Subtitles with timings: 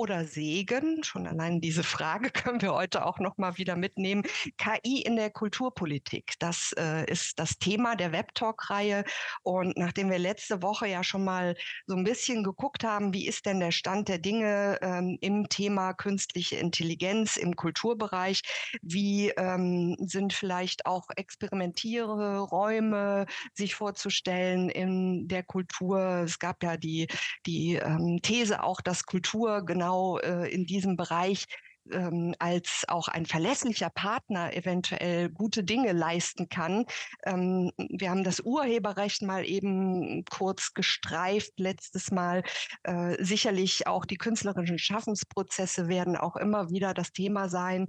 [0.00, 1.04] oder Segen?
[1.04, 4.22] Schon allein diese Frage können wir heute auch noch mal wieder mitnehmen.
[4.56, 9.04] KI in der Kulturpolitik, das äh, ist das Thema der Webtalk-Reihe.
[9.42, 11.54] Und nachdem wir letzte Woche ja schon mal
[11.86, 15.92] so ein bisschen geguckt haben, wie ist denn der Stand der Dinge ähm, im Thema
[15.92, 18.40] künstliche Intelligenz im Kulturbereich,
[18.80, 26.22] wie ähm, sind vielleicht auch experimentiere Räume sich vorzustellen in der Kultur.
[26.24, 27.06] Es gab ja die,
[27.44, 29.89] die ähm, These auch, dass Kultur genau
[30.22, 31.46] äh, in diesem Bereich
[31.92, 36.84] ähm, als auch ein verlässlicher Partner eventuell gute Dinge leisten kann.
[37.24, 42.42] Ähm, wir haben das Urheberrecht mal eben kurz gestreift letztes Mal.
[42.82, 47.86] Äh, sicherlich auch die künstlerischen Schaffensprozesse werden auch immer wieder das Thema sein.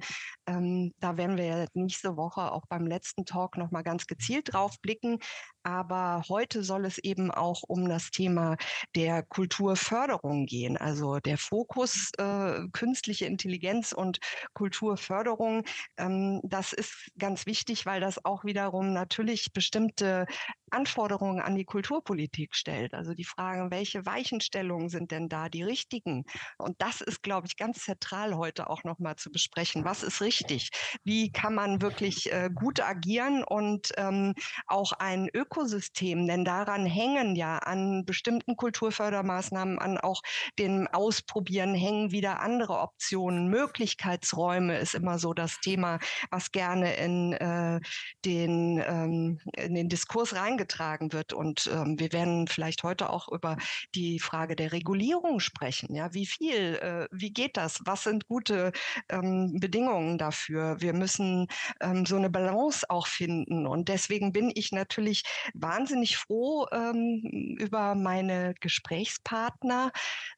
[0.52, 4.76] Ähm, da werden wir nächste Woche auch beim letzten Talk noch mal ganz gezielt drauf
[4.82, 5.20] blicken.
[5.64, 8.58] Aber heute soll es eben auch um das Thema
[8.96, 10.76] der Kulturförderung gehen.
[10.76, 14.20] Also der Fokus äh, künstliche Intelligenz und
[14.54, 15.64] Kulturförderung.
[15.98, 20.26] Ähm, das ist ganz wichtig, weil das auch wiederum natürlich bestimmte
[20.72, 22.94] Anforderungen an die Kulturpolitik stellt.
[22.94, 26.26] Also die Frage, welche Weichenstellungen sind denn da die richtigen?
[26.58, 29.86] Und das ist, glaube ich, ganz zentral heute auch nochmal zu besprechen.
[29.86, 30.70] Was ist richtig?
[31.04, 34.34] Wie kann man wirklich äh, gut agieren und ähm,
[34.68, 40.22] auch ein Ökosystem, denn daran hängen ja an bestimmten Kulturfördermaßnahmen, an auch
[40.58, 43.48] dem Ausprobieren hängen wieder andere Optionen.
[43.50, 47.80] Möglichkeitsräume ist immer so das Thema, was gerne in äh,
[48.26, 51.34] den, ähm, in den Diskurs reingeht herangetragen wird.
[51.34, 53.58] Und ähm, wir werden vielleicht heute auch über
[53.96, 55.96] die Frage der Regulierung sprechen.
[55.96, 57.80] Ja, wie viel, äh, wie geht das?
[57.86, 58.72] Was sind gute
[59.10, 60.78] ähm, Bedingungen dafür?
[60.80, 61.48] Wir müssen
[61.80, 63.66] ähm, so eine Balance auch finden.
[63.68, 65.24] Und deswegen bin ich natürlich
[65.54, 69.92] wahnsinnig froh ähm, über meine Gesprächspartner,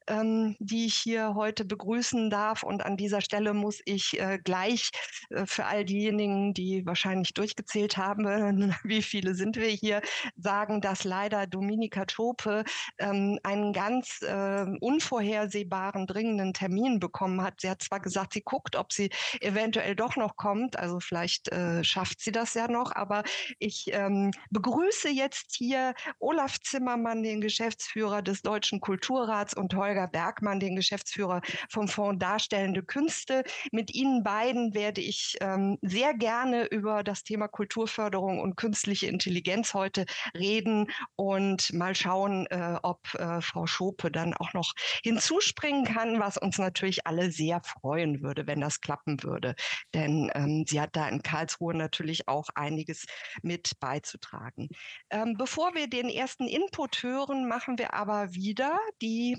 [0.06, 2.62] ähm, die ich hier heute begrüßen darf.
[2.62, 4.90] Und an dieser Stelle muss ich äh, gleich
[5.30, 8.24] äh, für all diejenigen, die wahrscheinlich durchgezählt haben,
[8.84, 10.00] wie viele sind wir hier,
[10.36, 12.64] sagen, dass leider Dominika Tope
[12.98, 17.60] ähm, einen ganz äh, unvorhersehbaren, dringenden Termin bekommen hat.
[17.60, 19.10] Sie hat zwar gesagt, sie guckt, ob sie
[19.40, 23.22] eventuell doch noch kommt, also vielleicht äh, schafft sie das ja noch, aber
[23.58, 30.60] ich ähm, begrüße jetzt hier Olaf Zimmermann, den Geschäftsführer des Deutschen Kulturrats und Holger Bergmann,
[30.60, 33.44] den Geschäftsführer vom Fonds Darstellende Künste.
[33.72, 39.74] Mit Ihnen beiden werde ich ähm, sehr gerne über das Thema Kulturförderung und künstliche Intelligenz
[39.74, 40.03] heute
[40.36, 46.36] reden und mal schauen, äh, ob äh, Frau Schope dann auch noch hinzuspringen kann, was
[46.36, 49.54] uns natürlich alle sehr freuen würde, wenn das klappen würde.
[49.92, 53.06] Denn ähm, sie hat da in Karlsruhe natürlich auch einiges
[53.42, 54.68] mit beizutragen.
[55.10, 59.38] Ähm, bevor wir den ersten Input hören, machen wir aber wieder die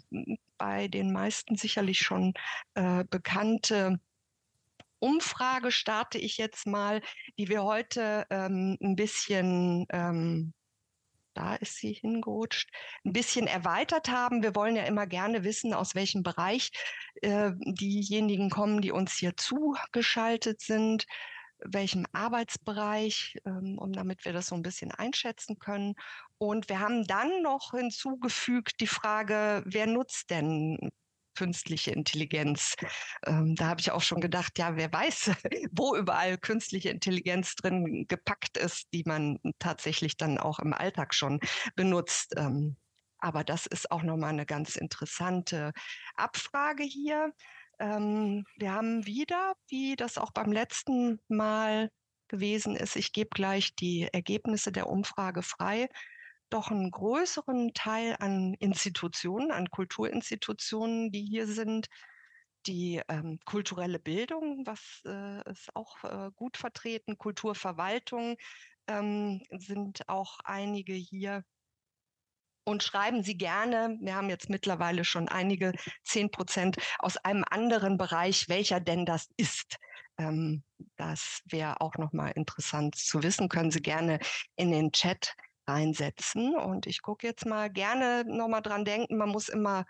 [0.58, 2.34] bei den meisten sicherlich schon
[2.75, 4.00] äh, bekannte
[5.00, 7.02] Umfrage starte ich jetzt mal,
[7.38, 10.54] die wir heute ähm, ein bisschen ähm,
[11.35, 12.69] da ist sie hingerutscht,
[13.03, 14.41] ein bisschen erweitert haben.
[14.41, 16.72] Wir wollen ja immer gerne wissen, aus welchem Bereich
[17.22, 21.06] äh, diejenigen kommen, die uns hier zugeschaltet sind,
[21.59, 25.95] welchem Arbeitsbereich, ähm, um damit wir das so ein bisschen einschätzen können.
[26.38, 30.90] Und wir haben dann noch hinzugefügt die Frage, wer nutzt denn
[31.35, 32.75] künstliche Intelligenz.
[33.25, 35.31] Ähm, da habe ich auch schon gedacht, ja, wer weiß,
[35.72, 41.40] wo überall künstliche Intelligenz drin gepackt ist, die man tatsächlich dann auch im Alltag schon
[41.75, 42.34] benutzt.
[42.38, 42.78] Ähm,
[43.19, 45.72] aber das ist auch nochmal eine ganz interessante
[46.16, 47.34] Abfrage hier.
[47.79, 51.90] Ähm, wir haben wieder, wie das auch beim letzten Mal
[52.28, 55.90] gewesen ist, ich gebe gleich die Ergebnisse der Umfrage frei,
[56.50, 61.88] doch einen größeren Teil an Institutionen, an Kulturinstitutionen, die hier sind.
[62.66, 68.38] Die ähm, kulturelle Bildung, was äh, ist auch äh, gut vertreten, Kulturverwaltung
[68.88, 71.44] ähm, sind auch einige hier.
[72.68, 77.98] Und schreiben Sie gerne, wir haben jetzt mittlerweile schon einige, zehn Prozent aus einem anderen
[77.98, 79.77] Bereich, welcher denn das ist.
[80.18, 80.63] Ähm,
[80.95, 83.50] das wäre auch nochmal interessant zu wissen.
[83.50, 84.19] Können Sie gerne
[84.56, 86.56] in den Chat einsetzen.
[86.56, 89.85] Und ich gucke jetzt mal gerne nochmal dran denken, man muss immer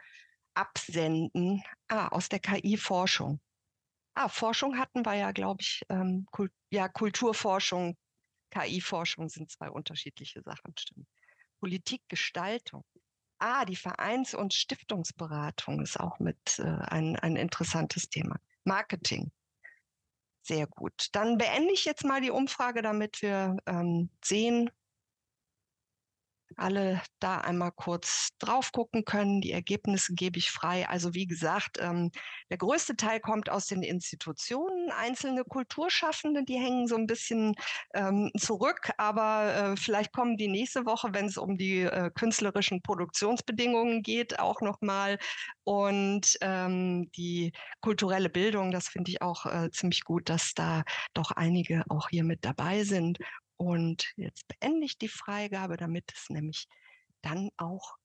[0.54, 1.63] absenden.
[1.88, 3.39] Ah, aus der KI-Forschung.
[4.13, 7.98] Ah, Forschung hatten wir ja, glaube ich, ähm, Kult ja, Kulturforschung,
[8.51, 11.07] KI-Forschung sind zwei unterschiedliche Sachen, stimmt.
[11.60, 12.86] Politikgestaltung.
[13.39, 18.38] Ah, die Vereins- und Stiftungsberatung ist auch mit äh, ein, ein interessantes Thema.
[18.63, 19.31] Marketing.
[20.42, 21.07] Sehr gut.
[21.12, 24.69] Dann beende ich jetzt mal die Umfrage, damit wir ähm, sehen,
[26.58, 29.42] alle da einmal kurz drauf gucken können.
[29.42, 30.88] Die Ergebnisse gebe ich frei.
[30.88, 32.12] Also wie gesagt, ähm,
[32.50, 34.92] der größte Teil kommt aus den Institutionen.
[34.92, 37.56] Einzelne Kulturschaffende, die hängen so ein bisschen
[37.94, 42.82] ähm, zurück, aber äh, vielleicht kommen die nächste Woche, wenn es um die äh, künstlerischen
[42.82, 45.18] Produktionsbedingungen geht, auch nochmal.
[45.64, 47.52] Und ähm, die
[47.82, 50.84] kulturelle Bildung, das finde ich auch äh, ziemlich gut, dass da
[51.14, 53.18] doch einige auch hier mit dabei sind.
[53.57, 56.68] Und jetzt beende ich die Freigabe, damit es nämlich
[57.22, 57.98] dann auch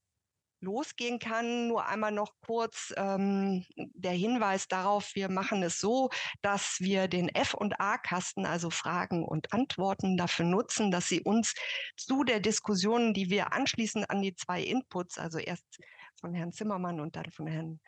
[0.61, 1.69] losgehen kann.
[1.69, 6.11] Nur einmal noch kurz ähm, der Hinweis darauf, wir machen es so,
[6.43, 11.55] dass wir den F- und A-Kasten, also Fragen und Antworten, dafür nutzen, dass Sie uns
[11.97, 15.79] zu der Diskussion, die wir anschließend an die zwei Inputs, also erst
[16.21, 17.81] von Herrn Zimmermann und dann von Herrn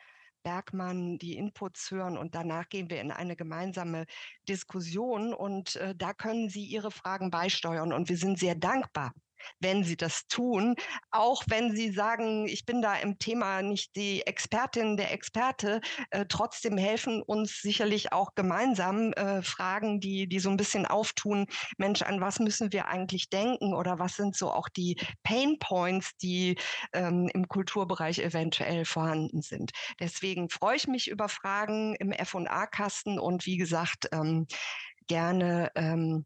[0.43, 4.05] Bergmann die Inputs hören und danach gehen wir in eine gemeinsame
[4.47, 9.13] Diskussion und äh, da können Sie Ihre Fragen beisteuern und wir sind sehr dankbar
[9.59, 10.75] wenn sie das tun,
[11.11, 16.25] auch wenn sie sagen, ich bin da im Thema nicht die Expertin, der Experte, äh,
[16.27, 21.47] trotzdem helfen uns sicherlich auch gemeinsam äh, Fragen, die, die so ein bisschen auftun,
[21.77, 23.73] Mensch, an was müssen wir eigentlich denken?
[23.73, 26.57] Oder was sind so auch die Pain Points, die
[26.93, 29.71] ähm, im Kulturbereich eventuell vorhanden sind.
[29.99, 34.47] Deswegen freue ich mich über Fragen im F&A-Kasten und wie gesagt, ähm,
[35.07, 36.25] gerne ähm,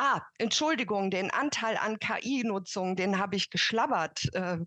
[0.00, 4.32] Ah, Entschuldigung, den Anteil an KI-Nutzung, den habe ich geschlabbert.
[4.32, 4.58] Äh,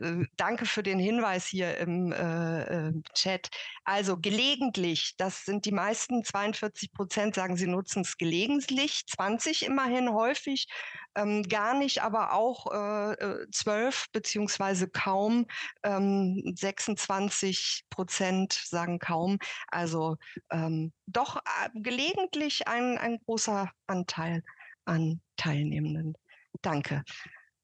[0.00, 3.50] äh, danke für den Hinweis hier im äh, äh Chat.
[3.84, 10.08] Also gelegentlich, das sind die meisten, 42 Prozent sagen, sie nutzen es gelegentlich, 20 immerhin
[10.14, 10.68] häufig,
[11.16, 15.46] ähm, gar nicht, aber auch äh, 12 äh, beziehungsweise kaum,
[15.82, 19.38] ähm, 26 Prozent sagen kaum.
[19.66, 20.16] Also
[20.50, 21.42] ähm, doch
[21.74, 24.42] gelegentlich ein, ein großer Anteil
[24.88, 26.14] an Teilnehmenden.
[26.62, 27.04] Danke.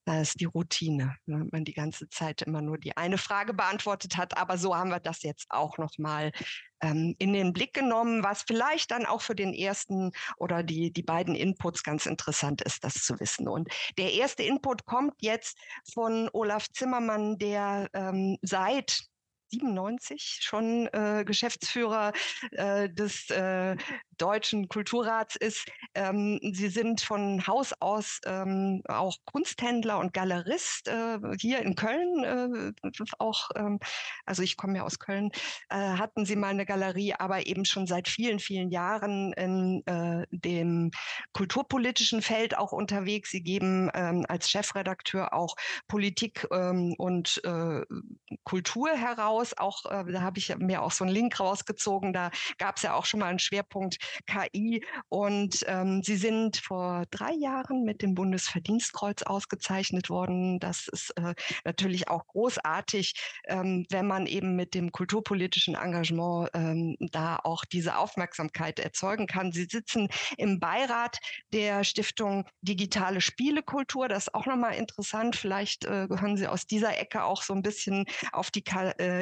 [0.06, 3.54] Das ist die Routine, ne, wenn man die ganze Zeit immer nur die eine Frage
[3.54, 4.36] beantwortet hat.
[4.36, 6.30] Aber so haben wir das jetzt auch nochmal
[6.82, 11.02] ähm, in den Blick genommen, was vielleicht dann auch für den ersten oder die, die
[11.02, 13.48] beiden Inputs ganz interessant ist, das zu wissen.
[13.48, 15.56] Und der erste Input kommt jetzt
[15.94, 19.06] von Olaf Zimmermann, der ähm, seit
[19.50, 22.12] 97 schon äh, Geschäftsführer
[22.52, 23.76] äh, des äh,
[24.16, 25.66] Deutschen Kulturrats ist.
[25.94, 32.24] Ähm, Sie sind von Haus aus ähm, auch Kunsthändler und Galerist äh, hier in Köln.
[32.24, 33.78] Äh, auch, ähm,
[34.24, 35.30] also ich komme ja aus Köln,
[35.68, 39.82] äh, hatten Sie mal eine Galerie, aber eben schon seit vielen, vielen Jahren in
[40.30, 40.90] dem
[41.32, 43.30] kulturpolitischen Feld auch unterwegs.
[43.30, 45.56] Sie geben ähm, als Chefredakteur auch
[45.88, 47.42] Politik ähm, und
[48.44, 49.33] Kultur heraus.
[49.56, 52.12] Auch äh, da habe ich mir auch so einen Link rausgezogen.
[52.12, 54.84] Da gab es ja auch schon mal einen Schwerpunkt KI.
[55.08, 60.58] Und ähm, sie sind vor drei Jahren mit dem Bundesverdienstkreuz ausgezeichnet worden.
[60.60, 61.34] Das ist äh,
[61.64, 63.14] natürlich auch großartig,
[63.46, 69.52] ähm, wenn man eben mit dem kulturpolitischen Engagement ähm, da auch diese Aufmerksamkeit erzeugen kann.
[69.52, 71.18] Sie sitzen im Beirat
[71.52, 74.08] der Stiftung Digitale Spielekultur.
[74.08, 75.36] Das ist auch nochmal interessant.
[75.36, 78.62] Vielleicht äh, gehören Sie aus dieser Ecke auch so ein bisschen auf die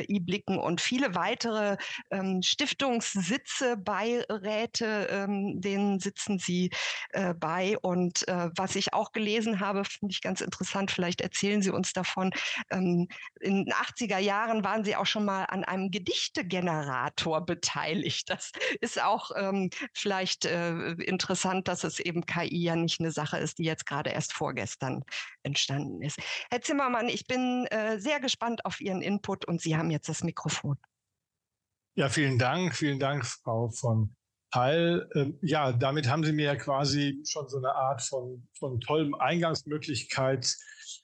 [0.02, 1.76] KI blicken und viele weitere
[2.10, 6.70] ähm, Stiftungssitze, Beiräte ähm, denen sitzen Sie
[7.10, 7.78] äh, bei.
[7.78, 11.92] Und äh, was ich auch gelesen habe, finde ich ganz interessant, vielleicht erzählen Sie uns
[11.92, 12.32] davon.
[12.70, 13.08] Ähm,
[13.40, 18.30] in den 80er Jahren waren Sie auch schon mal an einem Gedichtegenerator beteiligt.
[18.30, 23.38] Das ist auch ähm, vielleicht äh, interessant, dass es eben KI ja nicht eine Sache
[23.38, 25.04] ist, die jetzt gerade erst vorgestern
[25.42, 26.18] entstanden ist.
[26.50, 30.24] Herr Zimmermann, ich bin äh, sehr gespannt auf Ihren Input und Sie haben jetzt das
[30.24, 30.76] Mikrofon.
[31.94, 32.74] Ja, vielen Dank.
[32.74, 34.16] Vielen Dank, Frau von
[34.52, 35.08] Teil.
[35.14, 39.14] Ähm, ja, damit haben Sie mir ja quasi schon so eine Art von, von tollem
[39.14, 40.54] Eingangsmöglichkeit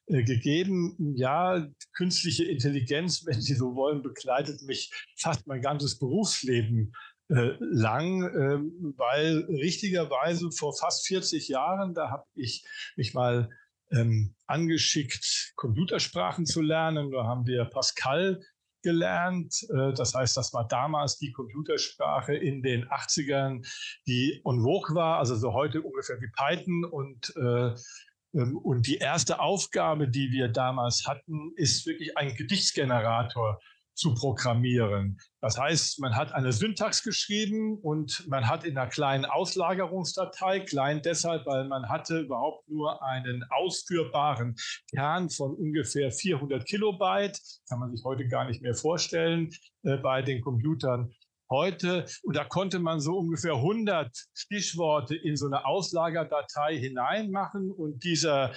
[0.06, 1.14] äh, gegeben.
[1.16, 1.66] Ja,
[1.96, 6.94] künstliche Intelligenz, wenn Sie so wollen, begleitet mich fast mein ganzes Berufsleben
[7.30, 8.58] äh, lang, äh,
[8.96, 12.64] weil richtigerweise vor fast 40 Jahren, da habe ich
[12.96, 13.50] mich mal
[13.90, 17.10] ähm, angeschickt, Computersprachen zu lernen.
[17.10, 18.40] Da haben wir Pascal
[18.82, 19.54] gelernt.
[19.70, 23.66] Äh, das heißt, das war damals die Computersprache in den 80ern,
[24.06, 27.74] die en vogue war, also so heute ungefähr wie Python und äh,
[28.34, 33.60] ähm, und die erste Aufgabe, die wir damals hatten, ist wirklich ein Gedichtsgenerator
[33.98, 35.18] zu programmieren.
[35.40, 41.02] Das heißt, man hat eine Syntax geschrieben und man hat in einer kleinen Auslagerungsdatei, klein
[41.02, 44.54] deshalb, weil man hatte überhaupt nur einen ausführbaren
[44.90, 49.50] Kern von ungefähr 400 Kilobyte, kann man sich heute gar nicht mehr vorstellen
[49.82, 51.12] äh, bei den Computern.
[51.50, 58.04] heute, und da konnte man so ungefähr 100 Stichworte in so eine Auslagerdatei hineinmachen und
[58.04, 58.54] dieser,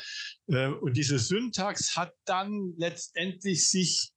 [0.48, 4.12] äh, und diese Syntax hat dann letztendlich sich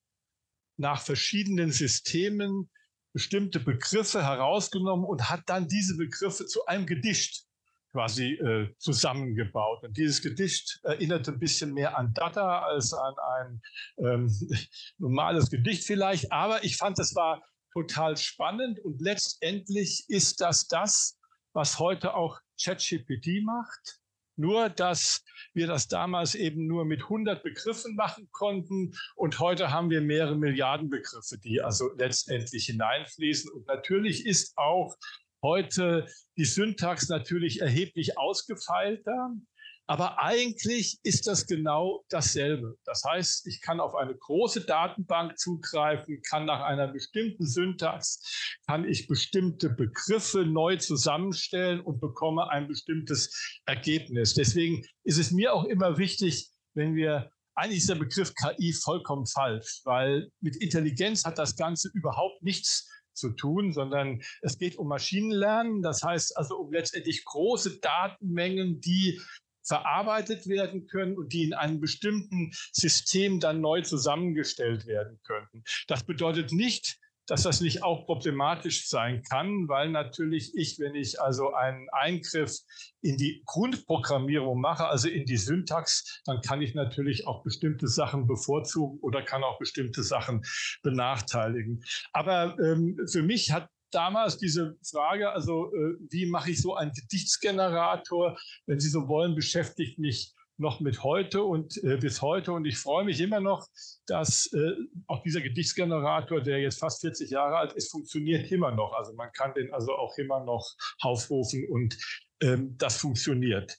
[0.76, 2.70] nach verschiedenen Systemen
[3.12, 7.46] bestimmte Begriffe herausgenommen und hat dann diese Begriffe zu einem Gedicht
[7.92, 9.84] quasi äh, zusammengebaut.
[9.84, 13.62] Und dieses Gedicht erinnerte ein bisschen mehr an Dada als an ein
[13.98, 14.48] ähm,
[14.98, 16.32] normales Gedicht vielleicht.
[16.32, 17.40] Aber ich fand, es war
[17.72, 21.16] total spannend und letztendlich ist das das,
[21.52, 24.00] was heute auch ChatGPT macht.
[24.36, 29.90] Nur, dass wir das damals eben nur mit 100 Begriffen machen konnten und heute haben
[29.90, 33.50] wir mehrere Milliarden Begriffe, die also letztendlich hineinfließen.
[33.52, 34.96] Und natürlich ist auch
[35.42, 39.34] heute die Syntax natürlich erheblich ausgefeilter.
[39.86, 42.76] Aber eigentlich ist das genau dasselbe.
[42.84, 48.88] Das heißt, ich kann auf eine große Datenbank zugreifen, kann nach einer bestimmten Syntax, kann
[48.88, 54.32] ich bestimmte Begriffe neu zusammenstellen und bekomme ein bestimmtes Ergebnis.
[54.32, 59.26] Deswegen ist es mir auch immer wichtig, wenn wir eigentlich ist der Begriff KI vollkommen
[59.26, 64.88] falsch, weil mit Intelligenz hat das Ganze überhaupt nichts zu tun, sondern es geht um
[64.88, 65.82] Maschinenlernen.
[65.82, 69.20] Das heißt also um letztendlich große Datenmengen, die
[69.64, 75.64] verarbeitet werden können und die in einem bestimmten System dann neu zusammengestellt werden könnten.
[75.88, 81.20] Das bedeutet nicht, dass das nicht auch problematisch sein kann, weil natürlich ich, wenn ich
[81.20, 82.58] also einen Eingriff
[83.00, 88.26] in die Grundprogrammierung mache, also in die Syntax, dann kann ich natürlich auch bestimmte Sachen
[88.26, 90.42] bevorzugen oder kann auch bestimmte Sachen
[90.82, 91.82] benachteiligen.
[92.12, 96.92] Aber ähm, für mich hat damals diese Frage, also äh, wie mache ich so einen
[96.92, 102.52] Gedichtsgenerator, wenn Sie so wollen, beschäftigt mich noch mit heute und äh, bis heute.
[102.52, 103.66] Und ich freue mich immer noch,
[104.06, 104.72] dass äh,
[105.06, 108.92] auch dieser Gedichtsgenerator, der jetzt fast 40 Jahre alt ist, funktioniert immer noch.
[108.94, 111.96] Also man kann den also auch immer noch aufrufen und
[112.40, 113.76] ähm, das funktioniert.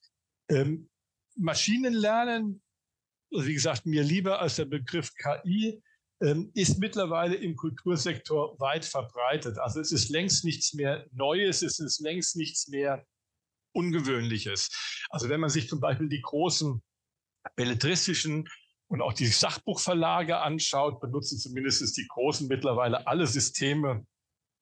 [0.49, 0.89] Ähm,
[1.37, 2.61] Maschinenlernen,
[3.31, 5.81] wie gesagt, mir lieber als der Begriff KI,
[6.19, 9.57] ist mittlerweile im Kultursektor weit verbreitet.
[9.57, 13.05] Also es ist längst nichts mehr Neues, es ist längst nichts mehr
[13.73, 14.69] Ungewöhnliches.
[15.09, 16.81] Also wenn man sich zum Beispiel die großen
[17.55, 18.47] belletristischen
[18.87, 24.05] und auch die Sachbuchverlage anschaut, benutzen zumindest die großen mittlerweile alle Systeme,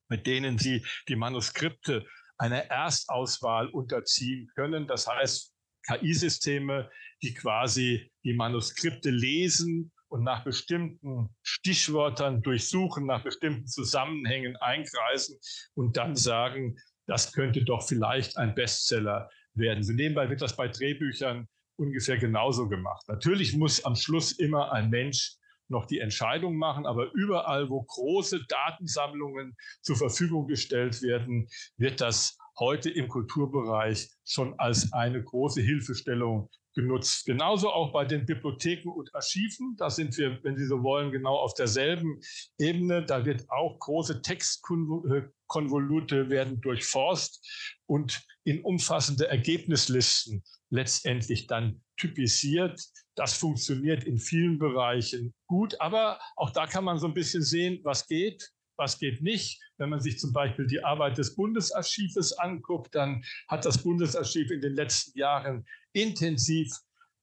[0.09, 2.05] mit denen sie die Manuskripte
[2.37, 4.87] einer Erstauswahl unterziehen können.
[4.87, 5.53] Das heißt,
[5.87, 6.89] KI-Systeme,
[7.21, 15.39] die quasi die Manuskripte lesen und nach bestimmten Stichwörtern durchsuchen, nach bestimmten Zusammenhängen einkreisen
[15.73, 16.77] und dann sagen,
[17.07, 19.83] das könnte doch vielleicht ein Bestseller werden.
[19.83, 23.03] So nebenbei wird das bei Drehbüchern ungefähr genauso gemacht.
[23.07, 25.35] Natürlich muss am Schluss immer ein Mensch
[25.67, 32.37] noch die Entscheidung machen, aber überall, wo große Datensammlungen zur Verfügung gestellt werden, wird das
[32.59, 37.25] heute im Kulturbereich schon als eine große Hilfestellung genutzt.
[37.25, 39.75] Genauso auch bei den Bibliotheken und Archiven.
[39.77, 42.19] Da sind wir, wenn Sie so wollen, genau auf derselben
[42.57, 43.05] Ebene.
[43.05, 52.81] Da wird auch große Textkonvolute werden durchforst und in umfassende Ergebnislisten letztendlich dann typisiert.
[53.15, 57.79] Das funktioniert in vielen Bereichen gut, aber auch da kann man so ein bisschen sehen,
[57.83, 59.61] was geht, was geht nicht.
[59.77, 64.61] Wenn man sich zum Beispiel die Arbeit des Bundesarchives anguckt, dann hat das Bundesarchiv in
[64.61, 66.69] den letzten Jahren intensiv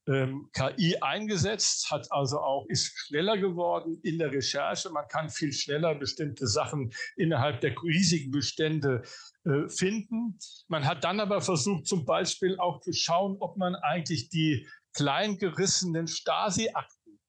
[0.07, 4.89] ähm, KI eingesetzt, hat also auch, ist schneller geworden in der Recherche.
[4.89, 9.03] Man kann viel schneller bestimmte Sachen innerhalb der riesigen Bestände
[9.45, 10.39] äh, finden.
[10.67, 16.07] Man hat dann aber versucht, zum Beispiel auch zu schauen, ob man eigentlich die kleingerissenen
[16.07, 17.19] Stasi-Akten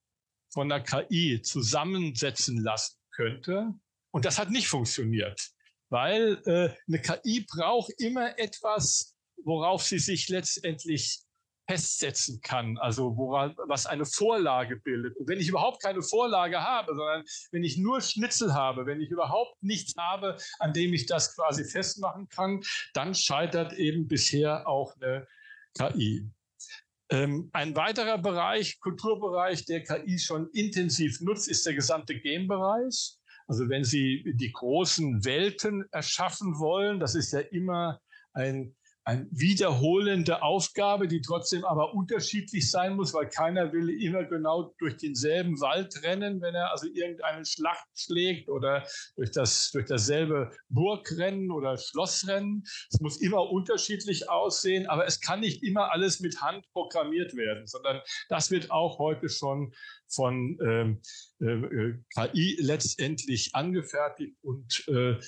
[0.50, 3.74] von der KI zusammensetzen lassen könnte.
[4.12, 5.50] Und das hat nicht funktioniert,
[5.88, 11.22] weil äh, eine KI braucht immer etwas, worauf sie sich letztendlich
[11.68, 15.16] festsetzen kann, also woran, was eine Vorlage bildet.
[15.16, 19.10] Und wenn ich überhaupt keine Vorlage habe, sondern wenn ich nur Schnitzel habe, wenn ich
[19.10, 22.62] überhaupt nichts habe, an dem ich das quasi festmachen kann,
[22.94, 25.26] dann scheitert eben bisher auch eine
[25.74, 26.28] KI.
[27.10, 33.16] Ähm, ein weiterer Bereich, Kulturbereich, der KI schon intensiv nutzt, ist der gesamte Game-Bereich.
[33.46, 38.00] Also wenn Sie die großen Welten erschaffen wollen, das ist ja immer
[38.32, 44.74] ein eine wiederholende Aufgabe, die trotzdem aber unterschiedlich sein muss, weil keiner will immer genau
[44.78, 50.52] durch denselben Wald rennen, wenn er also irgendeine Schlacht schlägt oder durch, das, durch dasselbe
[50.68, 52.62] Burgrennen oder Schlossrennen.
[52.92, 57.66] Es muss immer unterschiedlich aussehen, aber es kann nicht immer alles mit Hand programmiert werden,
[57.66, 59.74] sondern das wird auch heute schon
[60.08, 61.00] von ähm,
[61.40, 65.18] äh, KI letztendlich angefertigt und äh,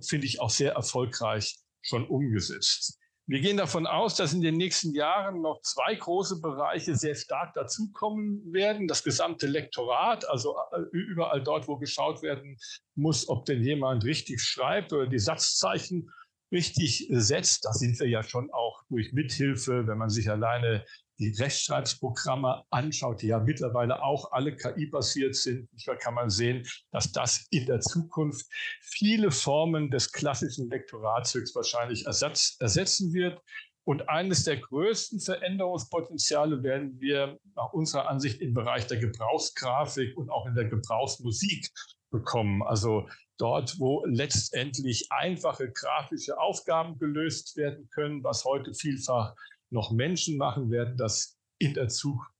[0.00, 2.98] finde ich auch sehr erfolgreich schon umgesetzt.
[3.26, 7.54] Wir gehen davon aus, dass in den nächsten Jahren noch zwei große Bereiche sehr stark
[7.54, 8.86] dazukommen werden.
[8.86, 12.58] Das gesamte Lektorat, also äh, überall dort, wo geschaut werden
[12.94, 16.10] muss, ob denn jemand richtig schreibt oder die Satzzeichen
[16.52, 17.64] richtig setzt.
[17.64, 20.84] Da sind wir ja schon auch durch Mithilfe, wenn man sich alleine
[21.24, 25.68] die Rechtschreibsprogramme anschaut, die ja mittlerweile auch alle KI-basiert sind,
[26.00, 28.46] kann man sehen, dass das in der Zukunft
[28.82, 33.40] viele Formen des klassischen Lektorats höchstwahrscheinlich ersatz, ersetzen wird.
[33.86, 40.30] Und eines der größten Veränderungspotenziale werden wir nach unserer Ansicht im Bereich der Gebrauchsgrafik und
[40.30, 41.70] auch in der Gebrauchsmusik
[42.10, 42.62] bekommen.
[42.62, 49.34] Also dort, wo letztendlich einfache grafische Aufgaben gelöst werden können, was heute vielfach
[49.74, 51.88] noch Menschen machen, werden das in der,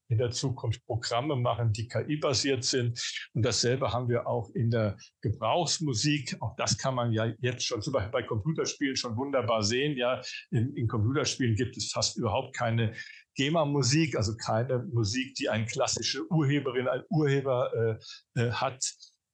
[0.08, 2.98] in der Zukunft Programme machen, die KI-basiert sind.
[3.34, 6.36] Und dasselbe haben wir auch in der Gebrauchsmusik.
[6.40, 9.96] Auch das kann man ja jetzt schon zum Beispiel bei Computerspielen schon wunderbar sehen.
[9.96, 12.94] Ja, in, in Computerspielen gibt es fast überhaupt keine
[13.36, 17.98] GEMA-Musik, also keine Musik, die eine klassische Urheberin, ein Urheber
[18.36, 18.84] äh, äh, hat,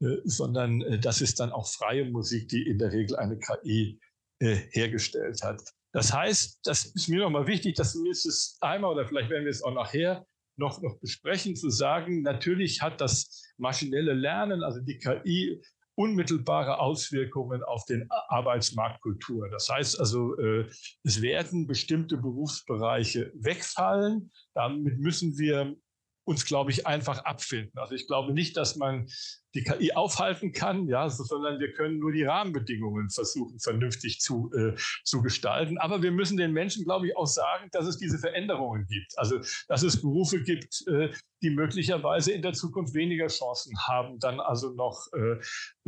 [0.00, 4.00] äh, sondern äh, das ist dann auch freie Musik, die in der Regel eine KI
[4.38, 5.60] äh, hergestellt hat.
[5.92, 9.50] Das heißt, das ist mir nochmal wichtig, dass zumindest es einmal oder vielleicht werden wir
[9.50, 10.24] es auch nachher
[10.56, 15.60] noch, noch besprechen, zu sagen, natürlich hat das maschinelle Lernen, also die KI,
[15.96, 19.50] unmittelbare Auswirkungen auf den Arbeitsmarktkultur.
[19.50, 20.66] Das heißt also, äh,
[21.02, 24.30] es werden bestimmte Berufsbereiche wegfallen.
[24.54, 25.76] Damit müssen wir
[26.24, 27.78] uns, glaube ich, einfach abfinden.
[27.78, 29.08] Also ich glaube nicht, dass man
[29.54, 34.74] die KI aufhalten kann, ja, sondern wir können nur die Rahmenbedingungen versuchen, vernünftig zu, äh,
[35.04, 35.78] zu gestalten.
[35.78, 39.18] Aber wir müssen den Menschen, glaube ich, auch sagen, dass es diese Veränderungen gibt.
[39.18, 41.10] Also, dass es Berufe gibt, äh,
[41.42, 45.40] die möglicherweise in der Zukunft weniger Chancen haben, dann also noch äh,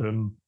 [0.03, 0.39] ähm,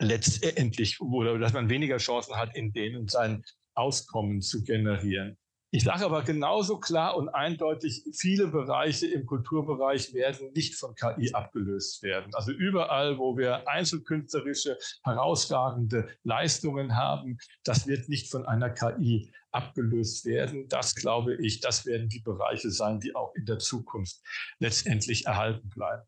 [0.00, 5.36] letztendlich oder dass man weniger Chancen hat, in denen sein Auskommen zu generieren.
[5.74, 11.34] Ich sage aber genauso klar und eindeutig, viele Bereiche im Kulturbereich werden nicht von KI
[11.34, 12.32] abgelöst werden.
[12.32, 20.26] Also überall, wo wir einzelkünstlerische, herausragende Leistungen haben, das wird nicht von einer KI abgelöst
[20.26, 20.68] werden.
[20.68, 24.20] Das glaube ich, das werden die Bereiche sein, die auch in der Zukunft
[24.60, 26.04] letztendlich erhalten bleiben.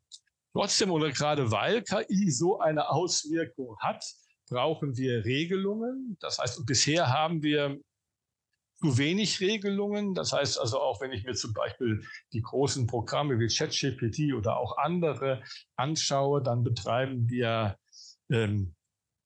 [0.52, 4.04] Trotzdem oder gerade weil KI so eine Auswirkung hat,
[4.48, 6.16] brauchen wir Regelungen.
[6.20, 7.80] Das heißt, bisher haben wir
[8.78, 10.14] zu wenig Regelungen.
[10.14, 14.58] Das heißt also auch, wenn ich mir zum Beispiel die großen Programme wie ChatGPT oder
[14.58, 15.42] auch andere
[15.76, 17.76] anschaue, dann betreiben wir
[18.30, 18.74] ähm,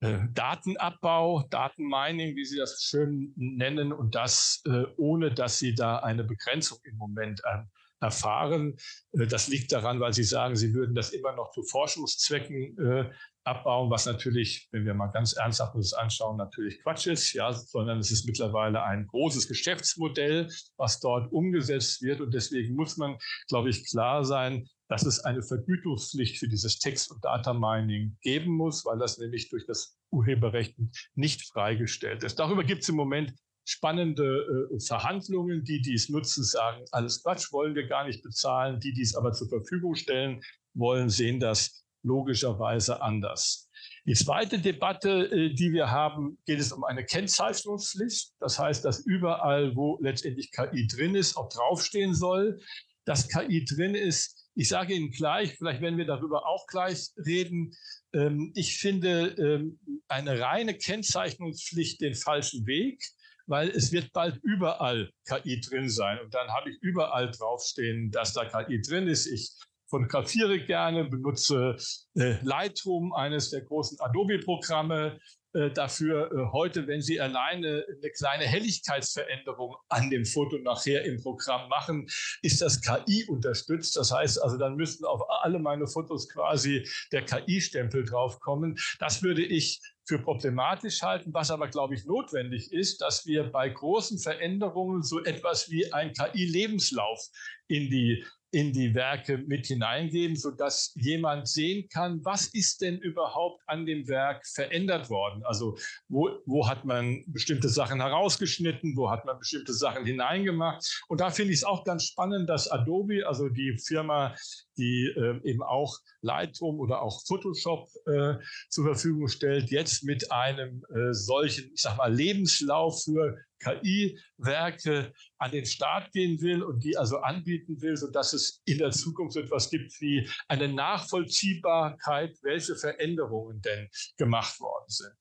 [0.01, 5.99] äh, Datenabbau, Datenmining, wie Sie das schön nennen, und das äh, ohne, dass Sie da
[5.99, 7.65] eine Begrenzung im Moment äh,
[8.01, 8.77] erfahren.
[9.13, 13.11] Das liegt daran, weil Sie sagen, Sie würden das immer noch zu Forschungszwecken äh,
[13.45, 17.99] abbauen, was natürlich, wenn wir mal ganz ernsthaft uns anschauen, natürlich Quatsch ist, ja, sondern
[17.99, 22.21] es ist mittlerweile ein großes Geschäftsmodell, was dort umgesetzt wird.
[22.21, 23.17] Und deswegen muss man,
[23.49, 28.57] glaube ich, klar sein, dass es eine Vergütungspflicht für dieses Text- und Data Mining geben
[28.57, 30.77] muss, weil das nämlich durch das Urheberrecht
[31.15, 32.39] nicht freigestellt ist.
[32.39, 33.33] Darüber gibt es im Moment
[33.65, 35.65] spannende äh, Verhandlungen.
[35.65, 38.81] Die, die es nutzen, sagen, alles Quatsch, wollen wir gar nicht bezahlen.
[38.81, 40.43] Die, die es aber zur Verfügung stellen
[40.75, 43.69] wollen, sehen das logischerweise anders.
[44.07, 48.33] Die zweite Debatte, äh, die wir haben, geht es um eine Kennzeichnungspflicht.
[48.41, 52.61] Das heißt, dass überall, wo letztendlich KI drin ist, auch draufstehen soll,
[53.05, 54.49] dass KI drin ist.
[54.55, 57.73] Ich sage Ihnen gleich, vielleicht werden wir darüber auch gleich reden.
[58.13, 63.03] Ähm, ich finde ähm, eine reine Kennzeichnungspflicht den falschen Weg,
[63.47, 66.19] weil es wird bald überall KI drin sein.
[66.21, 69.27] Und dann habe ich überall draufstehen, dass da KI drin ist.
[69.27, 69.51] Ich
[69.91, 71.77] fotografiere gerne, benutze
[72.15, 75.19] äh, Lightroom, eines der großen Adobe-Programme,
[75.53, 81.21] äh, dafür äh, heute, wenn Sie alleine eine kleine Helligkeitsveränderung an dem Foto nachher im
[81.21, 82.07] Programm machen,
[82.43, 83.97] ist das KI unterstützt.
[83.97, 88.77] Das heißt also, dann müssten auf alle meine Fotos quasi der KI-Stempel draufkommen.
[89.01, 93.69] Das würde ich für problematisch halten, was aber, glaube ich, notwendig ist, dass wir bei
[93.69, 97.27] großen Veränderungen so etwas wie ein KI-Lebenslauf
[97.67, 103.63] in die in die Werke mit hineingeben, sodass jemand sehen kann, was ist denn überhaupt
[103.67, 105.43] an dem Werk verändert worden?
[105.45, 105.77] Also
[106.09, 111.05] wo, wo hat man bestimmte Sachen herausgeschnitten, wo hat man bestimmte Sachen hineingemacht?
[111.09, 114.35] Und da finde ich es auch ganz spannend, dass Adobe, also die Firma,
[114.81, 118.35] die äh, eben auch Lightroom oder auch Photoshop äh,
[118.69, 125.51] zur Verfügung stellt, jetzt mit einem äh, solchen, ich sag mal, Lebenslauf für KI-Werke an
[125.53, 129.71] den Start gehen will und die also anbieten will, sodass es in der Zukunft etwas
[129.71, 135.15] gibt wie eine Nachvollziehbarkeit, welche Veränderungen denn gemacht worden sind.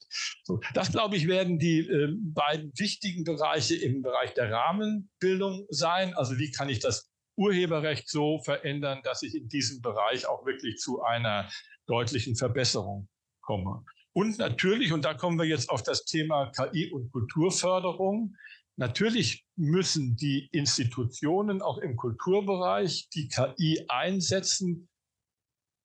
[0.43, 6.13] So, das, glaube ich, werden die äh, beiden wichtigen Bereiche im Bereich der Rahmenbildung sein.
[6.15, 7.08] Also wie kann ich das
[7.39, 11.49] Urheberrecht so verändern, dass ich in diesem Bereich auch wirklich zu einer
[11.87, 13.07] deutlichen Verbesserung
[13.41, 13.83] komme.
[14.13, 18.35] Und natürlich, und da kommen wir jetzt auf das Thema KI und Kulturförderung,
[18.75, 24.89] natürlich müssen die Institutionen auch im Kulturbereich die KI einsetzen,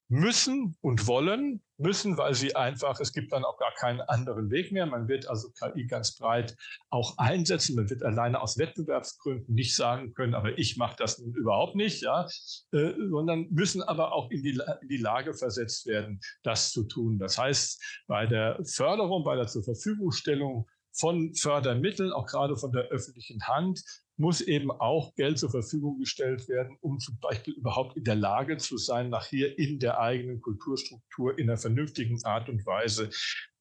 [0.08, 4.72] müssen und wollen, müssen, weil sie einfach, es gibt dann auch gar keinen anderen Weg
[4.72, 4.86] mehr.
[4.86, 6.56] Man wird also KI ganz breit
[6.90, 7.76] auch einsetzen.
[7.76, 12.02] Man wird alleine aus Wettbewerbsgründen nicht sagen können, aber ich mache das nun überhaupt nicht,
[12.02, 12.26] ja,
[12.72, 17.18] äh, sondern müssen aber auch in die, in die Lage versetzt werden, das zu tun.
[17.18, 22.84] Das heißt, bei der Förderung, bei der zur Verfügungstellung von Fördermitteln, auch gerade von der
[22.84, 23.82] öffentlichen Hand,
[24.16, 28.56] muss eben auch Geld zur Verfügung gestellt werden, um zum Beispiel überhaupt in der Lage
[28.58, 33.10] zu sein, nachher in der eigenen Kulturstruktur in einer vernünftigen Art und Weise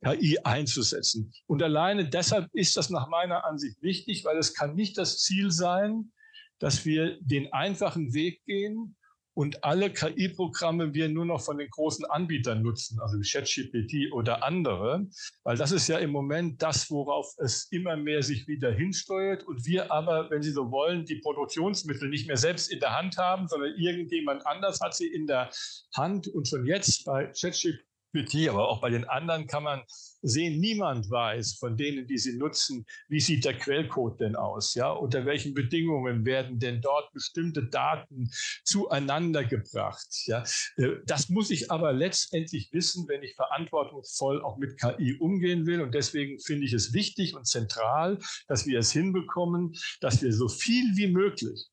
[0.04, 1.32] KI einzusetzen.
[1.48, 5.50] Und alleine deshalb ist das nach meiner Ansicht wichtig, weil es kann nicht das Ziel
[5.52, 6.12] sein,
[6.60, 8.96] dass wir den einfachen Weg gehen
[9.34, 15.08] und alle KI-Programme wir nur noch von den großen Anbietern nutzen, also ChatGPT oder andere,
[15.44, 19.44] weil das ist ja im Moment das, worauf es immer mehr sich wieder hinsteuert.
[19.44, 23.18] Und wir aber, wenn Sie so wollen, die Produktionsmittel nicht mehr selbst in der Hand
[23.18, 25.50] haben, sondern irgendjemand anders hat sie in der
[25.96, 26.28] Hand.
[26.28, 29.82] Und schon jetzt bei ChatGPT GPT, aber auch bei den anderen kann man
[30.22, 34.74] sehen, niemand weiß von denen, die sie nutzen, wie sieht der Quellcode denn aus?
[34.76, 38.30] Ja, unter welchen Bedingungen werden denn dort bestimmte Daten
[38.64, 40.08] zueinander gebracht?
[40.26, 40.44] Ja,
[40.78, 45.82] äh, das muss ich aber letztendlich wissen, wenn ich verantwortungsvoll auch mit KI umgehen will.
[45.82, 50.48] Und deswegen finde ich es wichtig und zentral, dass wir es hinbekommen, dass wir so
[50.48, 51.68] viel wie möglich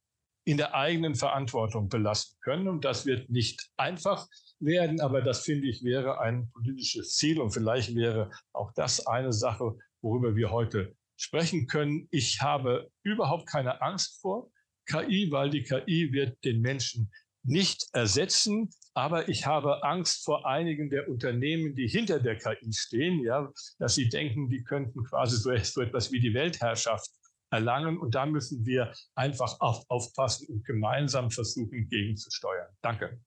[0.44, 2.66] in der eigenen Verantwortung belassen können.
[2.66, 4.26] Und das wird nicht einfach
[4.60, 5.00] werden.
[5.00, 9.76] Aber das finde ich wäre ein politisches Ziel und vielleicht wäre auch das eine Sache,
[10.02, 12.08] worüber wir heute sprechen können.
[12.10, 14.50] Ich habe überhaupt keine Angst vor
[14.86, 17.10] KI, weil die KI wird den Menschen
[17.42, 18.70] nicht ersetzen.
[18.94, 23.94] Aber ich habe Angst vor einigen der Unternehmen, die hinter der KI stehen, ja, dass
[23.94, 27.08] sie denken, die könnten quasi so, etwas wie die Weltherrschaft
[27.50, 27.98] erlangen.
[27.98, 32.68] Und da müssen wir einfach auf, aufpassen und gemeinsam versuchen, gegenzusteuern.
[32.82, 33.20] Danke.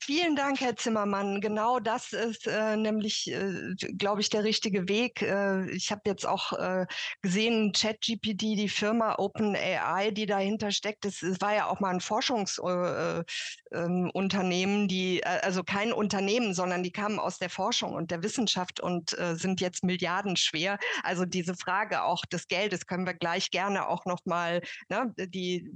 [0.00, 1.40] Vielen Dank, Herr Zimmermann.
[1.40, 5.22] Genau das ist äh, nämlich, äh, glaube ich, der richtige Weg.
[5.22, 6.86] Äh, ich habe jetzt auch äh,
[7.20, 12.00] gesehen, ChatGPT, die Firma OpenAI, die dahinter steckt, das, das war ja auch mal ein
[12.00, 13.26] Forschungsunternehmen,
[13.72, 18.22] äh, ähm, die, äh, also kein Unternehmen, sondern die kamen aus der Forschung und der
[18.22, 20.78] Wissenschaft und sind jetzt milliardenschwer.
[21.02, 25.68] Also diese Frage auch des Geldes können wir gleich gerne auch nochmal, ne, die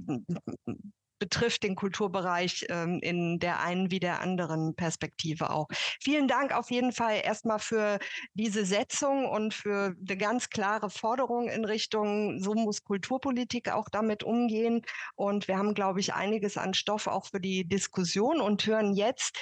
[1.23, 5.69] betrifft den Kulturbereich ähm, in der einen wie der anderen Perspektive auch.
[6.01, 7.97] Vielen Dank auf jeden Fall erstmal für
[8.33, 14.23] diese Setzung und für eine ganz klare Forderung in Richtung, so muss Kulturpolitik auch damit
[14.23, 14.81] umgehen.
[15.15, 19.39] Und wir haben, glaube ich, einiges an Stoff auch für die Diskussion und hören jetzt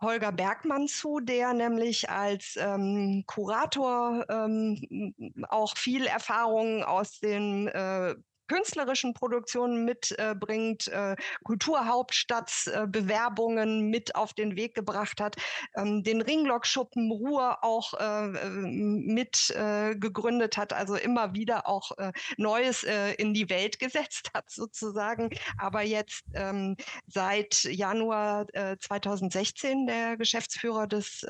[0.00, 5.14] Holger Bergmann zu, der nämlich als ähm, Kurator ähm,
[5.48, 8.14] auch viel Erfahrung aus den äh,
[8.48, 15.36] künstlerischen Produktionen mitbringt, äh, Kulturhauptstadtbewerbungen mit auf den Weg gebracht hat,
[15.76, 21.92] ähm, den Ringlockschuppen Ruhr auch äh, äh mit äh, gegründet hat, also immer wieder auch
[21.98, 26.76] äh, Neues äh, in die Welt gesetzt hat sozusagen, aber jetzt ähm,
[27.06, 28.46] seit Januar
[28.80, 31.24] 2016 der Geschäftsführer des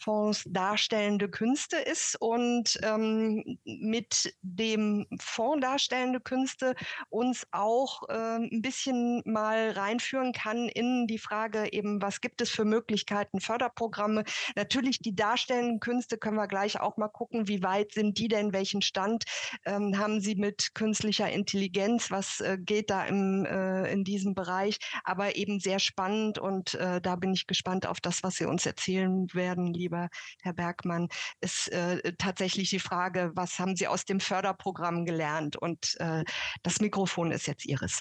[0.00, 6.76] Fonds Darstellende Künste ist und ähm, mit dem Fonds Darstellende Künste Künste
[7.08, 12.50] uns auch äh, ein bisschen mal reinführen kann in die Frage eben, was gibt es
[12.50, 14.22] für Möglichkeiten, Förderprogramme.
[14.54, 18.52] Natürlich die darstellenden Künste können wir gleich auch mal gucken, wie weit sind die denn,
[18.52, 19.24] welchen Stand
[19.64, 24.78] ähm, haben sie mit künstlicher Intelligenz, was äh, geht da im, äh, in diesem Bereich,
[25.02, 28.64] aber eben sehr spannend und äh, da bin ich gespannt auf das, was Sie uns
[28.64, 30.08] erzählen werden, lieber
[30.42, 31.08] Herr Bergmann,
[31.40, 35.56] ist äh, tatsächlich die Frage, was haben Sie aus dem Förderprogramm gelernt?
[35.56, 36.24] Und äh,
[36.62, 38.00] das Mikrofon ist jetzt Ihres.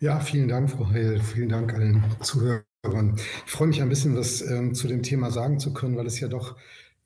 [0.00, 1.20] Ja, vielen Dank, Frau Heil.
[1.20, 3.18] Vielen Dank allen Zuhörern.
[3.46, 6.20] Ich freue mich ein bisschen, was ähm, zu dem Thema sagen zu können, weil es
[6.20, 6.56] ja doch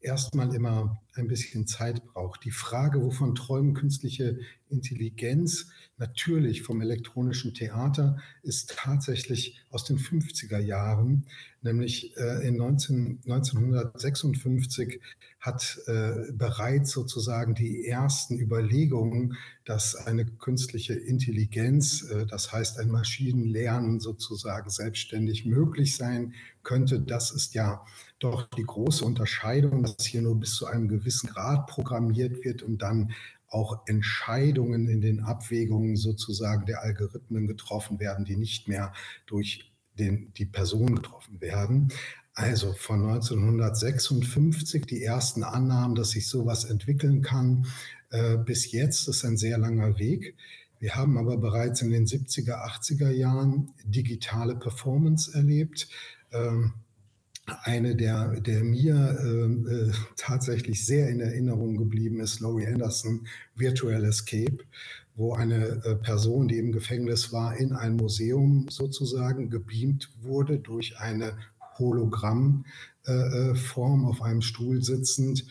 [0.01, 2.45] erstmal immer ein bisschen Zeit braucht.
[2.45, 5.71] Die Frage, wovon träumen künstliche Intelligenz,
[6.03, 11.27] natürlich vom elektronischen Theater, ist tatsächlich aus den 50er Jahren,
[11.62, 15.01] nämlich äh, in 19, 1956
[15.38, 22.91] hat äh, bereits sozusagen die ersten Überlegungen, dass eine künstliche Intelligenz, äh, das heißt ein
[22.91, 26.35] Maschinenlernen sozusagen selbstständig möglich sein
[26.65, 27.01] könnte.
[27.01, 27.85] Das ist ja
[28.19, 32.83] doch die große Unterscheidung, dass hier nur bis zu einem gewissen Grad programmiert wird und
[32.83, 33.12] dann
[33.53, 38.93] auch Entscheidungen in den Abwägungen sozusagen der Algorithmen getroffen werden, die nicht mehr
[39.27, 41.93] durch den, die Person getroffen werden.
[42.35, 47.67] Also von 1956 die ersten Annahmen, dass sich sowas entwickeln kann,
[48.11, 50.35] äh, bis jetzt ist ein sehr langer Weg.
[50.81, 55.88] Wir haben aber bereits in den 70er, 80er Jahren digitale Performance erlebt.
[56.33, 56.73] Ähm,
[57.46, 63.26] eine, der, der mir äh, äh, tatsächlich sehr in Erinnerung geblieben ist, Laurie Anderson,
[63.57, 64.59] Virtual Escape,
[65.16, 70.98] wo eine äh, Person, die im Gefängnis war, in ein Museum sozusagen gebeamt wurde durch
[70.98, 71.37] eine
[71.78, 72.64] Hologrammform
[73.07, 75.44] äh, äh, auf einem Stuhl sitzend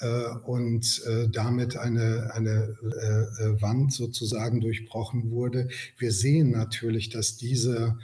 [0.00, 2.76] äh, und damit eine, eine
[3.60, 5.68] Wand sozusagen durchbrochen wurde.
[5.96, 7.96] Wir sehen natürlich, dass diese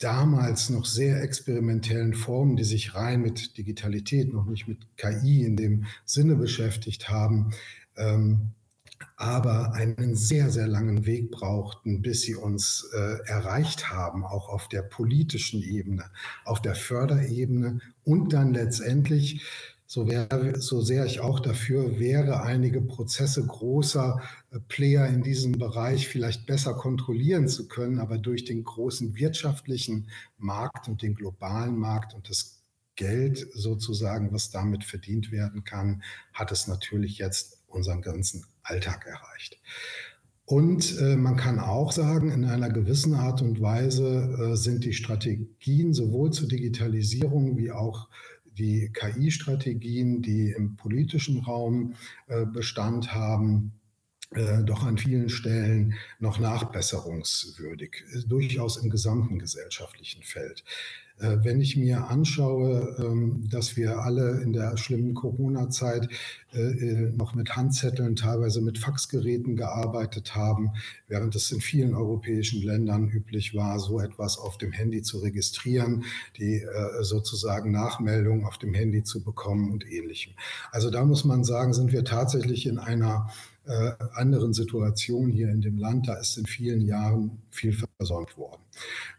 [0.00, 5.56] damals noch sehr experimentellen Formen, die sich rein mit Digitalität, noch nicht mit KI in
[5.56, 7.52] dem Sinne beschäftigt haben,
[7.96, 8.52] ähm,
[9.16, 14.68] aber einen sehr, sehr langen Weg brauchten, bis sie uns äh, erreicht haben, auch auf
[14.68, 16.04] der politischen Ebene,
[16.44, 17.80] auf der Förderebene.
[18.04, 19.42] Und dann letztendlich
[19.86, 24.22] so, wäre, so sehr ich auch dafür wäre, einige Prozesse großer
[24.68, 30.08] Player in diesem Bereich vielleicht besser kontrollieren zu können, aber durch den großen wirtschaftlichen
[30.38, 32.62] Markt und den globalen Markt und das
[32.96, 39.58] Geld sozusagen, was damit verdient werden kann, hat es natürlich jetzt unseren ganzen Alltag erreicht.
[40.44, 44.92] Und äh, man kann auch sagen, in einer gewissen Art und Weise äh, sind die
[44.92, 48.08] Strategien sowohl zur Digitalisierung wie auch
[48.58, 51.94] die KI-Strategien, die im politischen Raum
[52.26, 53.79] äh, Bestand haben,
[54.30, 60.64] äh, doch an vielen Stellen noch nachbesserungswürdig, durchaus im gesamten gesellschaftlichen Feld.
[61.20, 66.08] Äh, wenn ich mir anschaue, ähm, dass wir alle in der schlimmen Corona-Zeit
[66.54, 70.70] äh, äh, noch mit Handzetteln, teilweise mit Faxgeräten gearbeitet haben,
[71.08, 76.04] während es in vielen europäischen Ländern üblich war, so etwas auf dem Handy zu registrieren,
[76.38, 76.64] die
[77.00, 80.34] sozusagen Nachmeldung auf dem Handy zu bekommen und ähnlichem.
[80.70, 83.28] Also da muss man sagen, sind wir tatsächlich in einer
[84.14, 86.08] anderen Situation hier in dem Land.
[86.08, 88.60] Da ist in vielen Jahren viel versäumt worden.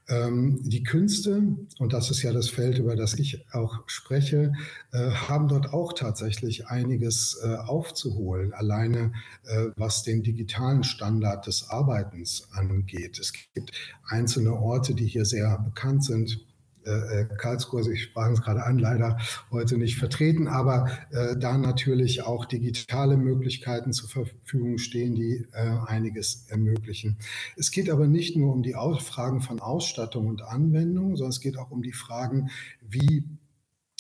[0.10, 1.42] Ähm, die Künste,
[1.80, 4.52] und das ist ja das Feld, über das ich auch spreche,
[4.92, 9.14] äh, haben dort auch tatsächlich einiges äh, aufzuholen, alleine
[9.46, 13.20] äh, was den digitalen Standard des Arbeitens angeht.
[13.20, 13.72] Es gibt
[14.06, 16.46] einzelne Orte, die hier sehr bekannt sind,
[16.86, 19.18] äh, äh, Karlsruhe, ich sprach es gerade an, leider
[19.52, 25.78] heute nicht vertreten, aber äh, da natürlich auch digitale Möglichkeiten zur Verfügung stehen, die äh,
[25.86, 27.18] einiges ermöglichen.
[27.56, 31.58] Es geht aber nicht nur um die Fragen von Ausstattung und Anwendung, sondern es geht
[31.58, 32.50] auch um die Fragen,
[32.82, 33.26] wie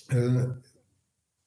[0.09, 0.47] äh,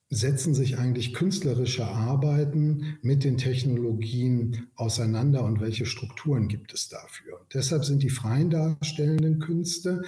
[0.09, 7.35] setzen sich eigentlich künstlerische Arbeiten mit den Technologien auseinander und welche Strukturen gibt es dafür?
[7.55, 10.03] deshalb sind die freien darstellenden Künste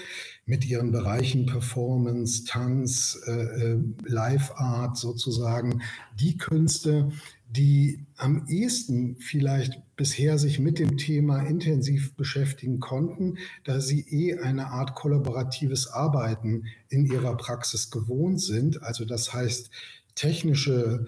[0.45, 5.81] mit ihren Bereichen Performance, Tanz, äh, äh, Live Art sozusagen
[6.19, 7.10] die Künste,
[7.49, 14.39] die am ehesten vielleicht bisher sich mit dem Thema intensiv beschäftigen konnten, da sie eh
[14.39, 18.83] eine Art kollaboratives Arbeiten in ihrer Praxis gewohnt sind.
[18.83, 19.71] Also das heißt,
[20.15, 21.07] technische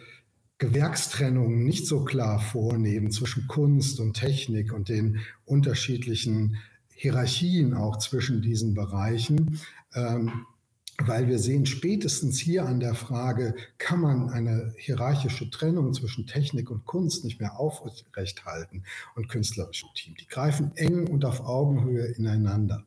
[0.60, 6.58] Gewerkstrennungen nicht so klar vornehmen zwischen Kunst und Technik und den unterschiedlichen
[6.94, 9.60] Hierarchien auch zwischen diesen Bereichen.
[9.94, 10.46] Ähm,
[11.06, 16.70] weil wir sehen spätestens hier an der Frage, kann man eine hierarchische Trennung zwischen Technik
[16.70, 18.84] und Kunst nicht mehr aufrechthalten
[19.16, 20.16] und künstlerischem Team.
[20.20, 22.84] Die greifen eng und auf Augenhöhe ineinander.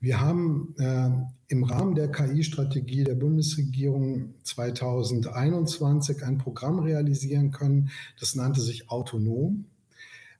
[0.00, 1.10] Wir haben äh,
[1.48, 7.90] im Rahmen der KI-Strategie der Bundesregierung 2021 ein Programm realisieren können,
[8.20, 9.64] das nannte sich Autonom,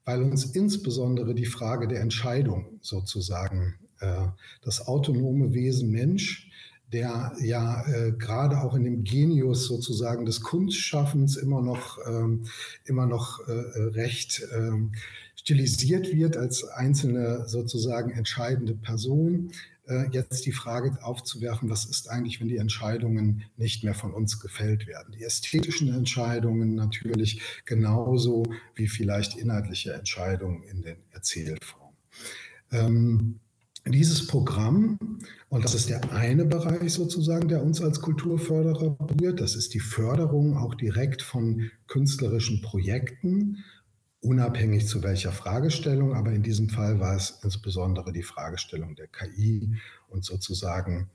[0.05, 4.27] weil uns insbesondere die Frage der Entscheidung sozusagen, äh,
[4.63, 6.51] das autonome Wesen Mensch,
[6.95, 12.45] der ja äh, gerade auch in dem Genius sozusagen des Kunstschaffens immer noch, ähm,
[12.85, 14.93] immer noch äh, recht ähm,
[15.35, 19.51] stilisiert wird als einzelne sozusagen entscheidende Person,
[19.89, 24.39] äh, jetzt die Frage aufzuwerfen, was ist eigentlich, wenn die Entscheidungen nicht mehr von uns
[24.39, 25.13] gefällt werden.
[25.19, 28.45] Die ästhetischen Entscheidungen natürlich genauso
[28.77, 31.97] wie vielleicht inhaltliche Entscheidungen in den Erzählformen.
[32.71, 33.41] Ähm,
[33.93, 34.99] dieses Programm,
[35.51, 39.81] und das ist der eine Bereich sozusagen, der uns als Kulturförderer berührt, das ist die
[39.81, 43.59] Förderung auch direkt von künstlerischen Projekten
[44.25, 49.77] unabhängig zu welcher Fragestellung, aber in diesem Fall war es insbesondere die Fragestellung der KI
[50.09, 51.11] und sozusagen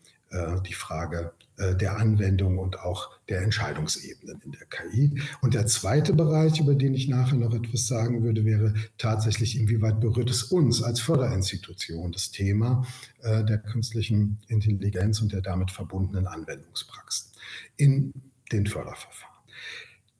[0.68, 5.22] die Frage äh, der Anwendung und auch der Entscheidungsebenen in der KI.
[5.42, 10.00] Und der zweite Bereich, über den ich nachher noch etwas sagen würde, wäre tatsächlich, inwieweit
[10.00, 12.88] berührt es uns als Förderinstitution das Thema
[13.22, 17.32] äh, der künstlichen Intelligenz und der damit verbundenen Anwendungspraxen
[17.76, 18.14] in
[18.52, 19.29] den Förderverfahren.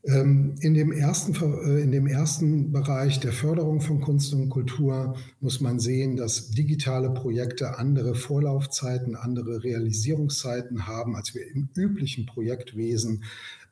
[0.06, 5.16] Ähm, in dem, ersten, äh, in dem ersten Bereich der Förderung von Kunst und Kultur
[5.42, 12.26] muss man sehen, dass digitale Projekte andere Vorlaufzeiten, andere Realisierungszeiten haben, als wir im üblichen
[12.26, 13.26] Projektwesen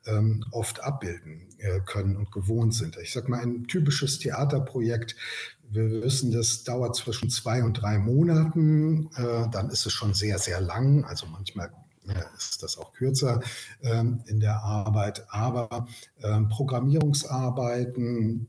[0.06, 2.98] ähm, oft abbilden äh, können und gewohnt sind.
[3.02, 5.16] Ich sage mal, ein typisches Theaterprojekt
[5.70, 9.10] wir wissen, das dauert zwischen zwei und drei Monaten.
[9.16, 11.04] Äh, dann ist es schon sehr, sehr lang.
[11.04, 11.70] Also manchmal
[12.36, 13.40] ist das auch kürzer
[13.82, 15.26] ähm, in der Arbeit.
[15.30, 15.86] Aber
[16.22, 18.48] ähm, Programmierungsarbeiten,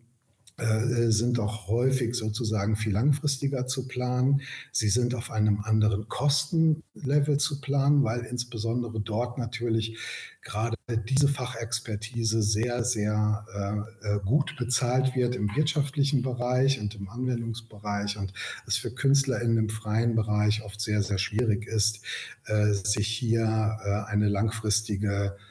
[1.10, 4.42] sind auch häufig sozusagen viel langfristiger zu planen.
[4.72, 9.98] Sie sind auf einem anderen Kostenlevel zu planen, weil insbesondere dort natürlich
[10.42, 17.10] gerade diese Fachexpertise sehr, sehr äh, äh, gut bezahlt wird im wirtschaftlichen Bereich und im
[17.10, 18.34] Anwendungsbereich und
[18.66, 22.00] es für KünstlerInnen im freien Bereich oft sehr, sehr schwierig ist,
[22.46, 23.44] äh, sich hier
[23.84, 25.49] äh, eine langfristige äh,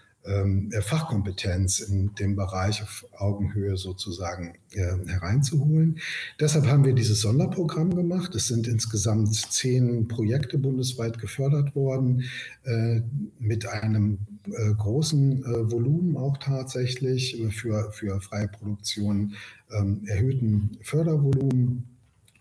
[0.83, 5.99] Fachkompetenz in dem Bereich auf Augenhöhe sozusagen äh, hereinzuholen.
[6.39, 8.35] Deshalb haben wir dieses Sonderprogramm gemacht.
[8.35, 12.25] Es sind insgesamt zehn Projekte bundesweit gefördert worden,
[12.65, 13.01] äh,
[13.39, 19.35] mit einem äh, großen äh, Volumen auch tatsächlich für, für freie Produktion
[19.71, 21.85] ähm, erhöhten Fördervolumen.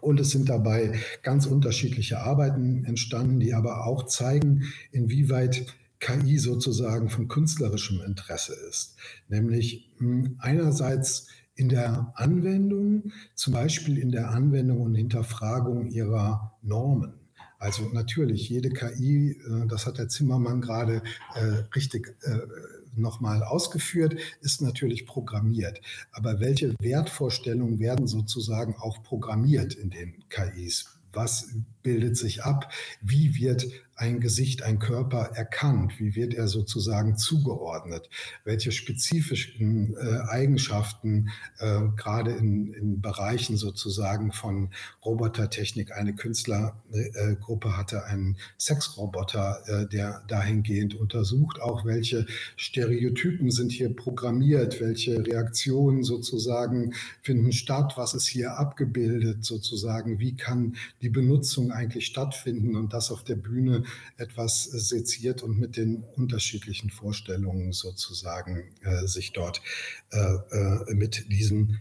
[0.01, 5.65] Und es sind dabei ganz unterschiedliche Arbeiten entstanden, die aber auch zeigen, inwieweit
[5.99, 8.95] KI sozusagen von künstlerischem Interesse ist.
[9.27, 17.13] Nämlich hm, einerseits in der Anwendung, zum Beispiel in der Anwendung und Hinterfragung ihrer Normen.
[17.59, 21.01] Also natürlich, jede KI, äh, das hat der Zimmermann gerade
[21.33, 22.37] äh, richtig äh,
[22.95, 25.81] nochmal ausgeführt, ist natürlich programmiert.
[26.11, 30.99] Aber welche Wertvorstellungen werden sozusagen auch programmiert in den KIs?
[31.13, 31.49] Was
[31.81, 32.71] bildet sich ab?
[33.01, 33.65] Wie wird
[33.97, 35.99] ein Gesicht, ein Körper erkannt?
[35.99, 38.09] Wie wird er sozusagen zugeordnet?
[38.43, 41.29] Welche spezifischen äh, Eigenschaften
[41.59, 44.69] äh, gerade in, in, Bereichen sozusagen von
[45.03, 45.93] Robotertechnik?
[45.93, 54.79] Eine Künstlergruppe hatte einen Sexroboter, äh, der dahingehend untersucht, auch welche Stereotypen sind hier programmiert,
[54.79, 62.05] welche Reaktionen sozusagen finden statt, was ist hier abgebildet sozusagen, wie kann die Benutzung eigentlich
[62.05, 63.83] stattfinden und das auf der Bühne
[64.17, 69.61] etwas seziert und mit den unterschiedlichen Vorstellungen sozusagen äh, sich dort
[70.11, 71.79] äh, äh, mit diesem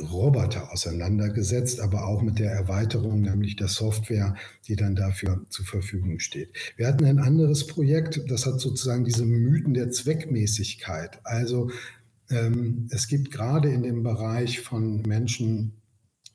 [0.00, 4.34] Roboter auseinandergesetzt, aber auch mit der Erweiterung, nämlich der Software,
[4.68, 6.50] die dann dafür zur Verfügung steht.
[6.76, 11.20] Wir hatten ein anderes Projekt, das hat sozusagen diese Mythen der Zweckmäßigkeit.
[11.24, 11.70] Also
[12.30, 15.72] ähm, es gibt gerade in dem Bereich von Menschen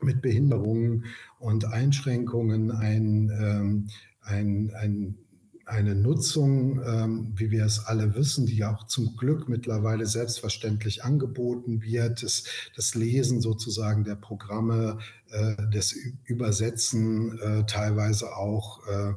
[0.01, 1.05] mit Behinderungen
[1.39, 3.87] und Einschränkungen ein, ähm,
[4.21, 5.17] ein, ein,
[5.65, 11.81] eine Nutzung, ähm, wie wir es alle wissen, die auch zum Glück mittlerweile selbstverständlich angeboten
[11.81, 12.43] wird, das,
[12.75, 19.13] das Lesen sozusagen der Programme, äh, das Übersetzen äh, teilweise auch äh,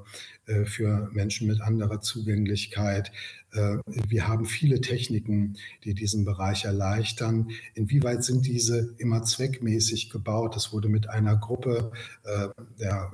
[0.53, 3.11] äh für Menschen mit anderer Zugänglichkeit.
[3.53, 7.51] Äh, wir haben viele Techniken, die diesen Bereich erleichtern.
[7.75, 10.55] Inwieweit sind diese immer zweckmäßig gebaut?
[10.55, 11.91] Das wurde mit einer Gruppe
[12.25, 13.11] äh, der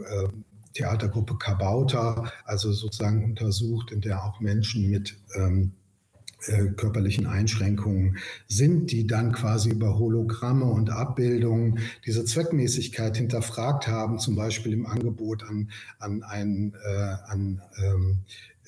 [0.74, 5.72] Theatergruppe Kabauta, also sozusagen untersucht, in der auch Menschen mit ähm,
[6.46, 8.16] äh, körperlichen Einschränkungen
[8.48, 14.86] sind, die dann quasi über Hologramme und Abbildungen diese Zweckmäßigkeit hinterfragt haben, zum Beispiel im
[14.86, 18.20] Angebot an, an, ein, äh, an, ähm,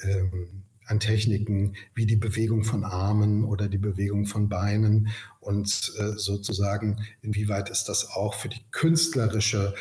[0.02, 0.48] ähm,
[0.84, 5.08] an Techniken wie die Bewegung von Armen oder die Bewegung von Beinen
[5.40, 9.72] und äh, sozusagen, inwieweit ist das auch für die künstlerische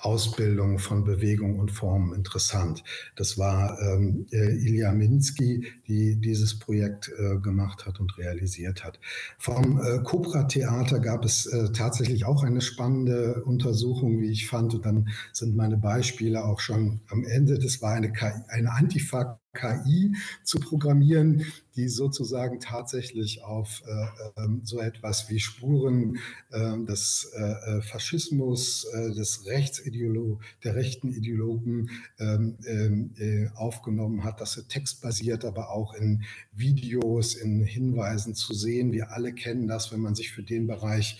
[0.00, 2.84] Ausbildung von Bewegung und Formen interessant.
[3.16, 9.00] Das war ähm, äh, Ilja Minsky, die dieses Projekt äh, gemacht hat und realisiert hat.
[9.38, 14.74] Vom äh, Cobra-Theater gab es äh, tatsächlich auch eine spannende Untersuchung, wie ich fand.
[14.74, 17.58] Und dann sind meine Beispiele auch schon am Ende.
[17.58, 18.12] Das war eine,
[18.48, 21.44] eine Antifa KI zu programmieren,
[21.74, 26.18] die sozusagen tatsächlich auf äh, äh, so etwas wie Spuren
[26.52, 34.24] ähm, äh, des äh, Faschismus, äh, des Rechtsideolo der rechten Ideologen ähm, ähm, äh, aufgenommen
[34.24, 34.40] hat.
[34.40, 38.92] Das ist textbasiert, aber auch in Videos, in Hinweisen zu sehen.
[38.92, 41.18] Wir alle kennen das, wenn man sich für den Bereich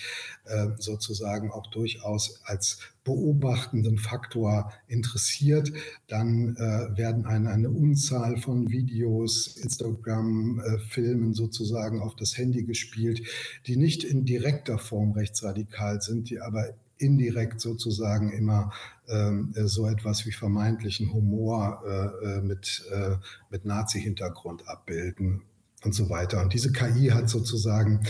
[0.79, 5.73] sozusagen auch durchaus als beobachtenden Faktor interessiert,
[6.09, 13.23] dann äh, werden eine, eine Unzahl von Videos, Instagram-Filmen äh, sozusagen auf das Handy gespielt,
[13.67, 18.73] die nicht in direkter Form rechtsradikal sind, die aber indirekt sozusagen immer
[19.09, 23.17] ähm, äh, so etwas wie vermeintlichen Humor äh, äh mit, äh,
[23.51, 25.43] mit Nazi-Hintergrund abbilden
[25.85, 26.43] und so weiter.
[26.43, 28.01] Und diese KI hat sozusagen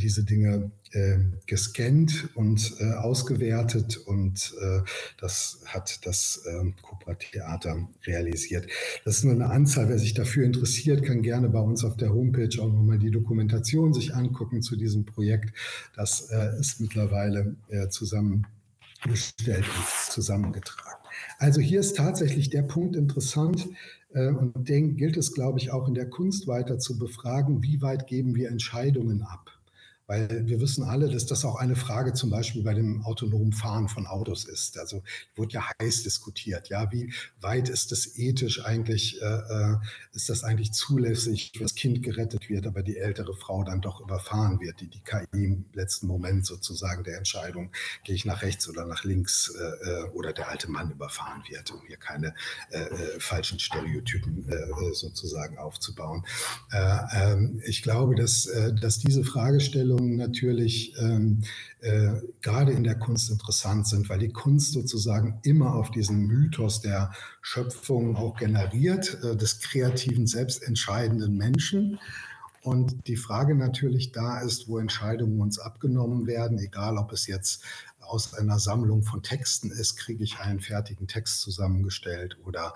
[0.00, 4.80] diese Dinge äh, gescannt und äh, ausgewertet und äh,
[5.18, 8.66] das hat das ähm, Cobra Theater realisiert.
[9.04, 9.88] Das ist nur eine Anzahl.
[9.88, 13.94] Wer sich dafür interessiert, kann gerne bei uns auf der Homepage auch nochmal die Dokumentation
[13.94, 15.54] sich angucken zu diesem Projekt.
[15.94, 18.46] Das äh, ist mittlerweile äh, zusammengestellt
[19.64, 21.00] und zusammengetragen.
[21.38, 23.68] Also hier ist tatsächlich der Punkt interessant,
[24.12, 27.80] äh, und den gilt es, glaube ich, auch in der Kunst weiter zu befragen, wie
[27.80, 29.59] weit geben wir Entscheidungen ab.
[30.10, 33.88] Weil wir wissen alle, dass das auch eine Frage zum Beispiel bei dem autonomen Fahren
[33.88, 34.76] von Autos ist.
[34.76, 35.04] Also
[35.36, 36.68] wird ja heiß diskutiert.
[36.68, 39.76] Ja, wie weit ist das ethisch eigentlich, äh, äh,
[40.12, 44.00] ist das eigentlich zulässig, wenn das Kind gerettet wird, aber die ältere Frau dann doch
[44.00, 47.70] überfahren wird, die die KI im letzten Moment sozusagen der Entscheidung,
[48.02, 51.70] gehe ich nach rechts oder nach links äh, äh oder der alte Mann überfahren wird,
[51.70, 52.34] um hier keine
[52.72, 54.44] äh, äh, falschen Stereotypen
[54.92, 56.24] sozusagen aufzubauen.
[56.72, 58.48] Ähm, ich glaube, dass,
[58.80, 61.42] dass diese Fragestellung Entwicklungen natürlich ähm,
[61.80, 66.80] äh, gerade in der Kunst interessant sind, weil die Kunst sozusagen immer auf diesen Mythos
[66.80, 71.98] der Schöpfung auch generiert, äh, des kreativen, selbstentscheidenden Menschen.
[72.62, 77.64] Und die Frage natürlich da ist, wo Entscheidungen uns abgenommen werden, egal ob es jetzt
[78.10, 82.74] aus einer Sammlung von Texten ist, kriege ich einen fertigen Text zusammengestellt oder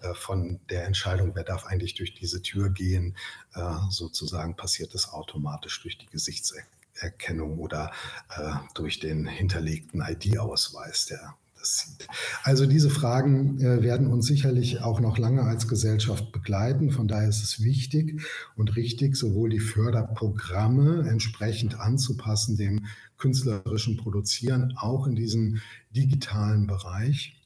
[0.00, 3.16] äh, von der Entscheidung, wer darf eigentlich durch diese Tür gehen,
[3.54, 7.90] äh, sozusagen passiert das automatisch durch die Gesichtserkennung oder
[8.36, 11.34] äh, durch den hinterlegten ID-Ausweis, der
[12.42, 16.90] also diese Fragen äh, werden uns sicherlich auch noch lange als Gesellschaft begleiten.
[16.90, 18.22] Von daher ist es wichtig
[18.56, 22.86] und richtig, sowohl die Förderprogramme entsprechend anzupassen dem
[23.18, 25.60] künstlerischen Produzieren, auch in diesem
[25.90, 27.36] digitalen Bereich.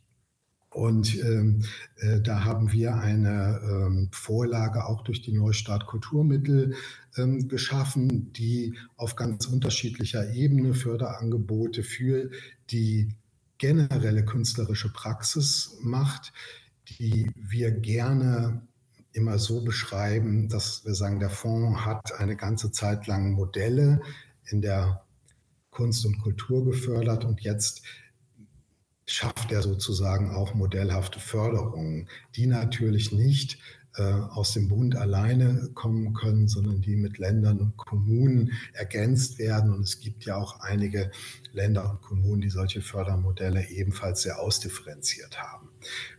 [0.72, 1.64] Und ähm,
[1.96, 6.74] äh, da haben wir eine ähm, Vorlage auch durch die Neustart Kulturmittel
[7.16, 12.30] ähm, geschaffen, die auf ganz unterschiedlicher Ebene Förderangebote für
[12.70, 13.16] die
[13.60, 16.32] generelle künstlerische Praxis macht,
[16.88, 18.62] die wir gerne
[19.12, 24.00] immer so beschreiben, dass wir sagen, der Fonds hat eine ganze Zeit lang Modelle
[24.46, 25.04] in der
[25.70, 27.82] Kunst und Kultur gefördert und jetzt
[29.06, 33.58] schafft er sozusagen auch modellhafte Förderungen, die natürlich nicht
[33.96, 39.74] äh, aus dem Bund alleine kommen können, sondern die mit Ländern und Kommunen ergänzt werden.
[39.74, 41.10] Und es gibt ja auch einige
[41.52, 45.68] Länder und Kommunen, die solche Fördermodelle ebenfalls sehr ausdifferenziert haben.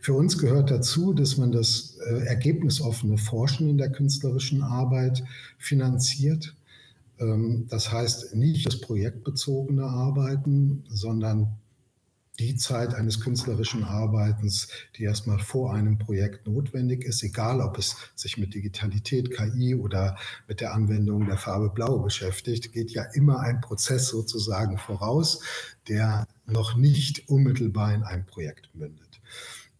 [0.00, 5.22] Für uns gehört dazu, dass man das äh, ergebnisoffene Forschen in der künstlerischen Arbeit
[5.58, 6.54] finanziert.
[7.18, 11.58] Ähm, das heißt nicht das projektbezogene Arbeiten, sondern
[12.38, 17.96] die Zeit eines künstlerischen Arbeitens, die erstmal vor einem Projekt notwendig ist, egal ob es
[18.14, 20.16] sich mit Digitalität, KI oder
[20.48, 25.42] mit der Anwendung der Farbe Blau beschäftigt, geht ja immer ein Prozess sozusagen voraus,
[25.88, 29.20] der noch nicht unmittelbar in ein Projekt mündet.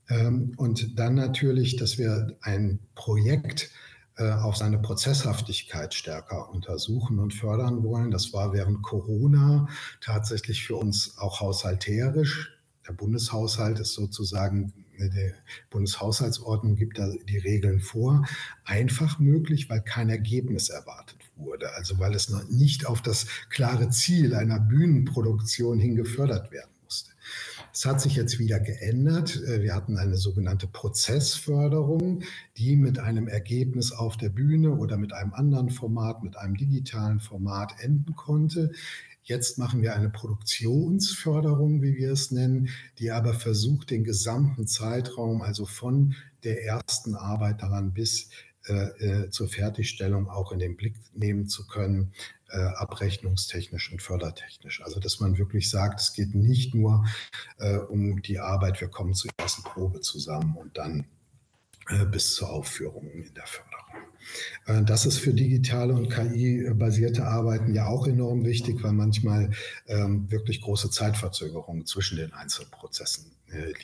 [0.08, 3.70] Ähm, und dann natürlich, dass wir ein Projekt
[4.16, 8.10] äh, auf seine Prozesshaftigkeit stärker untersuchen und fördern wollen.
[8.10, 9.68] Das war während Corona
[10.00, 12.58] tatsächlich für uns auch haushalterisch.
[12.86, 15.32] Der Bundeshaushalt ist sozusagen, äh, die
[15.70, 18.26] Bundeshaushaltsordnung gibt da die Regeln vor,
[18.64, 21.72] einfach möglich, weil kein Ergebnis erwartet wurde.
[21.74, 26.70] Also weil es noch nicht auf das klare Ziel einer Bühnenproduktion hin gefördert werden
[27.72, 29.36] es hat sich jetzt wieder geändert.
[29.36, 32.22] Äh, wir hatten eine sogenannte Prozessförderung,
[32.56, 37.20] die mit einem Ergebnis auf der Bühne oder mit einem anderen Format, mit einem digitalen
[37.20, 38.72] Format enden konnte.
[39.24, 45.42] Jetzt machen wir eine Produktionsförderung, wie wir es nennen, die aber versucht, den gesamten Zeitraum,
[45.42, 48.30] also von der ersten Arbeit daran bis
[48.66, 52.12] äh, äh, zur Fertigstellung auch in den Blick nehmen zu können,
[52.52, 54.82] äh, abrechnungstechnisch und fördertechnisch.
[54.82, 57.06] Also dass man wirklich sagt, es geht nicht nur
[57.58, 61.06] äh, um die Arbeit, wir kommen zur ersten Probe zusammen und dann
[61.88, 63.82] äh, bis zur Aufführung in der Förderung.
[64.66, 69.50] Äh, das ist für digitale und KI-basierte Arbeiten ja auch enorm wichtig, weil manchmal
[69.86, 73.32] ähm, wirklich große Zeitverzögerungen zwischen den einzelnen Prozessen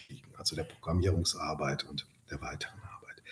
[0.09, 3.23] liegen, also der Programmierungsarbeit und der weiteren Arbeit.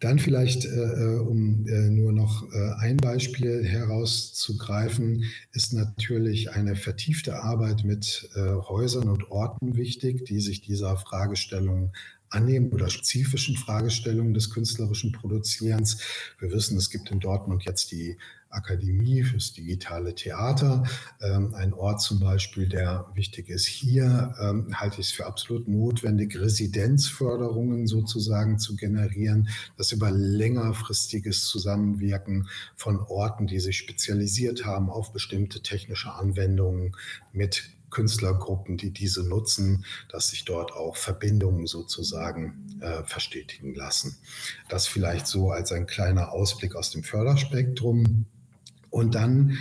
[0.00, 6.76] Dann vielleicht, äh, äh, um äh, nur noch äh, ein Beispiel herauszugreifen, ist natürlich eine
[6.76, 11.92] vertiefte Arbeit mit äh, Häusern und Orten wichtig, die sich dieser Fragestellung
[12.30, 15.98] annehmen oder spezifischen Fragestellungen des künstlerischen Produzierens.
[16.38, 18.18] Wir wissen, es gibt in Dortmund jetzt die
[18.50, 20.84] Akademie fürs digitale Theater,
[21.20, 23.66] ähm, ein Ort zum Beispiel, der wichtig ist.
[23.66, 31.44] Hier ähm, halte ich es für absolut notwendig, Residenzförderungen sozusagen zu generieren, das über längerfristiges
[31.44, 36.96] Zusammenwirken von Orten, die sich spezialisiert haben auf bestimmte technische Anwendungen
[37.32, 44.18] mit Künstlergruppen, die diese nutzen, dass sich dort auch Verbindungen sozusagen äh, verstetigen lassen.
[44.68, 48.26] Das vielleicht so als ein kleiner Ausblick aus dem Förderspektrum.
[48.90, 49.58] Und dann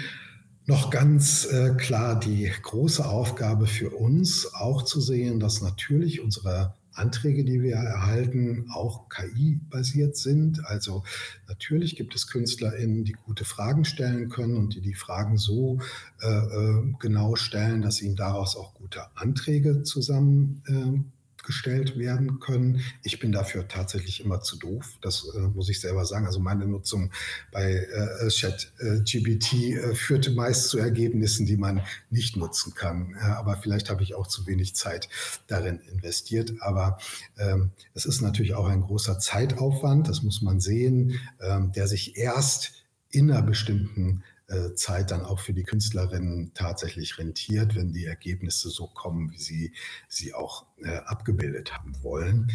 [0.65, 6.73] noch ganz äh, klar die große Aufgabe für uns, auch zu sehen, dass natürlich unsere
[6.97, 10.65] Anträge, die wir erhalten, auch KI-basiert sind.
[10.65, 11.03] Also
[11.47, 15.79] natürlich gibt es KünstlerInnen, die gute Fragen stellen können und die die Fragen so
[16.21, 21.16] äh, äh genau stellen, dass ihnen daraus auch gute Anträge zusammen äh,
[21.47, 22.81] gestellt werden können.
[23.03, 26.27] Ich bin dafür tatsächlich immer zu doof, das äh, muss ich selber sagen.
[26.27, 27.11] Also meine Nutzung
[27.51, 33.15] bei äh, Chat äh, äh, führte meist zu Ergebnissen, die man nicht nutzen kann.
[33.15, 35.07] aber vielleicht habe ich auch zu wenig Zeit
[35.47, 36.53] darin investiert.
[36.59, 36.99] Aber
[37.39, 42.17] ähm, es ist natürlich auch ein großer Zeitaufwand, das muss man sehen, ähm, der sich
[42.17, 42.73] erst
[43.09, 44.36] in einer bestimmten äh,
[44.75, 49.73] Zeit dann auch für die Künstlerinnen tatsächlich rentiert, wenn die Ergebnisse so kommen, wie sie
[50.07, 52.51] sie auch äh, abgebildet haben wollen.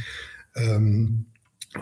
[0.55, 1.27] Ähm,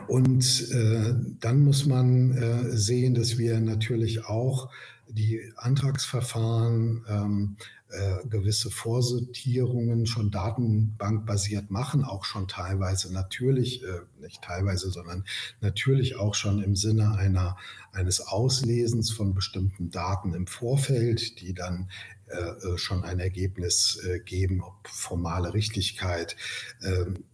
[0.06, 4.70] und äh, dann muss man äh, sehen, dass wir natürlich auch
[5.08, 7.56] die Antragsverfahren ähm,
[7.90, 15.24] äh, gewisse Vorsortierungen schon datenbankbasiert machen, auch schon teilweise natürlich, äh, nicht teilweise, sondern
[15.60, 17.56] natürlich auch schon im Sinne einer,
[17.90, 21.90] eines Auslesens von bestimmten Daten im Vorfeld, die dann
[22.28, 26.36] äh, äh schon ein Ergebnis äh, geben, ob formale Richtigkeit,
[26.84, 27.24] ähm,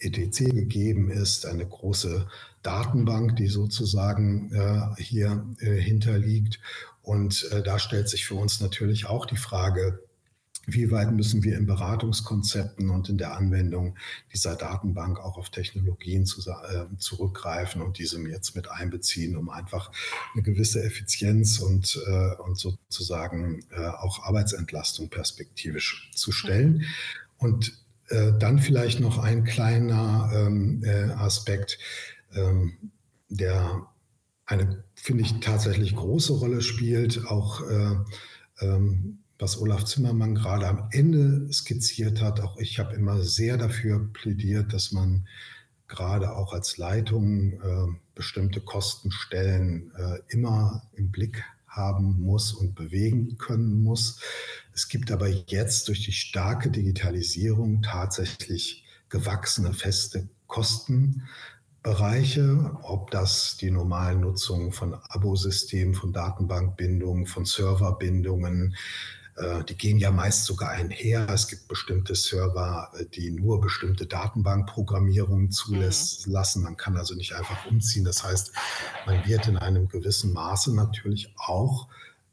[0.00, 2.28] ETC gegeben ist, eine große
[2.62, 4.52] Datenbank, die sozusagen
[4.98, 6.60] hier hinterliegt.
[7.04, 10.00] Und äh, da stellt sich für uns natürlich auch die Frage,
[10.66, 13.98] wie weit müssen wir in Beratungskonzepten und in der Anwendung
[14.32, 19.92] dieser Datenbank auch auf Technologien zu, äh, zurückgreifen und diese jetzt mit einbeziehen, um einfach
[20.32, 26.84] eine gewisse Effizienz und, äh, und sozusagen äh, auch Arbeitsentlastung perspektivisch zu stellen.
[27.36, 27.78] Und
[28.08, 31.78] äh, dann vielleicht noch ein kleiner ähm, äh, Aspekt,
[32.34, 32.90] ähm,
[33.28, 33.86] der
[34.46, 37.96] eine, finde ich, tatsächlich große Rolle spielt, auch äh,
[38.60, 42.40] ähm, was Olaf Zimmermann gerade am Ende skizziert hat.
[42.40, 45.26] Auch ich habe immer sehr dafür plädiert, dass man
[45.88, 53.36] gerade auch als Leitung äh, bestimmte Kostenstellen äh, immer im Blick haben muss und bewegen
[53.36, 54.20] können muss.
[54.72, 60.28] Es gibt aber jetzt durch die starke Digitalisierung tatsächlich gewachsene feste
[61.84, 68.74] Kostenbereiche, ob das die normale Nutzung von Abosystemen, von Datenbankbindungen, von Serverbindungen,
[69.36, 71.28] äh, die gehen ja meist sogar einher.
[71.28, 76.60] Es gibt bestimmte Server, äh, die nur bestimmte Datenbankprogrammierungen zulassen.
[76.60, 76.64] Mhm.
[76.64, 78.04] Man kann also nicht einfach umziehen.
[78.04, 78.52] Das heißt,
[79.06, 81.88] man wird in einem gewissen Maße natürlich auch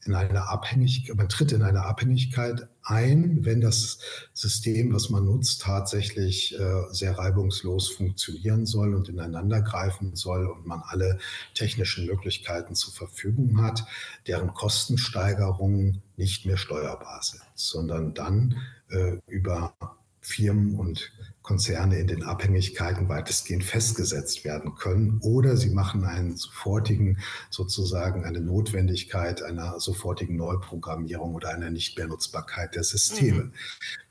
[0.05, 3.99] in eine Abhängigkeit, man tritt in eine Abhängigkeit ein, wenn das
[4.33, 10.65] System, was man nutzt, tatsächlich äh, sehr reibungslos funktionieren soll und ineinander greifen soll und
[10.65, 11.19] man alle
[11.53, 13.85] technischen Möglichkeiten zur Verfügung hat,
[14.27, 18.57] deren Kostensteigerungen nicht mehr steuerbar sind, sondern dann
[18.89, 19.73] äh, über
[20.21, 21.11] Firmen und
[21.41, 27.17] Konzerne in den Abhängigkeiten weitestgehend festgesetzt werden können oder sie machen einen sofortigen,
[27.49, 33.53] sozusagen eine Notwendigkeit einer sofortigen Neuprogrammierung oder einer Nichtmehrnutzbarkeit der Systeme mhm.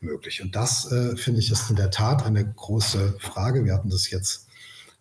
[0.00, 0.42] möglich.
[0.42, 3.64] Und das, äh, finde ich, ist in der Tat eine große Frage.
[3.64, 4.48] Wir hatten das jetzt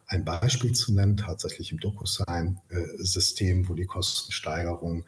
[0.10, 5.06] ein Beispiel zu nennen, tatsächlich im DocuSign-System, wo die Kostensteigerung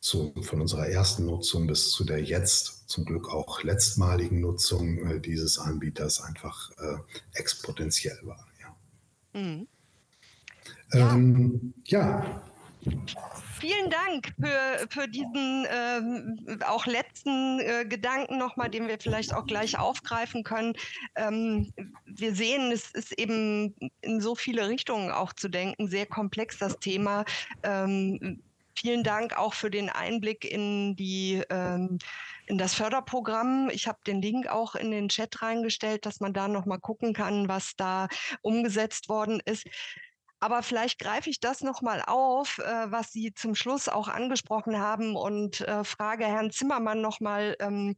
[0.00, 5.20] zu, von unserer ersten Nutzung bis zu der jetzt zum Glück auch letztmaligen Nutzung äh,
[5.20, 6.96] dieses Anbieters einfach äh,
[7.34, 8.46] exponentiell war.
[8.60, 9.40] Ja.
[9.40, 9.68] Mhm.
[10.92, 12.42] Ähm, ja.
[13.60, 19.44] Vielen Dank für, für diesen ähm, auch letzten äh, Gedanken nochmal, den wir vielleicht auch
[19.44, 20.72] gleich aufgreifen können.
[21.14, 21.70] Ähm,
[22.06, 26.78] wir sehen, es ist eben in so viele Richtungen auch zu denken, sehr komplex das
[26.78, 27.26] Thema.
[27.62, 28.42] Ähm,
[28.80, 31.98] vielen Dank auch für den Einblick in die ähm,
[32.46, 33.70] in das Förderprogramm.
[33.70, 37.12] Ich habe den Link auch in den Chat reingestellt, dass man da noch mal gucken
[37.12, 38.08] kann, was da
[38.42, 39.66] umgesetzt worden ist.
[40.40, 45.14] Aber vielleicht greife ich das nochmal auf, äh, was Sie zum Schluss auch angesprochen haben
[45.14, 47.94] und äh, frage Herrn Zimmermann nochmal, ähm,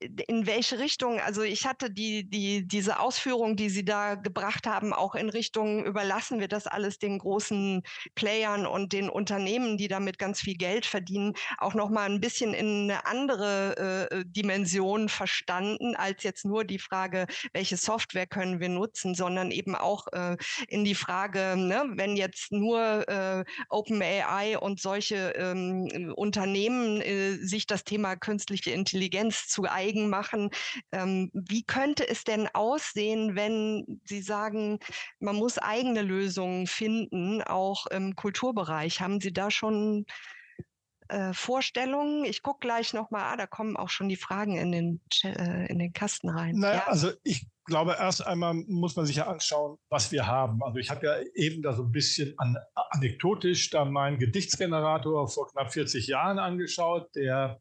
[0.00, 4.92] in welche Richtung, also ich hatte die, die, diese Ausführung, die Sie da gebracht haben,
[4.92, 7.82] auch in Richtung, überlassen wir das alles den großen
[8.14, 12.90] Playern und den Unternehmen, die damit ganz viel Geld verdienen, auch nochmal ein bisschen in
[12.90, 19.14] eine andere äh, Dimension verstanden, als jetzt nur die Frage, welche Software können wir nutzen,
[19.14, 20.36] sondern eben auch äh,
[20.68, 27.66] in die Frage, ne, wenn jetzt nur äh, OpenAI und solche ähm, Unternehmen äh, sich
[27.66, 30.50] das Thema künstliche Intelligenz zu eigen eigen machen.
[30.92, 34.78] Ähm, wie könnte es denn aussehen, wenn Sie sagen,
[35.20, 39.00] man muss eigene Lösungen finden, auch im Kulturbereich?
[39.00, 40.06] Haben Sie da schon
[41.08, 42.24] äh, Vorstellungen?
[42.24, 45.78] Ich gucke gleich nochmal, ah, da kommen auch schon die Fragen in den, äh, in
[45.78, 46.56] den Kasten rein.
[46.56, 46.86] Naja, ja.
[46.86, 50.62] also ich glaube, erst einmal muss man sich ja anschauen, was wir haben.
[50.62, 55.48] Also ich habe ja eben da so ein bisschen an, anekdotisch da meinen Gedichtsgenerator vor
[55.48, 57.60] knapp 40 Jahren angeschaut, der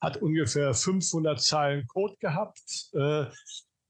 [0.00, 2.90] hat ungefähr 500 Zeilen Code gehabt.
[2.94, 3.26] Äh,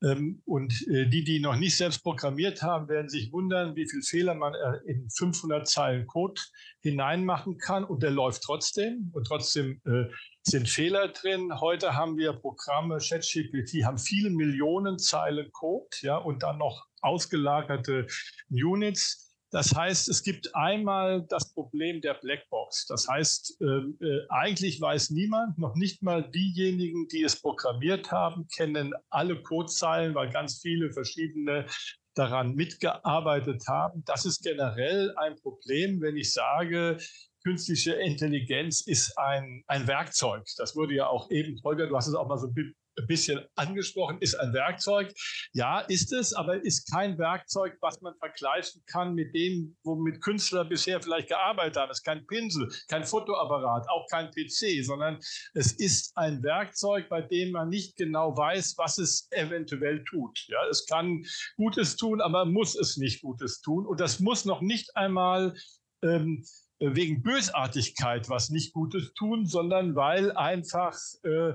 [0.00, 4.02] ähm, und äh, die, die noch nicht selbst programmiert haben, werden sich wundern, wie viel
[4.02, 6.40] Fehler man äh, in 500 Zeilen Code
[6.80, 7.84] hineinmachen kann.
[7.84, 9.10] Und der läuft trotzdem.
[9.12, 9.80] Und trotzdem
[10.42, 11.60] sind Fehler drin.
[11.60, 18.06] Heute haben wir Programme, ChatGPT, haben viele Millionen Zeilen Code, ja, und dann noch ausgelagerte
[18.50, 22.86] Units das heißt, es gibt einmal das Problem der Blackbox.
[22.86, 23.64] Das heißt, äh,
[24.04, 30.14] äh, eigentlich weiß niemand, noch nicht mal diejenigen, die es programmiert haben, kennen alle Codezeilen,
[30.14, 31.66] weil ganz viele verschiedene
[32.14, 34.02] daran mitgearbeitet haben.
[34.04, 36.98] Das ist generell ein Problem, wenn ich sage,
[37.42, 40.44] künstliche Intelligenz ist ein, ein Werkzeug.
[40.56, 42.48] Das wurde ja auch eben, Holger, du hast es auch mal so
[42.98, 45.12] ein bisschen angesprochen, ist ein Werkzeug.
[45.52, 50.64] Ja, ist es, aber ist kein Werkzeug, was man vergleichen kann mit dem, womit Künstler
[50.64, 51.90] bisher vielleicht gearbeitet haben.
[51.90, 55.18] Es ist kein Pinsel, kein Fotoapparat, auch kein PC, sondern
[55.54, 60.38] es ist ein Werkzeug, bei dem man nicht genau weiß, was es eventuell tut.
[60.48, 61.24] Ja, es kann
[61.56, 63.86] Gutes tun, aber muss es nicht Gutes tun.
[63.86, 65.54] Und das muss noch nicht einmal
[66.02, 66.44] ähm,
[66.80, 71.54] wegen Bösartigkeit was nicht Gutes tun, sondern weil einfach äh,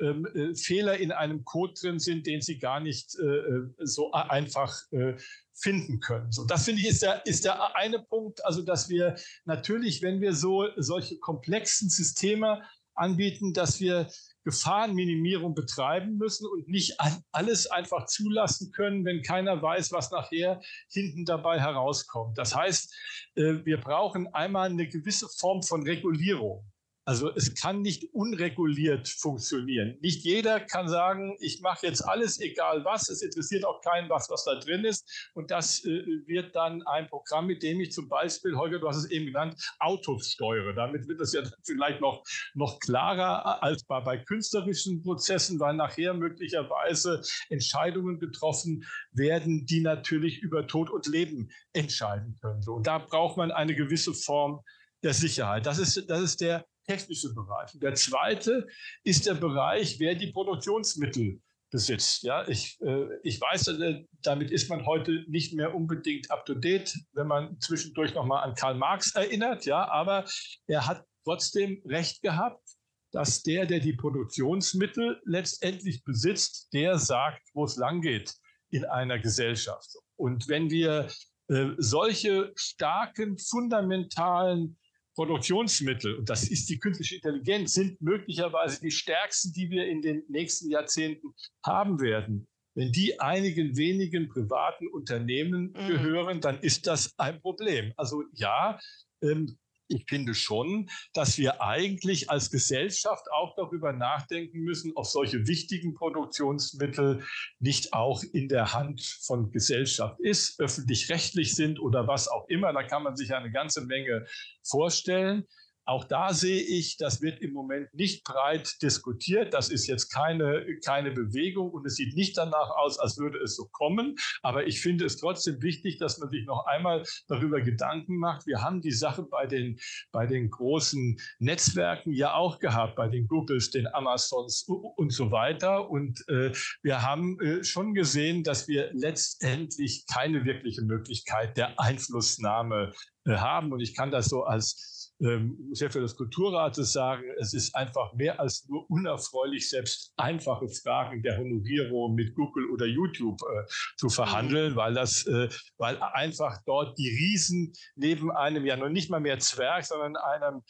[0.00, 4.10] ähm, äh, Fehler in einem Code drin sind, den sie gar nicht äh, äh so
[4.12, 5.14] einfach äh,
[5.54, 6.32] finden können.
[6.32, 9.14] So, das finde ich ist der, ist der eine Punkt, also dass wir
[9.44, 12.62] natürlich, wenn wir so solche komplexen Systeme
[12.94, 14.08] anbieten, dass wir
[14.44, 16.96] Gefahrenminimierung betreiben müssen und nicht
[17.32, 22.36] alles einfach zulassen können, wenn keiner weiß, was nachher hinten dabei herauskommt.
[22.36, 22.94] Das heißt,
[23.36, 26.64] äh, wir brauchen einmal eine gewisse Form von Regulierung.
[27.06, 29.98] Also es kann nicht unreguliert funktionieren.
[30.00, 33.10] Nicht jeder kann sagen, ich mache jetzt alles, egal was.
[33.10, 35.30] Es interessiert auch keinen, was, was da drin ist.
[35.34, 38.96] Und das äh, wird dann ein Programm, mit dem ich zum Beispiel, Holger, du hast
[38.96, 40.74] es eben genannt, Autos steuere.
[40.74, 42.24] Damit wird es ja vielleicht noch,
[42.54, 48.82] noch klarer als bei, bei künstlerischen Prozessen, weil nachher möglicherweise Entscheidungen getroffen
[49.12, 52.66] werden, die natürlich über Tod und Leben entscheiden können.
[52.66, 54.60] Und da braucht man eine gewisse Form
[55.02, 55.66] der Sicherheit.
[55.66, 57.70] Das ist, das ist der technische Bereich.
[57.74, 58.66] der zweite
[59.02, 62.22] ist der Bereich, wer die Produktionsmittel besitzt.
[62.22, 66.54] Ja, ich, äh, ich weiß, äh, damit ist man heute nicht mehr unbedingt up to
[66.54, 69.66] date, wenn man zwischendurch nochmal an Karl Marx erinnert.
[69.66, 70.24] Ja, aber
[70.68, 72.62] er hat trotzdem recht gehabt,
[73.10, 78.32] dass der, der die Produktionsmittel letztendlich besitzt, der sagt, wo es lang geht
[78.70, 79.96] in einer Gesellschaft.
[80.16, 81.08] Und wenn wir
[81.48, 84.78] äh, solche starken, fundamentalen
[85.14, 90.24] Produktionsmittel, und das ist die künstliche Intelligenz, sind möglicherweise die stärksten, die wir in den
[90.28, 91.34] nächsten Jahrzehnten
[91.64, 92.46] haben werden.
[92.76, 95.86] Wenn die einigen wenigen privaten Unternehmen mhm.
[95.86, 97.92] gehören, dann ist das ein Problem.
[97.96, 98.80] Also ja,
[99.22, 99.56] ähm,
[99.88, 105.94] ich finde schon, dass wir eigentlich als Gesellschaft auch darüber nachdenken müssen, ob solche wichtigen
[105.94, 107.24] Produktionsmittel
[107.58, 112.72] nicht auch in der Hand von Gesellschaft ist, öffentlich-rechtlich sind oder was auch immer.
[112.72, 114.26] Da kann man sich eine ganze Menge
[114.62, 115.44] vorstellen.
[115.86, 119.52] Auch da sehe ich, das wird im Moment nicht breit diskutiert.
[119.52, 123.54] Das ist jetzt keine, keine Bewegung und es sieht nicht danach aus, als würde es
[123.56, 124.16] so kommen.
[124.42, 128.46] Aber ich finde es trotzdem wichtig, dass man sich noch einmal darüber Gedanken macht.
[128.46, 129.78] Wir haben die Sache bei den,
[130.10, 135.90] bei den großen Netzwerken ja auch gehabt, bei den Googles, den Amazons und so weiter.
[135.90, 142.92] Und äh, wir haben äh, schon gesehen, dass wir letztendlich keine wirkliche Möglichkeit der Einflussnahme
[143.26, 143.72] äh, haben.
[143.72, 148.40] Und ich kann das so als ähm, Chef des Kulturrates sagen, es ist einfach mehr
[148.40, 153.64] als nur unerfreulich, selbst einfache Fragen der Honorierung mit Google oder YouTube äh,
[153.96, 154.76] zu verhandeln, mhm.
[154.76, 155.48] weil das, äh,
[155.78, 160.62] weil einfach dort die Riesen neben einem ja noch nicht mal mehr Zwerg, sondern einem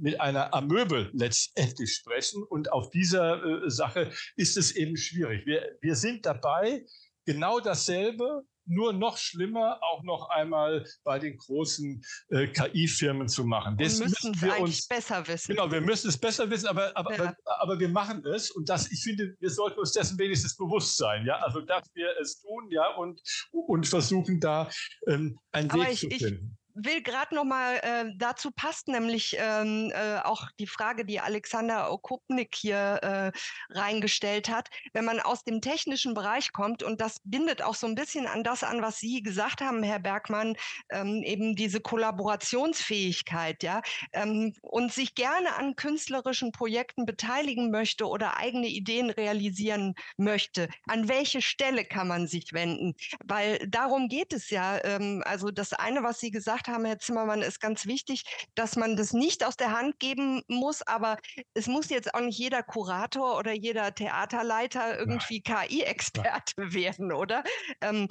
[0.00, 2.42] mit einer Amöbel letztendlich sprechen.
[2.42, 5.46] Und auf dieser äh, Sache ist es eben schwierig.
[5.46, 6.84] Wir, wir sind dabei,
[7.24, 13.76] genau dasselbe nur noch schlimmer auch noch einmal bei den großen äh, KI-Firmen zu machen.
[13.78, 15.54] Das müssen wir uns besser wissen.
[15.54, 17.22] Genau, wir müssen es besser wissen, aber, aber, ja.
[17.22, 20.96] aber, aber, wir machen es und das, ich finde, wir sollten uns dessen wenigstens bewusst
[20.96, 24.70] sein, ja, also dass wir es tun, ja, und, und versuchen da
[25.08, 26.56] ähm, einen aber Weg ich, zu finden.
[26.56, 31.20] Ich, will gerade noch mal äh, dazu passt nämlich ähm, äh, auch die Frage, die
[31.20, 33.32] Alexander Okupnik hier äh,
[33.70, 34.68] reingestellt hat.
[34.92, 38.44] Wenn man aus dem technischen Bereich kommt und das bindet auch so ein bisschen an
[38.44, 40.56] das an, was Sie gesagt haben, Herr Bergmann,
[40.90, 48.36] ähm, eben diese Kollaborationsfähigkeit, ja, ähm, und sich gerne an künstlerischen Projekten beteiligen möchte oder
[48.36, 50.68] eigene Ideen realisieren möchte.
[50.86, 52.94] An welche Stelle kann man sich wenden?
[53.24, 54.82] Weil darum geht es ja.
[54.84, 58.76] Ähm, also das eine, was Sie gesagt gesagt haben, Herr Zimmermann, ist ganz wichtig, dass
[58.76, 61.18] man das nicht aus der Hand geben muss, aber
[61.54, 67.42] es muss jetzt auch nicht jeder Kurator oder jeder Theaterleiter irgendwie KI-Experte werden, oder?
[67.80, 68.08] Ähm,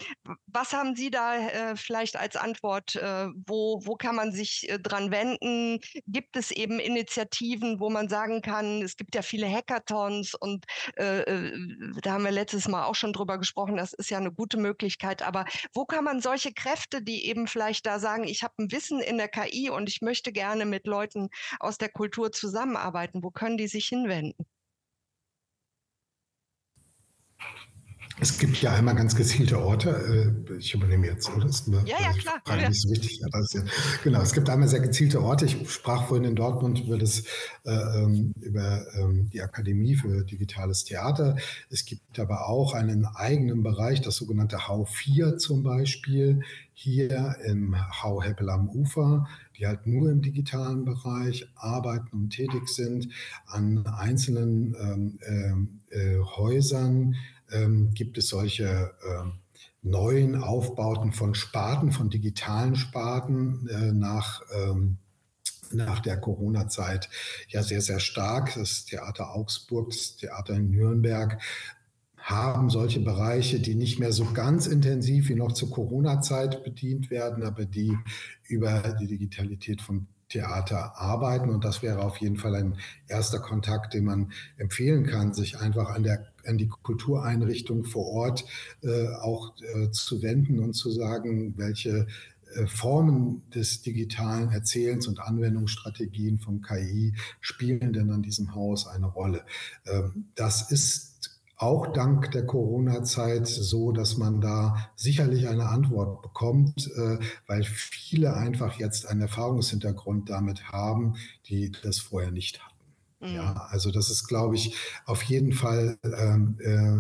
[0.48, 2.96] was haben Sie da äh, vielleicht als Antwort?
[2.96, 5.80] Äh, wo, wo kann man sich äh, dran wenden?
[6.08, 10.66] Gibt es eben Initiativen, wo man sagen kann, es gibt ja viele Hackathons und
[10.98, 11.54] äh, äh,
[12.02, 15.22] da haben wir letztes Mal auch schon drüber gesprochen, das ist ja eine gute Möglichkeit,
[15.22, 18.72] aber wo kann man solche Kräfte, die eben vielleicht da sagen, ich ich habe ein
[18.72, 21.30] Wissen in der KI und ich möchte gerne mit Leuten
[21.60, 23.24] aus der Kultur zusammenarbeiten.
[23.24, 24.48] Wo können die sich hinwenden?
[28.20, 30.34] Es gibt ja einmal ganz gezielte Orte.
[30.50, 31.46] Äh, ich übernehme jetzt, oder?
[31.46, 32.42] Das ja, ja, klar.
[32.46, 32.70] Frage ja.
[32.70, 33.22] nicht so wichtig.
[34.04, 35.46] Genau, es gibt einmal sehr gezielte Orte.
[35.46, 37.24] Ich sprach vorhin in Dortmund über, das,
[37.64, 41.38] äh, ähm, über ähm, die Akademie für digitales Theater.
[41.70, 46.42] Es gibt aber auch einen eigenen Bereich, das sogenannte H4 zum Beispiel,
[46.74, 52.68] hier im Hau Heppel am Ufer, die halt nur im digitalen Bereich arbeiten und tätig
[52.68, 53.10] sind,
[53.46, 57.16] an einzelnen ähm, äh, äh, Häusern
[57.52, 59.30] ähm, gibt es solche äh,
[59.82, 64.98] neuen Aufbauten von Sparten, von digitalen Sparten äh, nach, ähm,
[65.72, 67.10] nach der Corona-Zeit
[67.50, 68.54] ja sehr, sehr stark.
[68.56, 71.42] Das Theater Augsburg, das Theater in Nürnberg
[72.18, 77.44] haben solche Bereiche, die nicht mehr so ganz intensiv wie noch zur Corona-Zeit bedient werden,
[77.44, 77.98] aber die
[78.48, 81.50] über die Digitalität von Theater arbeiten.
[81.50, 82.78] Und das wäre auf jeden Fall ein
[83.08, 88.46] erster Kontakt, den man empfehlen kann, sich einfach an, der, an die Kultureinrichtung vor Ort
[88.82, 92.08] äh, auch äh, zu wenden und zu sagen, welche
[92.56, 99.08] äh, Formen des digitalen Erzählens und Anwendungsstrategien vom KI spielen denn an diesem Haus eine
[99.08, 99.44] Rolle.
[99.86, 101.31] Ähm, das ist
[101.62, 108.36] auch dank der Corona-Zeit so, dass man da sicherlich eine Antwort bekommt, äh, weil viele
[108.36, 112.76] einfach jetzt einen Erfahrungshintergrund damit haben, die das vorher nicht hatten.
[113.20, 113.36] Mhm.
[113.36, 116.98] Ja, also das ist, glaube ich, auf jeden Fall ähm, äh,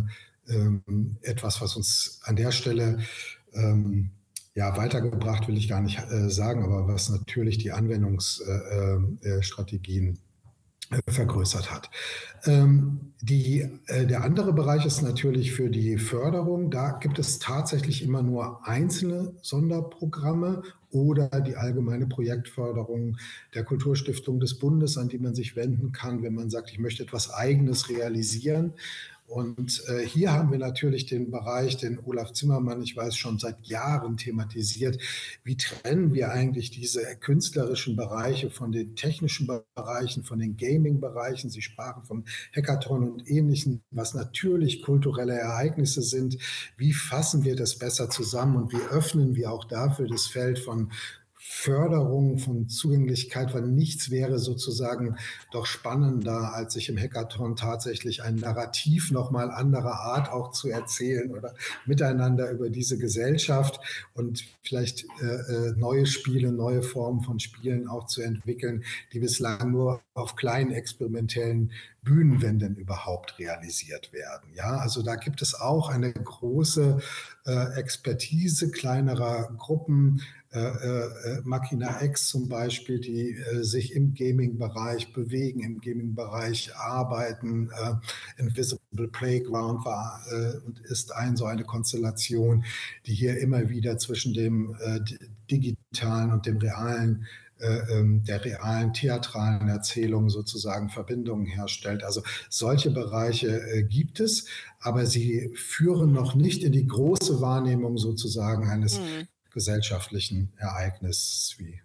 [0.53, 0.80] äh,
[1.22, 2.99] etwas, was uns an der Stelle
[3.53, 4.12] ähm,
[4.53, 10.18] ja, weitergebracht will ich gar nicht äh, sagen, aber was natürlich die Anwendungsstrategien äh, äh,
[11.07, 11.89] vergrößert hat.
[12.45, 16.71] Ähm, die, äh, der andere Bereich ist natürlich für die Förderung.
[16.71, 23.17] Da gibt es tatsächlich immer nur einzelne Sonderprogramme oder die allgemeine Projektförderung
[23.53, 27.03] der Kulturstiftung des Bundes, an die man sich wenden kann, wenn man sagt, ich möchte
[27.03, 28.73] etwas Eigenes realisieren.
[29.32, 33.65] Und äh, hier haben wir natürlich den Bereich, den Olaf Zimmermann, ich weiß, schon seit
[33.65, 35.01] Jahren thematisiert.
[35.45, 41.49] Wie trennen wir eigentlich diese künstlerischen Bereiche von den technischen Bereichen, von den Gaming-Bereichen?
[41.49, 46.38] Sie sprachen vom Hackathon und Ähnlichem, was natürlich kulturelle Ereignisse sind.
[46.75, 50.91] Wie fassen wir das besser zusammen und wie öffnen wir auch dafür das Feld von
[51.62, 55.18] Förderung von Zugänglichkeit, weil nichts wäre sozusagen
[55.51, 61.30] doch spannender, als sich im Hackathon tatsächlich ein Narrativ nochmal anderer Art auch zu erzählen
[61.30, 61.53] oder
[61.86, 63.80] miteinander über diese Gesellschaft
[64.16, 68.84] und vielleicht äh, äh neue Spiele, neue Formen von Spielen auch zu entwickeln,
[69.14, 74.49] die bislang nur auf kleinen experimentellen Bühnen, wenn denn überhaupt, realisiert werden.
[74.55, 76.99] Ja, also da gibt es auch eine große
[77.45, 80.22] äh, Expertise kleinerer Gruppen,
[81.43, 87.69] Machina X zum Beispiel, die äh, sich im Gaming-Bereich bewegen, im Gaming-Bereich arbeiten.
[87.71, 92.65] Äh, Invisible Playground war äh, und ist ein so eine Konstellation,
[93.05, 94.99] die hier immer wieder zwischen dem äh,
[95.49, 97.25] digitalen und dem realen
[97.61, 102.03] ähm, der realen theatralen Erzählung sozusagen Verbindungen herstellt.
[102.03, 104.47] Also solche Bereiche gibt es,
[104.79, 111.81] aber sie führen noch nicht in die große Wahrnehmung sozusagen eines mhm gesellschaftlichen Ereignis wie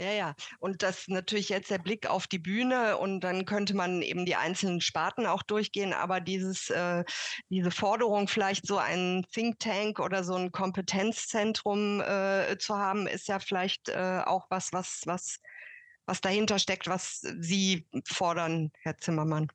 [0.00, 0.34] ja, ja.
[0.60, 4.36] Und das natürlich jetzt der Blick auf die Bühne und dann könnte man eben die
[4.36, 5.92] einzelnen Sparten auch durchgehen.
[5.92, 7.02] Aber dieses, äh,
[7.50, 13.26] diese Forderung, vielleicht so ein Think Tank oder so ein Kompetenzzentrum äh, zu haben, ist
[13.26, 15.40] ja vielleicht äh, auch was, was, was,
[16.06, 19.50] was dahinter steckt, was Sie fordern, Herr Zimmermann.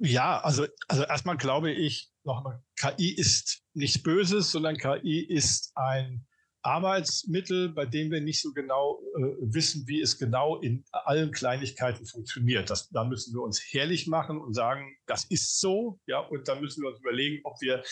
[0.00, 6.24] Ja, also, also erstmal glaube ich, nochmal, KI ist nichts Böses, sondern KI ist ein
[6.62, 12.04] Arbeitsmittel, bei dem wir nicht so genau äh, wissen, wie es genau in allen Kleinigkeiten
[12.04, 12.70] funktioniert.
[12.70, 16.60] Das, da müssen wir uns herrlich machen und sagen, das ist so, ja, und dann
[16.60, 17.82] müssen wir uns überlegen, ob wir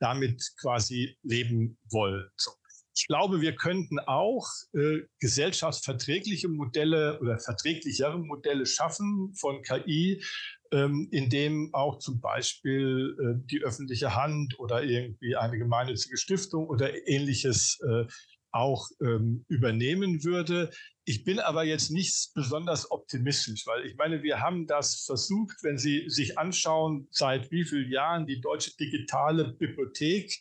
[0.00, 2.28] damit quasi leben wollen.
[2.36, 2.50] So.
[2.98, 10.24] Ich glaube, wir könnten auch äh, gesellschaftsverträgliche Modelle oder verträglichere Modelle schaffen von KI,
[10.72, 16.66] ähm, in dem auch zum Beispiel äh, die öffentliche Hand oder irgendwie eine gemeinnützige Stiftung
[16.68, 18.06] oder ähnliches äh,
[18.52, 20.70] auch ähm, übernehmen würde.
[21.04, 25.78] Ich bin aber jetzt nicht besonders optimistisch, weil ich meine, wir haben das versucht, wenn
[25.78, 30.32] Sie sich anschauen, seit wie vielen Jahren die deutsche digitale Bibliothek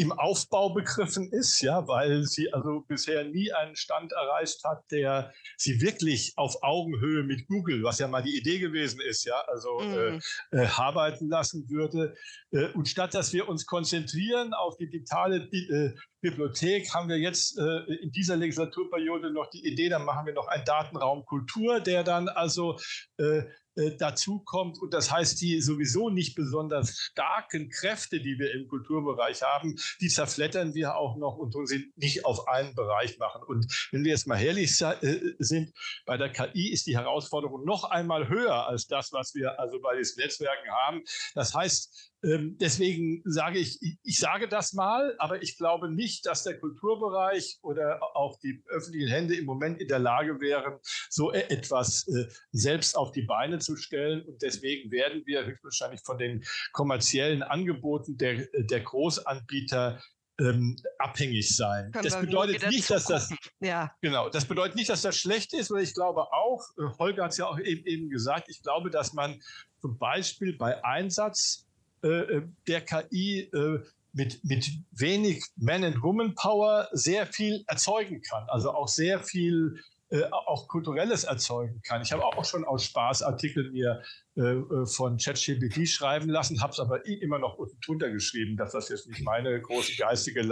[0.00, 5.30] im Aufbau begriffen ist, ja, weil sie also bisher nie einen Stand erreicht hat, der
[5.58, 9.78] sie wirklich auf Augenhöhe mit Google, was ja mal die Idee gewesen ist, ja, also
[9.78, 10.20] mm.
[10.52, 12.14] äh, arbeiten lassen würde.
[12.50, 17.58] Äh, und statt dass wir uns konzentrieren auf die digitale äh, Bibliothek, haben wir jetzt
[17.58, 22.04] äh, in dieser Legislaturperiode noch die Idee, dann machen wir noch einen Datenraum Kultur, der
[22.04, 22.78] dann also
[23.76, 24.78] äh, dazu kommt.
[24.78, 30.08] Und das heißt, die sowieso nicht besonders starken Kräfte, die wir im Kulturbereich haben, die
[30.08, 33.42] zerflettern wir auch noch und tun sie nicht auf einen Bereich machen.
[33.42, 35.72] Und wenn wir jetzt mal herrlich äh, sind,
[36.04, 39.96] bei der KI ist die Herausforderung noch einmal höher als das, was wir also bei
[39.96, 41.02] diesen Netzwerken haben.
[41.34, 46.42] Das heißt, ähm, deswegen sage ich, ich sage das mal, aber ich glaube nicht, dass
[46.42, 51.38] der Kulturbereich oder auch die öffentlichen Hände im Moment in der Lage wären, so e-,
[51.48, 54.22] etwas äh, selbst auf die Beine zu stellen.
[54.26, 60.02] Und deswegen werden wir höchstwahrscheinlich von den kommerziellen Angeboten der, der Großanbieter
[60.40, 61.90] ähm, abhängig sein.
[61.92, 63.94] Können das bedeutet nicht, dass das ja.
[64.02, 64.28] genau.
[64.28, 67.38] Das bedeutet nicht, dass das schlecht ist, weil ich glaube auch, äh, Holger hat es
[67.38, 69.40] ja auch eben, eben gesagt, ich glaube, dass man
[69.80, 71.66] zum Beispiel bei Einsatz
[72.02, 73.80] äh, äh, der KI äh,
[74.12, 78.44] mit, mit wenig Man- and Woman-Power sehr viel erzeugen kann.
[78.48, 79.80] Also auch sehr viel
[80.10, 82.02] äh, auch kulturelles erzeugen kann.
[82.02, 84.02] Ich habe auch schon aus Spaß Artikel mir
[84.34, 89.08] von ChatGPT schreiben lassen, habe es aber immer noch unten drunter geschrieben, dass das jetzt
[89.08, 90.42] nicht meine große geistige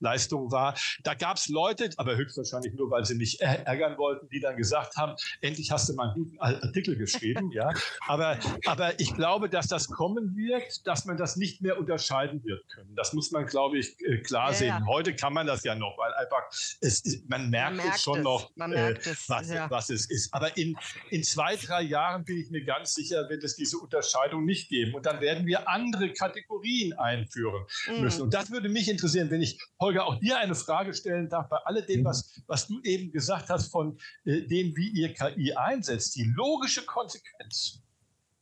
[0.00, 0.74] Leistung war.
[1.02, 4.96] Da gab es Leute, aber höchstwahrscheinlich nur, weil sie mich ärgern wollten, die dann gesagt
[4.96, 7.50] haben, endlich hast du mal einen guten Artikel geschrieben.
[7.52, 7.70] ja.
[8.06, 12.66] aber, aber ich glaube, dass das kommen wird, dass man das nicht mehr unterscheiden wird
[12.68, 12.94] können.
[12.96, 14.68] Das muss man, glaube ich, klar ja, sehen.
[14.68, 14.86] Ja.
[14.86, 16.42] Heute kann man das ja noch, weil einfach
[16.80, 18.24] es, man, merkt man merkt es schon es.
[18.24, 19.70] noch, äh, es, was, ja.
[19.70, 20.32] was es ist.
[20.32, 20.76] Aber in,
[21.10, 24.68] in zwei, drei Jahren bin ich mir ganz sicher, sicher wird es diese Unterscheidung nicht
[24.68, 24.94] geben.
[24.94, 27.64] Und dann werden wir andere Kategorien einführen
[28.00, 28.18] müssen.
[28.18, 28.24] Mhm.
[28.24, 31.58] Und das würde mich interessieren, wenn ich, Holger, auch dir eine Frage stellen darf, bei
[31.58, 32.04] alledem, mhm.
[32.04, 36.16] was, was du eben gesagt hast von äh, dem, wie ihr KI einsetzt.
[36.16, 37.82] Die logische Konsequenz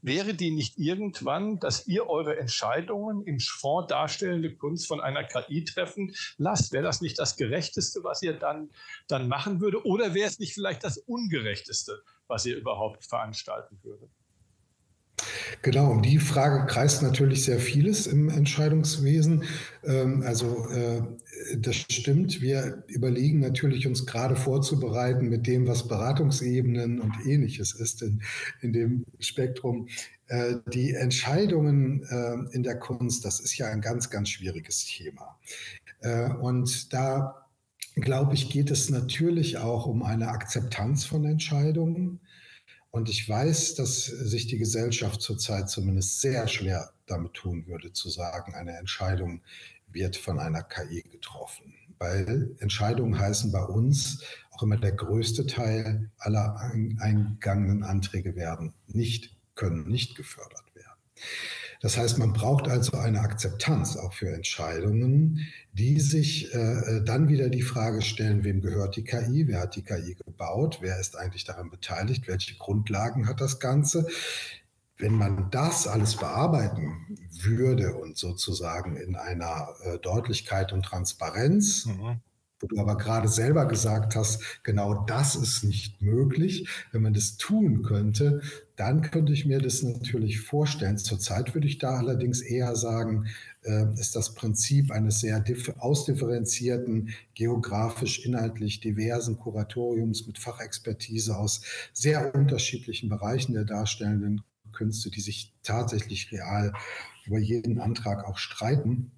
[0.02, 5.64] Wäre die nicht irgendwann, dass ihr eure Entscheidungen im Fonds darstellende Kunst von einer KI
[5.64, 6.72] treffen lasst?
[6.72, 8.70] Wäre das nicht das Gerechteste, was ihr dann,
[9.08, 9.84] dann machen würde?
[9.84, 14.10] Oder wäre es nicht vielleicht das Ungerechteste, was ihr überhaupt veranstalten würdet?
[15.62, 19.44] Genau, um die Frage kreist natürlich sehr vieles im Entscheidungswesen.
[19.84, 21.02] Ähm, also äh,
[21.58, 22.40] das stimmt.
[22.40, 28.22] Wir überlegen natürlich, uns gerade vorzubereiten mit dem, was Beratungsebenen und ähnliches ist in,
[28.62, 29.88] in dem Spektrum.
[30.28, 35.36] Äh, die Entscheidungen äh, in der Kunst, das ist ja ein ganz, ganz schwieriges Thema.
[36.40, 37.46] Und da
[37.96, 42.20] glaube ich, geht es natürlich auch um eine Akzeptanz von Entscheidungen.
[42.90, 48.10] Und ich weiß, dass sich die Gesellschaft zurzeit zumindest sehr schwer damit tun würde, zu
[48.10, 49.42] sagen, eine Entscheidung
[49.88, 51.74] wird von einer KI getroffen.
[51.98, 56.56] Weil Entscheidungen heißen bei uns auch immer der größte Teil aller
[56.98, 61.00] eingegangenen Anträge werden nicht, können nicht gefördert werden.
[61.80, 67.48] Das heißt, man braucht also eine Akzeptanz auch für Entscheidungen, die sich äh, dann wieder
[67.48, 71.44] die Frage stellen, wem gehört die KI, wer hat die KI gebaut, wer ist eigentlich
[71.44, 74.06] daran beteiligt, welche Grundlagen hat das Ganze.
[74.98, 82.20] Wenn man das alles bearbeiten würde und sozusagen in einer äh, Deutlichkeit und Transparenz, mhm
[82.60, 86.68] wo du aber gerade selber gesagt hast, genau das ist nicht möglich.
[86.92, 88.42] Wenn man das tun könnte,
[88.76, 90.98] dann könnte ich mir das natürlich vorstellen.
[90.98, 93.26] Zurzeit würde ich da allerdings eher sagen,
[93.62, 95.42] äh, ist das Prinzip eines sehr
[95.78, 104.42] ausdifferenzierten, geografisch, inhaltlich diversen Kuratoriums mit Fachexpertise aus sehr unterschiedlichen Bereichen der darstellenden
[104.72, 106.72] Künste, die sich tatsächlich real
[107.26, 109.12] über jeden Antrag auch streiten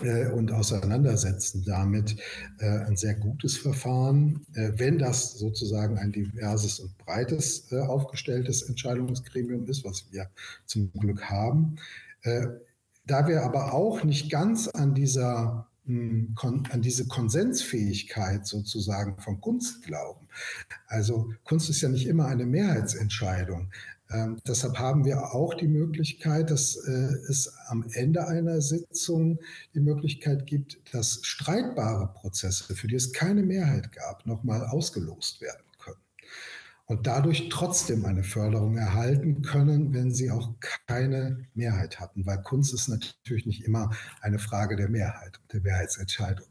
[0.00, 2.16] und auseinandersetzen damit
[2.58, 9.66] äh, ein sehr gutes Verfahren, äh, wenn das sozusagen ein diverses und breites aufgestelltes Entscheidungsgremium
[9.66, 10.28] ist, was wir
[10.66, 11.76] zum Glück haben.
[13.04, 16.36] Da wir aber auch nicht ganz an dieser hm,
[16.70, 20.28] an diese Konsensfähigkeit sozusagen von Kunst glauben.
[20.86, 23.72] Also Kunst ist ja nicht immer eine Mehrheitsentscheidung.
[24.12, 29.38] Ähm, deshalb haben wir auch die Möglichkeit, dass äh, es am Ende einer Sitzung
[29.74, 35.62] die Möglichkeit gibt, dass streitbare Prozesse, für die es keine Mehrheit gab, nochmal ausgelost werden
[35.78, 36.00] können.
[36.86, 40.52] Und dadurch trotzdem eine Förderung erhalten können, wenn sie auch
[40.86, 42.26] keine Mehrheit hatten.
[42.26, 43.90] Weil Kunst ist natürlich nicht immer
[44.20, 46.46] eine Frage der Mehrheit, der Mehrheitsentscheidung.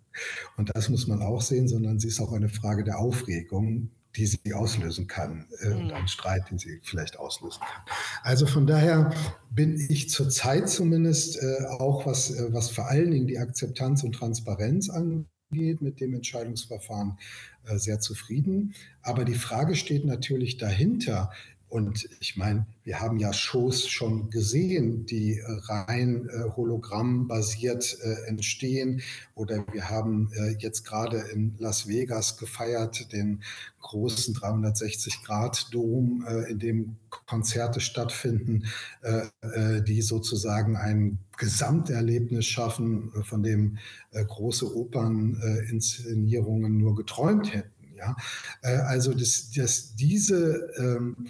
[0.58, 4.26] Und das muss man auch sehen, sondern sie ist auch eine Frage der Aufregung, die
[4.26, 5.94] sie auslösen kann äh, und mhm.
[5.94, 7.96] einen Streit, den sie vielleicht auslösen kann.
[8.24, 9.14] Also von daher
[9.50, 14.14] bin ich zurzeit zumindest äh, auch, was, äh, was vor allen Dingen die Akzeptanz und
[14.14, 17.18] Transparenz angeht, mit dem Entscheidungsverfahren
[17.66, 18.74] äh, sehr zufrieden.
[19.02, 21.32] Aber die Frage steht natürlich dahinter,
[21.72, 28.28] und ich meine, wir haben ja Shows schon gesehen, die äh, rein äh, hologrammbasiert äh,
[28.28, 29.02] entstehen.
[29.36, 33.42] Oder wir haben äh, jetzt gerade in Las Vegas gefeiert, den
[33.80, 38.66] großen 360-Grad-Dom, äh, in dem Konzerte stattfinden,
[39.02, 39.28] äh,
[39.82, 43.78] die sozusagen ein Gesamterlebnis schaffen, von dem
[44.12, 47.96] große Operninszenierungen nur geträumt hätten.
[47.96, 48.18] Ja?
[48.62, 51.30] also das, das, diese ähm,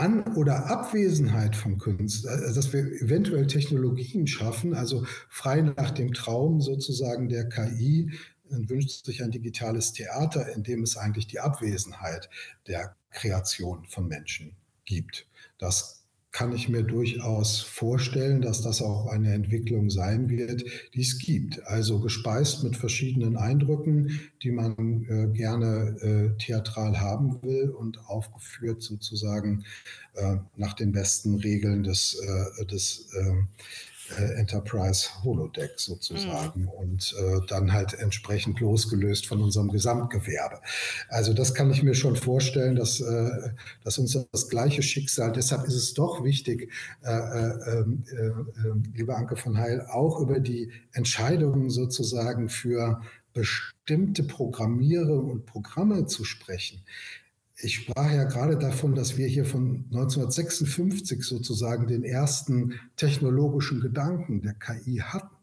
[0.00, 6.14] an- oder Abwesenheit von Kunst, also dass wir eventuell Technologien schaffen, also frei nach dem
[6.14, 8.10] Traum sozusagen der KI,
[8.50, 12.28] wünscht sich ein digitales Theater, in dem es eigentlich die Abwesenheit
[12.66, 15.26] der Kreation von Menschen gibt.
[15.58, 15.99] Das
[16.32, 20.64] kann ich mir durchaus vorstellen, dass das auch eine Entwicklung sein wird,
[20.94, 21.66] die es gibt.
[21.66, 28.82] Also gespeist mit verschiedenen Eindrücken, die man äh, gerne äh, theatral haben will und aufgeführt
[28.82, 29.64] sozusagen
[30.14, 36.68] äh, nach den besten Regeln des, äh, des ähm, äh, Enterprise Holodeck sozusagen mhm.
[36.68, 40.60] und äh, dann halt entsprechend losgelöst von unserem Gesamtgewerbe.
[41.08, 43.50] Also das kann ich mir schon vorstellen, dass, äh,
[43.84, 46.70] dass uns das gleiche Schicksal, deshalb ist es doch wichtig,
[47.02, 53.00] äh, äh, ähm, äh liebe Anke von Heil, auch über die Entscheidungen sozusagen für
[53.32, 56.82] bestimmte Programmiere und Programme zu sprechen
[57.62, 64.42] ich sprach ja gerade davon, dass wir hier von 1956 sozusagen den ersten technologischen Gedanken
[64.42, 65.34] der KI hatten.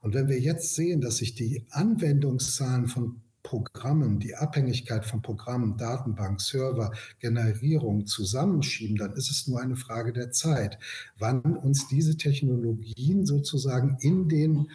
[0.00, 5.76] Und wenn wir jetzt sehen, dass sich die Anwendungszahlen von Programmen, die Abhängigkeit von Programmen,
[5.76, 10.78] Datenbank, Server, Generierung zusammenschieben, dann ist es nur eine Frage der Zeit,
[11.18, 14.70] wann uns diese Technologien sozusagen in den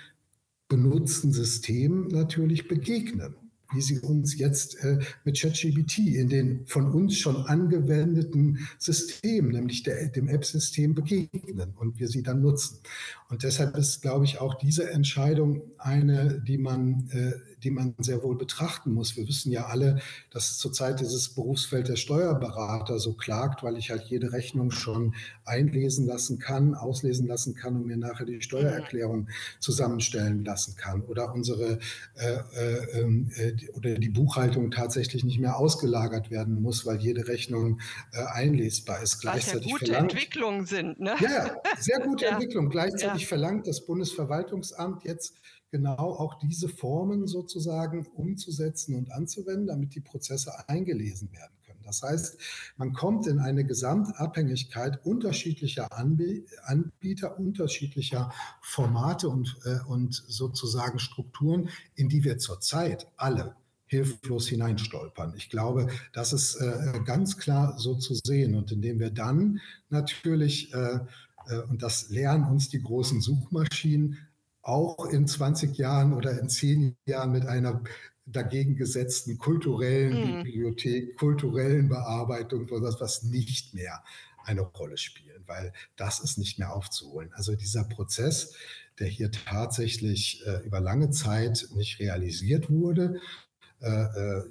[0.67, 3.36] benutzten Systemen natürlich begegnen
[3.72, 9.84] wie sie uns jetzt äh, mit ChatGPT in den von uns schon angewendeten Systemen, nämlich
[9.84, 12.80] der, dem App-System begegnen und wir sie dann nutzen.
[13.30, 17.34] Und deshalb ist, glaube ich, auch diese Entscheidung eine, die man äh,
[17.64, 19.18] die man sehr wohl betrachten muss.
[19.18, 19.99] Wir wissen ja alle,
[20.32, 26.05] dass zurzeit dieses Berufsfeld der Steuerberater so klagt, weil ich halt jede Rechnung schon einlesen
[26.05, 29.28] lassen kann, auslesen lassen kann und mir nachher die Steuererklärung
[29.60, 31.01] zusammenstellen lassen kann.
[31.01, 31.80] Oder unsere
[32.16, 37.28] äh, äh, ähm, äh, oder die Buchhaltung tatsächlich nicht mehr ausgelagert werden muss, weil jede
[37.28, 37.80] Rechnung
[38.14, 39.20] äh, einlesbar ist.
[39.20, 40.99] Gleichzeitig Was ja gute verlangt, Entwicklungen sind.
[40.99, 41.16] Ne?
[41.20, 42.32] Ja, sehr gute ja.
[42.32, 42.70] Entwicklung.
[42.70, 43.28] Gleichzeitig ja.
[43.28, 45.36] verlangt das Bundesverwaltungsamt jetzt
[45.72, 51.80] genau auch diese Formen sozusagen umzusetzen und anzuwenden, damit die Prozesse eingelesen werden können.
[51.84, 52.38] Das heißt,
[52.78, 62.09] man kommt in eine Gesamtabhängigkeit unterschiedlicher Anbieter, unterschiedlicher Formate und, äh, und sozusagen Strukturen, in
[62.09, 63.55] die wir zurzeit alle
[63.89, 65.34] hilflos hineinstolpern.
[65.36, 69.59] Ich glaube, das ist äh, ganz klar so zu sehen und indem wir dann
[69.89, 70.99] natürlich, äh,
[71.47, 74.28] äh und das lernen uns die großen Suchmaschinen,
[74.62, 77.82] auch in 20 Jahren oder in 10 Jahren mit einer
[78.26, 80.43] dagegen gesetzten kulturellen mhm.
[80.43, 84.03] Bibliothek, kulturellen Bearbeitung, das was nicht mehr
[84.43, 87.32] eine Rolle spielen, weil das ist nicht mehr aufzuholen.
[87.34, 88.53] Also dieser Prozess,
[88.99, 93.20] der hier tatsächlich äh, über lange Zeit nicht realisiert wurde,
[93.82, 94.43] äh, äh,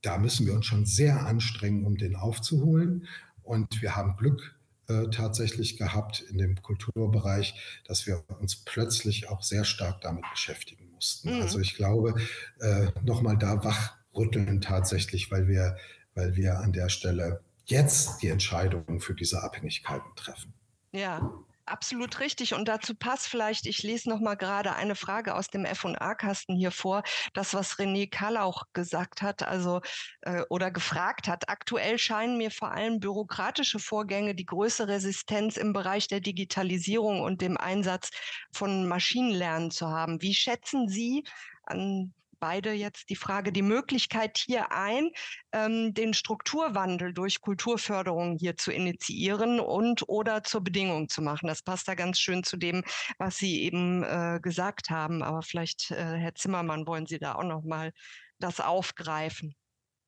[0.00, 3.06] da müssen wir uns schon sehr anstrengen, um den aufzuholen.
[3.42, 4.56] Und wir haben Glück,
[4.92, 7.54] äh, tatsächlich gehabt in dem Kulturbereich,
[7.86, 11.34] dass wir uns plötzlich auch sehr stark damit beschäftigen mussten.
[11.34, 11.42] Mhm.
[11.42, 12.14] Also ich glaube,
[12.60, 15.76] äh, nochmal da wachrütteln tatsächlich, weil wir,
[16.14, 20.52] weil wir an der Stelle jetzt die Entscheidungen für diese Abhängigkeiten treffen.
[20.92, 21.32] Ja,
[21.72, 22.52] Absolut richtig.
[22.52, 26.70] Und dazu passt vielleicht, ich lese noch mal gerade eine Frage aus dem F&A-Kasten hier
[26.70, 27.02] vor,
[27.32, 29.80] das, was René Kallauch gesagt hat, also
[30.20, 31.48] äh, oder gefragt hat.
[31.48, 37.40] Aktuell scheinen mir vor allem bürokratische Vorgänge die größte Resistenz im Bereich der Digitalisierung und
[37.40, 38.10] dem Einsatz
[38.52, 40.20] von Maschinenlernen zu haben.
[40.20, 41.24] Wie schätzen Sie
[41.64, 42.12] an
[42.42, 45.10] beide jetzt die Frage, die Möglichkeit hier ein,
[45.52, 51.46] ähm, den Strukturwandel durch Kulturförderung hier zu initiieren und oder zur Bedingung zu machen.
[51.46, 52.82] Das passt da ganz schön zu dem,
[53.16, 55.22] was Sie eben äh, gesagt haben.
[55.22, 57.92] Aber vielleicht, äh, Herr Zimmermann, wollen Sie da auch noch mal
[58.40, 59.54] das aufgreifen?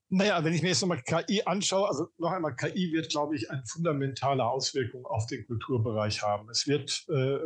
[0.09, 3.49] Naja, wenn ich mir jetzt nochmal KI anschaue, also noch einmal, KI wird, glaube ich,
[3.49, 6.51] eine fundamentale Auswirkung auf den Kulturbereich haben.
[6.51, 7.39] Es wird äh,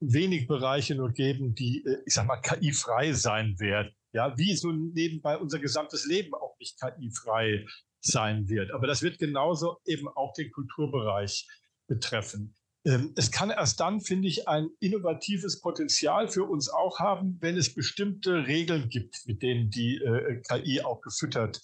[0.00, 3.92] wenig Bereiche nur geben, die, äh, ich sag mal, KI-frei sein werden.
[4.12, 7.66] Ja, wie so nebenbei unser gesamtes Leben auch nicht KI-frei
[8.00, 8.72] sein wird.
[8.72, 11.46] Aber das wird genauso eben auch den Kulturbereich
[11.86, 12.54] betreffen.
[12.84, 17.56] Ähm, es kann erst dann, finde ich, ein innovatives Potenzial für uns auch haben, wenn
[17.56, 21.60] es bestimmte Regeln gibt, mit denen die äh, KI auch gefüttert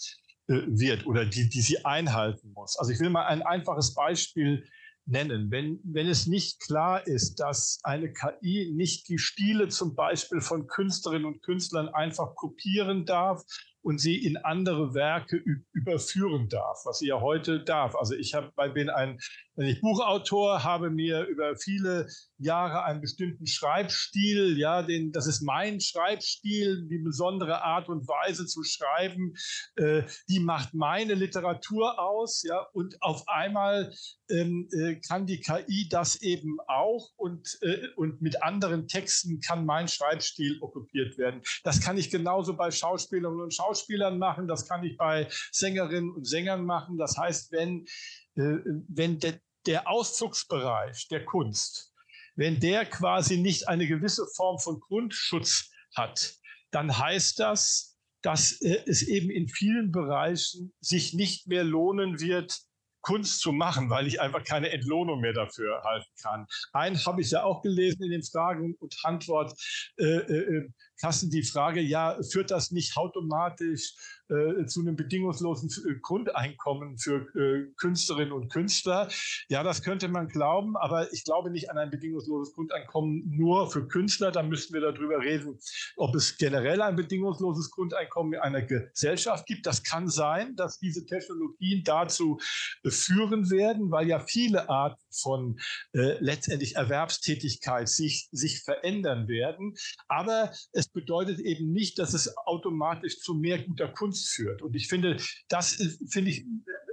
[0.48, 2.76] äh, wird oder die, die sie einhalten muss.
[2.78, 4.66] Also ich will mal ein einfaches Beispiel
[5.06, 5.50] nennen.
[5.50, 10.66] Wenn, wenn es nicht klar ist, dass eine KI nicht die Stile zum Beispiel von
[10.66, 13.42] Künstlerinnen und Künstlern einfach kopieren darf
[13.82, 15.42] und sie in andere Werke
[15.72, 17.94] überführen darf, was sie ja heute darf.
[17.94, 19.18] Also ich habe, bin ein,
[19.56, 25.42] wenn ich Buchautor, habe mir über viele Jahre einen bestimmten Schreibstil, ja, den, das ist
[25.42, 29.34] mein Schreibstil, die besondere Art und Weise zu schreiben,
[29.76, 33.92] äh, die macht meine Literatur aus, ja, und auf einmal
[34.30, 39.66] ähm, äh, kann die KI das eben auch und, äh, und mit anderen Texten kann
[39.66, 41.42] mein Schreibstil okkupiert werden.
[41.62, 46.26] Das kann ich genauso bei Schauspielern und Schauspielern machen, das kann ich bei Sängerinnen und
[46.26, 46.98] Sängern machen.
[46.98, 47.86] Das heißt, wenn,
[48.34, 51.92] wenn de, der Auszugsbereich der Kunst,
[52.36, 56.34] wenn der quasi nicht eine gewisse Form von Grundschutz hat,
[56.70, 62.58] dann heißt das, dass äh, es eben in vielen Bereichen sich nicht mehr lohnen wird,
[63.04, 66.46] Kunst zu machen, weil ich einfach keine Entlohnung mehr dafür halten kann.
[66.72, 69.52] Einen habe ich ja auch gelesen in den Fragen und Antwort
[69.98, 70.70] äh, äh,
[71.00, 73.94] Kassen die Frage, ja, führt das nicht automatisch
[74.30, 79.08] äh, zu einem bedingungslosen äh, Grundeinkommen für äh, Künstlerinnen und Künstler.
[79.48, 83.86] Ja, das könnte man glauben, aber ich glaube nicht an ein bedingungsloses Grundeinkommen nur für
[83.86, 84.30] Künstler.
[84.30, 85.58] Da müssten wir darüber reden,
[85.96, 89.66] ob es generell ein bedingungsloses Grundeinkommen in einer Gesellschaft gibt.
[89.66, 92.38] Das kann sein, dass diese Technologien dazu
[92.82, 95.60] äh, führen werden, weil ja viele Arten von
[95.92, 99.74] äh, letztendlich Erwerbstätigkeit sich, sich verändern werden.
[100.08, 104.62] Aber es bedeutet eben nicht, dass es automatisch zu mehr guter Kunst Kunst führt.
[104.62, 105.16] Und ich finde,
[105.48, 105.76] das
[106.08, 106.46] finde ich,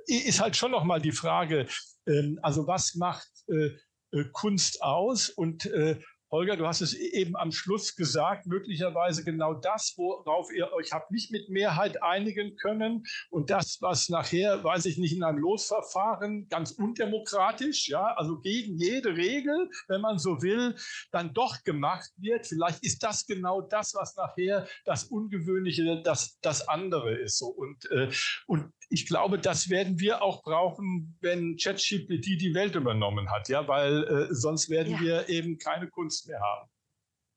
[0.08, 1.68] ist halt schon nochmal die Frage,
[2.08, 3.70] ähm, also was macht äh,
[4.12, 5.30] äh, Kunst aus?
[5.30, 6.00] Und äh,
[6.32, 10.94] Holger, du hast es e-, eben am Schluss gesagt, möglicherweise genau das, worauf ihr euch
[10.94, 15.40] habt nicht mit Mehrheit einigen können und das, was nachher, weiß ich nicht, in einem
[15.40, 20.76] Losverfahren ganz undemokratisch, ja, also gegen jede Regel, wenn man so will,
[21.12, 22.48] dann doch gemacht wird.
[22.48, 27.38] Vielleicht ist das genau das, was nachher das Ungewöhnliche, das, das andere ist.
[27.38, 27.48] So.
[27.48, 28.10] Und, äh,
[28.48, 33.68] und ich glaube, das werden wir auch brauchen, wenn ChatGPT die Welt übernommen hat, ja,
[33.68, 35.02] weil äh, sonst werden ja.
[35.02, 36.70] wir eben keine Kunst mehr haben.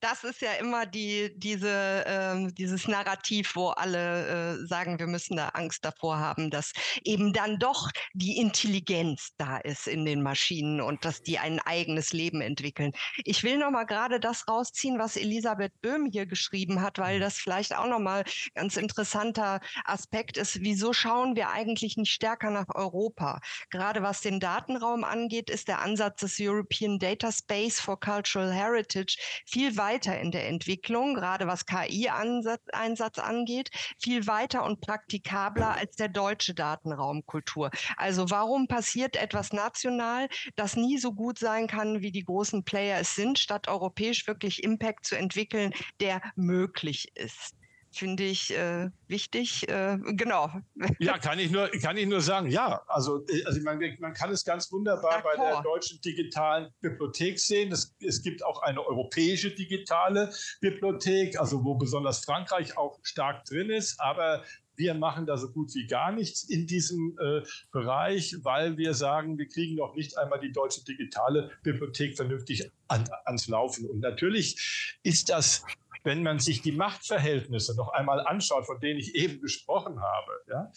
[0.05, 5.35] Das ist ja immer die, diese, ähm, dieses Narrativ, wo alle äh, sagen, wir müssen
[5.35, 6.73] da Angst davor haben, dass
[7.03, 12.13] eben dann doch die Intelligenz da ist in den Maschinen und dass die ein eigenes
[12.13, 12.91] Leben entwickeln.
[13.23, 17.37] Ich will noch mal gerade das rausziehen, was Elisabeth Böhm hier geschrieben hat, weil das
[17.39, 18.23] vielleicht auch noch mal
[18.53, 20.61] ganz interessanter Aspekt ist.
[20.61, 23.39] Wieso schauen wir eigentlich nicht stärker nach Europa?
[23.71, 29.17] Gerade was den Datenraum angeht, ist der Ansatz des European Data Space for Cultural Heritage
[29.47, 33.69] viel weiter in der Entwicklung, gerade was KI-Einsatz angeht,
[33.99, 37.71] viel weiter und praktikabler als der deutsche Datenraumkultur.
[37.97, 42.99] Also warum passiert etwas national, das nie so gut sein kann, wie die großen Player
[42.99, 47.55] es sind, statt europäisch wirklich Impact zu entwickeln, der möglich ist?
[47.95, 49.67] Finde ich äh, wichtig.
[49.69, 50.51] Äh, genau.
[50.99, 52.81] Ja, kann ich nur, kann ich nur sagen, ja.
[52.87, 57.71] Also, äh, also man, man kann es ganz wunderbar bei der deutschen digitalen Bibliothek sehen.
[57.71, 60.31] Es, es gibt auch eine europäische digitale
[60.61, 63.99] Bibliothek, also wo besonders Frankreich auch stark drin ist.
[63.99, 64.43] Aber
[64.77, 67.41] wir machen da so gut wie gar nichts in diesem äh,
[67.71, 73.05] Bereich, weil wir sagen, wir kriegen noch nicht einmal die deutsche digitale Bibliothek vernünftig an,
[73.25, 73.89] ans Laufen.
[73.89, 75.63] Und natürlich ist das
[76.05, 80.71] wenn man sich die Machtverhältnisse noch einmal anschaut, von denen ich eben gesprochen habe, ja,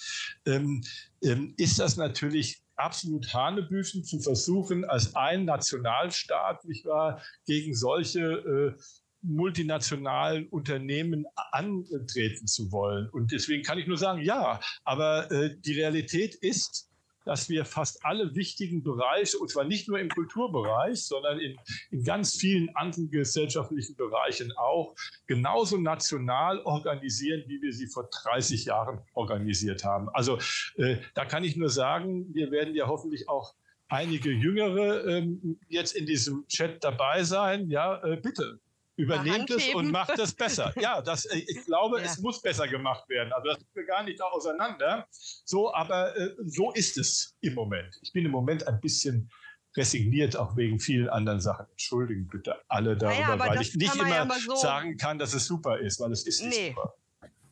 [0.46, 0.82] ähm,
[1.22, 8.20] ähm, ist das natürlich absolut Hanebüchen zu versuchen, als ein Nationalstaat, nicht wahr, gegen solche
[8.20, 8.82] äh,
[9.22, 13.08] multinationalen Unternehmen antreten zu wollen.
[13.10, 16.87] Und deswegen kann ich nur sagen, ja, aber äh, die Realität ist,
[17.28, 21.58] dass wir fast alle wichtigen Bereiche, und zwar nicht nur im Kulturbereich, sondern in,
[21.90, 24.94] in ganz vielen anderen gesellschaftlichen Bereichen auch,
[25.26, 30.08] genauso national organisieren, wie wir sie vor 30 Jahren organisiert haben.
[30.14, 30.38] Also
[30.76, 33.54] äh, da kann ich nur sagen, wir werden ja hoffentlich auch
[33.88, 37.68] einige Jüngere ähm, jetzt in diesem Chat dabei sein.
[37.68, 38.58] Ja, äh, bitte
[38.98, 40.72] Übernehmt es und macht es besser.
[40.80, 42.04] Ja, das, äh, ich glaube, ja.
[42.04, 43.32] es muss besser gemacht werden.
[43.32, 45.06] Also das sind wir gar nicht auseinander.
[45.10, 47.96] So, aber äh, so ist es im Moment.
[48.02, 49.30] Ich bin im Moment ein bisschen
[49.76, 51.66] resigniert, auch wegen vielen anderen Sachen.
[51.70, 55.46] Entschuldigen bitte alle darüber, naja, weil ich nicht immer ja so sagen kann, dass es
[55.46, 56.68] super ist, weil es ist nicht nee.
[56.70, 56.94] super.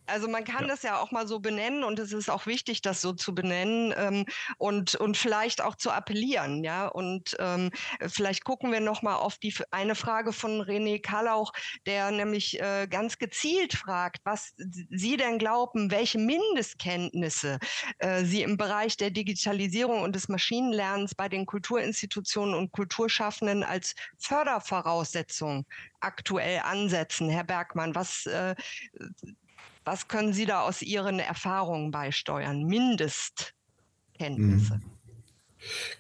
[0.07, 0.69] Also man kann ja.
[0.69, 3.95] das ja auch mal so benennen und es ist auch wichtig, das so zu benennen
[3.97, 4.27] ähm,
[4.59, 6.87] und, und vielleicht auch zu appellieren, ja.
[6.87, 7.71] Und ähm,
[8.07, 11.53] vielleicht gucken wir nochmal auf die eine Frage von René Kallauch,
[11.87, 17.59] der nämlich äh, ganz gezielt fragt, was Sie denn glauben, welche Mindestkenntnisse
[17.99, 23.95] äh, Sie im Bereich der Digitalisierung und des Maschinenlernens bei den Kulturinstitutionen und Kulturschaffenden als
[24.19, 25.67] Fördervoraussetzung
[26.01, 27.29] aktuell ansetzen.
[27.29, 28.55] Herr Bergmann, was äh,
[29.87, 32.65] was können Sie da aus Ihren Erfahrungen beisteuern?
[32.65, 34.75] Mindestkenntnisse.
[34.75, 34.97] Mhm.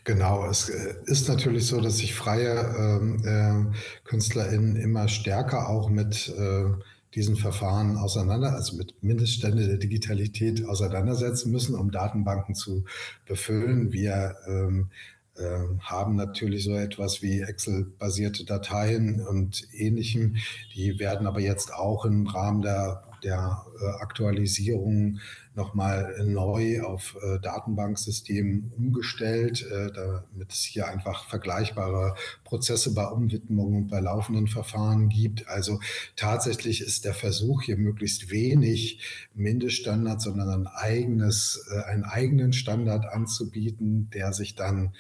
[0.04, 3.64] Genau, es äh, ist natürlich so, dass sich freie ähm, äh,
[4.04, 6.66] KünstlerInnen immer stärker auch mit äh,
[7.14, 12.84] diesen Verfahren auseinander, also mit Mindeststände der Digitalität auseinandersetzen müssen, um Datenbanken zu
[13.26, 13.92] befüllen.
[13.92, 14.90] Wir ähm,
[15.36, 20.36] äh, haben natürlich so etwas wie Excel-basierte Dateien und ähnlichem.
[20.74, 25.18] Die werden aber jetzt auch im Rahmen der der äh, Aktualisierung
[25.54, 33.74] nochmal neu auf äh, Datenbanksystemen umgestellt, äh, damit es hier einfach vergleichbare Prozesse bei Umwidmung
[33.74, 35.48] und bei laufenden Verfahren gibt.
[35.48, 35.80] Also
[36.14, 39.00] tatsächlich ist der Versuch hier möglichst wenig
[39.34, 44.94] Mindeststandards, sondern ein eigenes, einen eigenen Standard anzubieten, der sich dann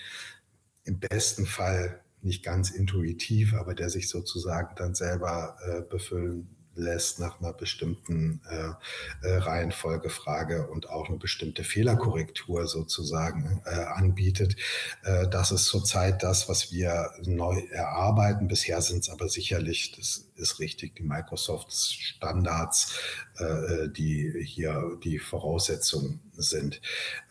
[0.84, 7.18] im besten Fall nicht ganz intuitiv, aber der sich sozusagen dann selber äh, befüllen lässt
[7.18, 14.56] nach einer bestimmten äh, äh, Reihenfolgefrage und auch eine bestimmte Fehlerkorrektur sozusagen äh, anbietet.
[15.02, 18.48] Äh, das ist zurzeit das, was wir neu erarbeiten.
[18.48, 22.94] Bisher sind es aber sicherlich, das ist richtig, die Microsoft-Standards,
[23.38, 26.80] äh, die hier die Voraussetzungen sind.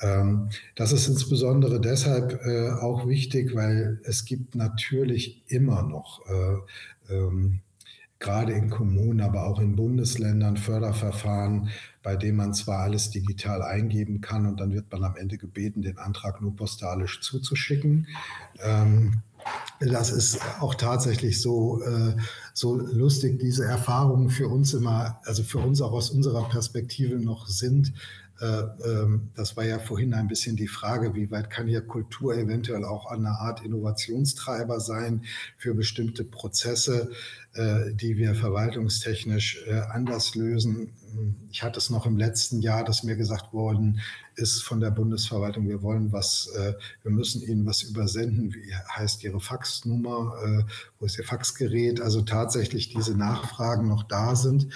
[0.02, 2.40] Ähm, das ist insbesondere deshalb
[2.82, 6.22] auch wichtig, weil es gibt natürlich immer noch
[7.10, 7.62] ähm,
[8.20, 11.70] gerade in Kommunen, aber auch in Bundesländern Förderverfahren,
[12.02, 15.82] bei denen man zwar alles digital eingeben kann und dann wird man am Ende gebeten,
[15.82, 18.08] den Antrag nur postalisch zuzuschicken.
[18.64, 19.22] Ähm,
[19.80, 22.16] das ist auch tatsächlich so, äh,
[22.54, 27.48] so lustig, diese Erfahrungen für uns immer, also für uns auch aus unserer Perspektive noch
[27.48, 27.94] sind.
[28.42, 28.46] Äh,
[28.86, 32.84] ähm, das war ja vorhin ein bisschen die Frage, wie weit kann hier Kultur eventuell
[32.84, 35.24] auch eine Art Innovationstreiber sein
[35.58, 37.12] für bestimmte Prozesse,
[37.54, 40.94] äh, die wir verwaltungstechnisch äh, anders lösen.
[41.50, 44.00] Ich hatte es noch im letzten Jahr, dass mir gesagt worden
[44.36, 46.50] ist von der Bundesverwaltung, wir wollen was,
[47.04, 48.54] wir müssen Ihnen was übersenden.
[48.54, 50.66] Wie heißt Ihre Faxnummer?
[51.00, 52.02] Wo ist Ihr Faxgerät?
[52.02, 54.68] Also tatsächlich diese Nachfragen noch da sind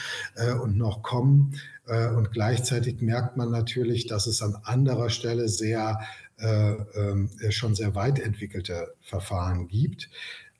[0.61, 1.53] und noch kommen.
[1.89, 5.99] Äh, und gleichzeitig merkt man natürlich, dass es an anderer Stelle sehr,
[6.37, 10.09] äh, äh, schon sehr weit entwickelte Verfahren gibt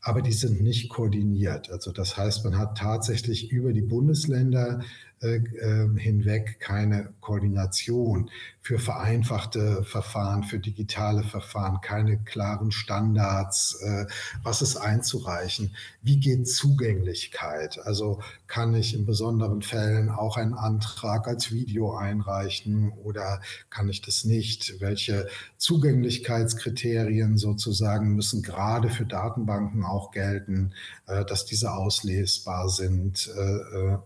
[0.02, 1.70] aber die sind nicht koordiniert.
[1.70, 4.88] Also das heißt, man hat tatsächlich über die Bundesländer äh, ähm,
[5.22, 8.30] hinweg keine Koordination
[8.62, 14.06] für vereinfachte Verfahren, für digitale Verfahren, keine klaren Standards, äh,
[14.44, 21.28] was ist einzureichen, wie geht Zugänglichkeit, also kann ich in besonderen Fällen auch einen Antrag
[21.28, 25.28] als Video einreichen oder kann ich das nicht, welche
[25.58, 30.74] Zugänglichkeitskriterien sozusagen müssen gerade für Datenbanken auch gelten,
[31.08, 33.98] äh, dass diese auslesbar sind äh,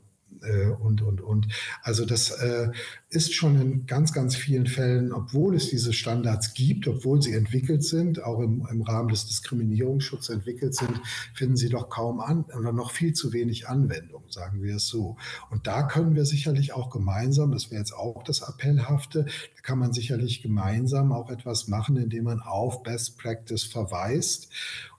[0.80, 1.48] und, und, und.
[1.82, 2.70] Also das äh,
[3.14, 7.84] ist schon in ganz, ganz vielen Fällen, obwohl es diese Standards gibt, obwohl sie entwickelt
[7.84, 11.00] sind, auch im, im Rahmen des Diskriminierungsschutzes entwickelt sind,
[11.34, 15.18] finden sie doch kaum an oder noch viel zu wenig Anwendung, sagen wir es so.
[15.52, 19.78] Und da können wir sicherlich auch gemeinsam, das wäre jetzt auch das Appellhafte, da kann
[19.78, 24.50] man sicherlich gemeinsam auch etwas machen, indem man auf Best Practice verweist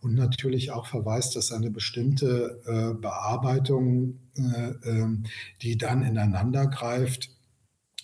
[0.01, 5.09] und natürlich auch verweist, dass eine bestimmte äh, Bearbeitung, äh, äh,
[5.63, 7.34] die dann ineinander greift,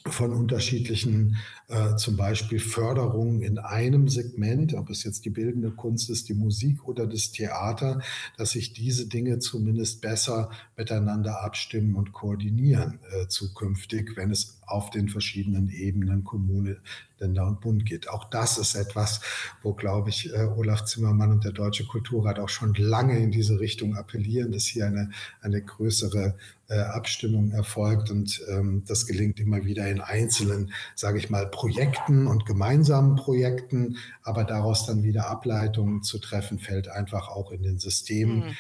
[0.07, 1.37] von unterschiedlichen,
[1.69, 6.35] äh, zum Beispiel Förderungen in einem Segment, ob es jetzt die bildende Kunst ist, die
[6.35, 8.01] Musik oder das Theater,
[8.39, 14.91] dass sich diese Dinge zumindest besser miteinander abstimmen und koordinieren äh, zukünftig, wenn es auf
[14.91, 16.79] den verschiedenen Ebenen Kommune,
[17.19, 18.09] Länder und Bund geht.
[18.09, 19.21] Auch das ist etwas,
[19.63, 23.61] wo, glaube ich, äh, Olaf Zimmermann und der Deutsche Kulturrat auch schon lange in diese
[23.61, 25.11] Richtung appellieren, dass hier eine,
[25.43, 26.37] eine größere
[26.79, 28.11] Abstimmung erfolgt.
[28.11, 33.99] Und ähm, das gelingt immer wieder in einzelnen, sage ich mal, Projekten und gemeinsamen Projekten.
[34.23, 38.57] Aber daraus dann wieder Ableitungen zu treffen, fällt einfach auch in den Systemen mhm.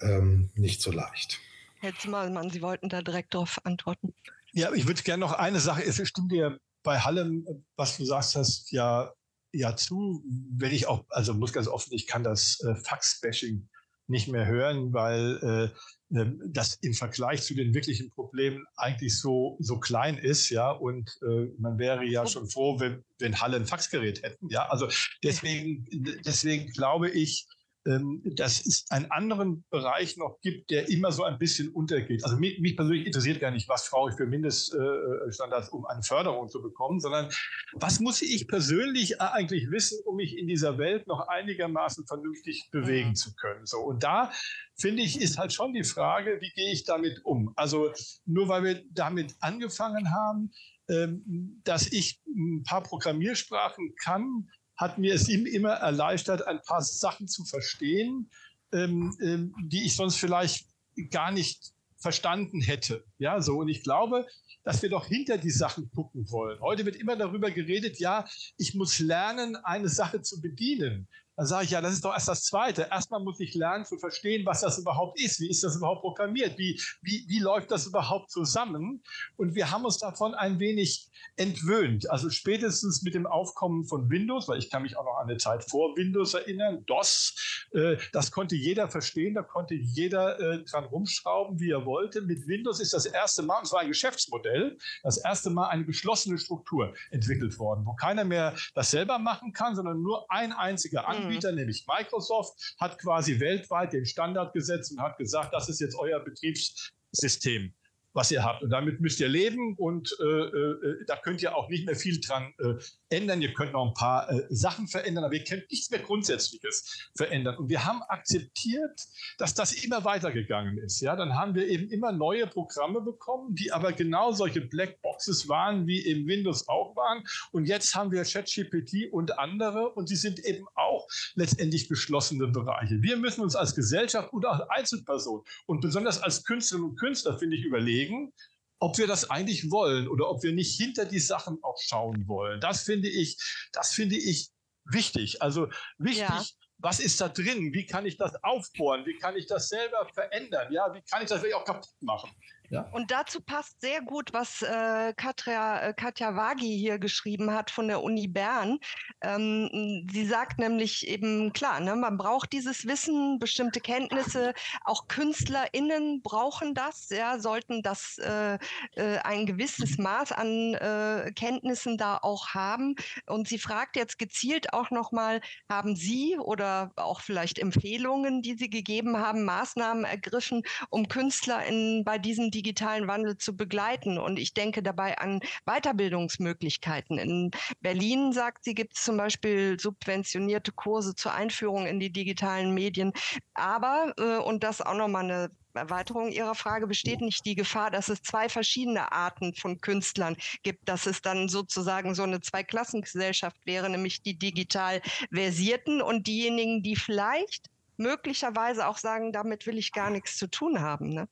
[0.00, 1.38] ähm, nicht so leicht.
[1.80, 4.12] Herr Zimmermann, Sie wollten da direkt darauf antworten.
[4.52, 7.46] Ja, ich würde gerne noch eine Sache, es stimmt dir bei Hallem,
[7.76, 9.12] was du sagst hast, ja,
[9.52, 13.68] ja zu, wenn ich auch, also muss ganz offen, ich kann das äh, Fax-Bashing
[14.08, 15.70] nicht mehr hören, weil äh, äh,
[16.10, 21.46] das im Vergleich zu den wirklichen Problemen eigentlich so, so klein ist, ja, und äh,
[21.58, 24.88] man wäre ja schon froh, wenn, wenn Halle ein Faxgerät hätten, ja, also
[25.22, 25.86] deswegen,
[26.24, 27.46] deswegen glaube ich,
[27.86, 32.24] ähm, dass es einen anderen Bereich noch gibt, der immer so ein bisschen untergeht.
[32.24, 36.48] Also mich, mich persönlich interessiert gar nicht, was brauche ich für Mindeststandards, um eine Förderung
[36.48, 37.30] zu bekommen, sondern
[37.72, 43.10] was muss ich persönlich eigentlich wissen, um mich in dieser Welt noch einigermaßen vernünftig bewegen
[43.10, 43.14] mhm.
[43.14, 43.64] zu können.
[43.64, 44.30] So und da
[44.76, 47.52] finde ich, ist halt schon die Frage, wie gehe ich damit um?
[47.56, 47.92] Also
[48.26, 50.52] nur weil wir damit angefangen haben,
[50.90, 54.48] ähm, dass ich ein paar Programmiersprachen kann,
[54.80, 58.30] hat mir es ihm immer erleichtert, ein paar Sachen zu verstehen,
[58.72, 60.66] ähm, ähm, die ich sonst vielleicht
[61.10, 63.04] gar nicht verstanden hätte.
[63.18, 63.58] Ja, so.
[63.58, 64.26] Und ich glaube,
[64.64, 66.58] dass wir doch hinter die Sachen gucken wollen.
[66.60, 68.24] Heute wird immer darüber geredet, ja,
[68.56, 71.08] ich muss lernen, eine Sache zu bedienen.
[71.40, 72.88] Dann sage ich, ja, das ist doch erst das Zweite.
[72.90, 75.40] Erstmal muss ich lernen zu verstehen, was das überhaupt ist.
[75.40, 76.58] Wie ist das überhaupt programmiert?
[76.58, 79.02] Wie, wie, wie läuft das überhaupt zusammen?
[79.38, 82.10] Und wir haben uns davon ein wenig entwöhnt.
[82.10, 85.38] Also spätestens mit dem Aufkommen von Windows, weil ich kann mich auch noch an eine
[85.38, 90.84] Zeit vor Windows erinnern, DOS, äh, das konnte jeder verstehen, da konnte jeder äh, dran
[90.84, 92.20] rumschrauben, wie er wollte.
[92.20, 96.36] Mit Windows ist das erste Mal, und zwar ein Geschäftsmodell, das erste Mal eine geschlossene
[96.36, 101.29] Struktur entwickelt worden, wo keiner mehr das selber machen kann, sondern nur ein einziger Anbieter
[101.30, 101.58] Anbieter, mhm.
[101.58, 106.20] nämlich Microsoft, hat quasi weltweit den Standard gesetzt und hat gesagt, das ist jetzt euer
[106.20, 107.72] Betriebssystem
[108.12, 108.62] was ihr habt.
[108.62, 112.20] Und damit müsst ihr leben und äh, äh, da könnt ihr auch nicht mehr viel
[112.20, 112.74] dran äh,
[113.08, 113.40] ändern.
[113.40, 117.56] Ihr könnt noch ein paar äh, Sachen verändern, aber ihr könnt nichts mehr Grundsätzliches verändern.
[117.56, 119.00] Und wir haben akzeptiert,
[119.38, 121.00] dass das immer weitergegangen ist.
[121.00, 125.86] Ja, dann haben wir eben immer neue Programme bekommen, die aber genau solche Blackboxes waren,
[125.86, 127.22] wie im Windows auch waren.
[127.52, 133.02] Und jetzt haben wir ChatGPT und andere und die sind eben auch letztendlich geschlossene Bereiche.
[133.02, 137.56] Wir müssen uns als Gesellschaft und als Einzelperson und besonders als Künstlerinnen und Künstler, finde
[137.56, 138.32] ich, überlegen, überlegen,
[138.78, 142.60] ob wir das eigentlich wollen oder ob wir nicht hinter die Sachen auch schauen wollen.
[142.60, 143.36] Das finde ich,
[143.72, 144.50] das finde ich
[144.84, 145.42] wichtig.
[145.42, 145.68] Also
[145.98, 146.44] wichtig, ja.
[146.78, 147.74] was ist da drin?
[147.74, 149.04] Wie kann ich das aufbohren?
[149.04, 150.72] Wie kann ich das selber verändern?
[150.72, 152.30] Ja, wie kann ich das vielleicht auch kaputt machen?
[152.70, 152.88] Ja.
[152.92, 157.88] Und dazu passt sehr gut, was äh, Katja, äh, Katja Wagi hier geschrieben hat von
[157.88, 158.78] der Uni Bern.
[159.22, 164.54] Ähm, sie sagt nämlich eben, klar, ne, man braucht dieses Wissen, bestimmte Kenntnisse.
[164.84, 168.54] Auch KünstlerInnen brauchen das, ja, sollten das äh,
[168.94, 172.94] äh, ein gewisses Maß an äh, Kenntnissen da auch haben.
[173.26, 178.70] Und sie fragt jetzt gezielt auch nochmal, haben Sie oder auch vielleicht Empfehlungen, die Sie
[178.70, 184.18] gegeben haben, Maßnahmen ergriffen, um KünstlerInnen bei diesen digitalen Wandel zu begleiten.
[184.18, 187.18] Und ich denke dabei an Weiterbildungsmöglichkeiten.
[187.18, 187.50] In
[187.80, 193.12] Berlin, sagt sie, gibt es zum Beispiel subventionierte Kurse zur Einführung in die digitalen Medien.
[193.54, 198.08] Aber, äh, und das auch nochmal eine Erweiterung Ihrer Frage besteht nicht die Gefahr, dass
[198.08, 203.88] es zwei verschiedene Arten von Künstlern gibt, dass es dann sozusagen so eine Zweiklassengesellschaft wäre,
[203.88, 205.00] nämlich die digital
[205.32, 210.80] versierten und diejenigen, die vielleicht möglicherweise auch sagen, damit will ich gar nichts zu tun
[210.80, 211.10] haben.
[211.10, 211.28] Ne?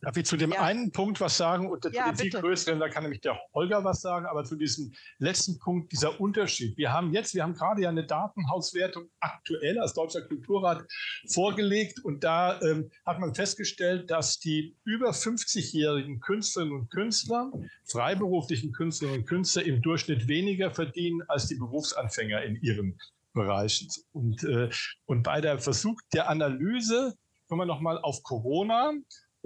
[0.00, 0.60] Darf ich zu dem ja.
[0.60, 3.82] einen Punkt was sagen und ja, zu den viel größeren, da kann nämlich der Holger
[3.82, 6.76] was sagen, aber zu diesem letzten Punkt, dieser Unterschied.
[6.76, 10.86] Wir haben jetzt, wir haben gerade ja eine Datenhauswertung aktuell als Deutscher Kulturrat
[11.28, 17.50] vorgelegt und da ähm, hat man festgestellt, dass die über 50-jährigen Künstlerinnen und Künstler,
[17.84, 22.98] freiberuflichen Künstlerinnen und Künstler im Durchschnitt weniger verdienen als die Berufsanfänger in ihren
[23.32, 23.88] Bereichen.
[24.12, 24.68] Und, äh,
[25.06, 27.14] und bei der Versuch der Analyse
[27.48, 28.92] kommen wir nochmal auf Corona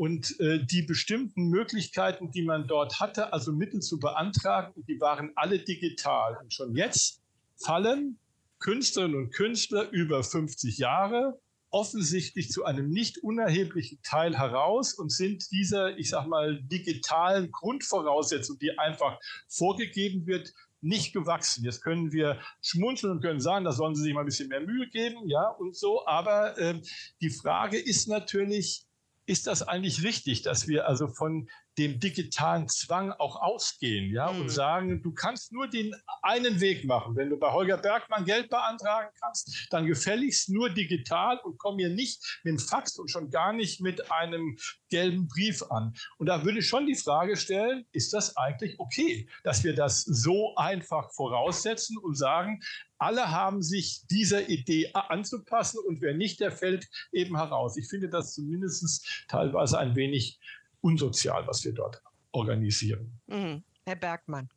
[0.01, 5.31] und äh, die bestimmten Möglichkeiten, die man dort hatte, also Mittel zu beantragen, die waren
[5.37, 6.39] alle digital.
[6.41, 7.21] Und schon jetzt
[7.63, 8.19] fallen
[8.61, 15.51] Künstlerinnen und Künstler über 50 Jahre offensichtlich zu einem nicht unerheblichen Teil heraus und sind
[15.51, 19.19] dieser, ich sag mal, digitalen Grundvoraussetzung, die einfach
[19.49, 21.63] vorgegeben wird, nicht gewachsen.
[21.63, 24.63] Jetzt können wir schmunzeln und können sagen, da sollen sie sich mal ein bisschen mehr
[24.63, 26.07] Mühe geben, ja, und so.
[26.07, 26.81] Aber äh,
[27.21, 28.87] die Frage ist natürlich,
[29.31, 31.49] ist das eigentlich richtig, dass wir also von
[31.81, 34.43] dem digitalen Zwang auch ausgehen, ja, mhm.
[34.43, 37.17] und sagen, du kannst nur den einen Weg machen.
[37.17, 41.89] Wenn du bei Holger Bergmann Geld beantragen kannst, dann gefälligst nur digital und komm mir
[41.89, 44.59] nicht mit dem Fax und schon gar nicht mit einem
[44.91, 45.95] gelben Brief an.
[46.19, 50.03] Und da würde ich schon die Frage stellen, ist das eigentlich okay, dass wir das
[50.03, 52.61] so einfach voraussetzen und sagen,
[52.99, 57.79] alle haben sich dieser Idee anzupassen und wer nicht, der fällt eben heraus.
[57.79, 60.39] Ich finde das zumindest teilweise ein wenig
[60.81, 62.03] unsozial, was wir dort
[62.33, 63.21] organisieren.
[63.27, 63.63] Mhm.
[63.87, 64.49] Herr Bergmann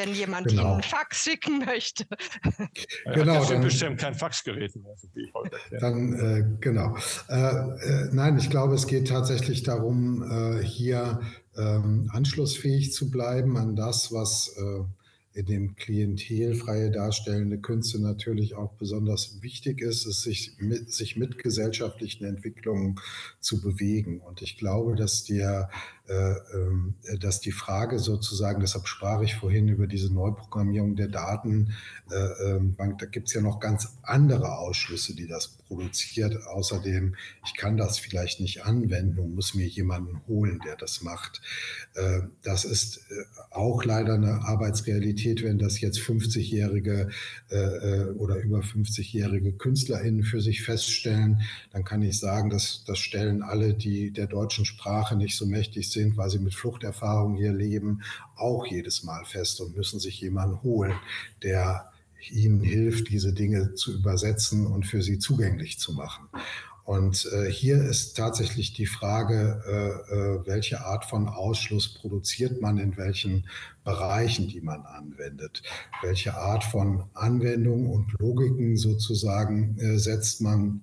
[0.00, 0.62] wenn jemand genau.
[0.62, 2.06] Ihnen einen Fax schicken möchte.
[3.04, 3.34] Ja, genau.
[3.34, 6.96] Das sind bestimmt kein Faxgerät mehr, so wie ich heute Dann, äh, genau.
[7.28, 11.20] Äh, äh, nein, ich glaube, es geht tatsächlich darum, äh, hier
[11.56, 14.84] ähm, anschlussfähig zu bleiben an das, was äh,
[15.32, 21.38] in dem klientelfreie darstellende Künste natürlich auch besonders wichtig ist, es sich mit, sich mit
[21.38, 22.98] gesellschaftlichen Entwicklungen
[23.38, 24.20] zu bewegen.
[24.20, 25.70] Und ich glaube, dass der
[27.20, 31.68] dass die Frage sozusagen, deshalb sprach ich vorhin über diese Neuprogrammierung der Datenbank,
[32.10, 36.46] äh, ähm, da gibt es ja noch ganz andere Ausschlüsse, die das produziert.
[36.46, 37.14] Außerdem,
[37.44, 41.40] ich kann das vielleicht nicht anwenden und muss mir jemanden holen, der das macht.
[41.94, 43.00] Äh, das ist
[43.50, 47.10] auch leider eine Arbeitsrealität, wenn das jetzt 50-jährige
[48.16, 51.42] oder über 50-jährige KünstlerInnen für sich feststellen,
[51.72, 55.90] dann kann ich sagen, dass das stellen alle, die der deutschen Sprache nicht so mächtig
[55.90, 58.02] sind, sind, weil sie mit Fluchterfahrung hier leben,
[58.36, 60.94] auch jedes Mal fest und müssen sich jemanden holen,
[61.42, 61.90] der
[62.30, 66.28] ihnen hilft, diese Dinge zu übersetzen und für sie zugänglich zu machen.
[66.84, 72.78] Und äh, hier ist tatsächlich die Frage, äh, äh, welche Art von Ausschluss produziert man
[72.78, 73.46] in welchen
[73.84, 75.62] Bereichen, die man anwendet.
[76.02, 80.80] Welche Art von Anwendung und Logiken sozusagen äh, setzt man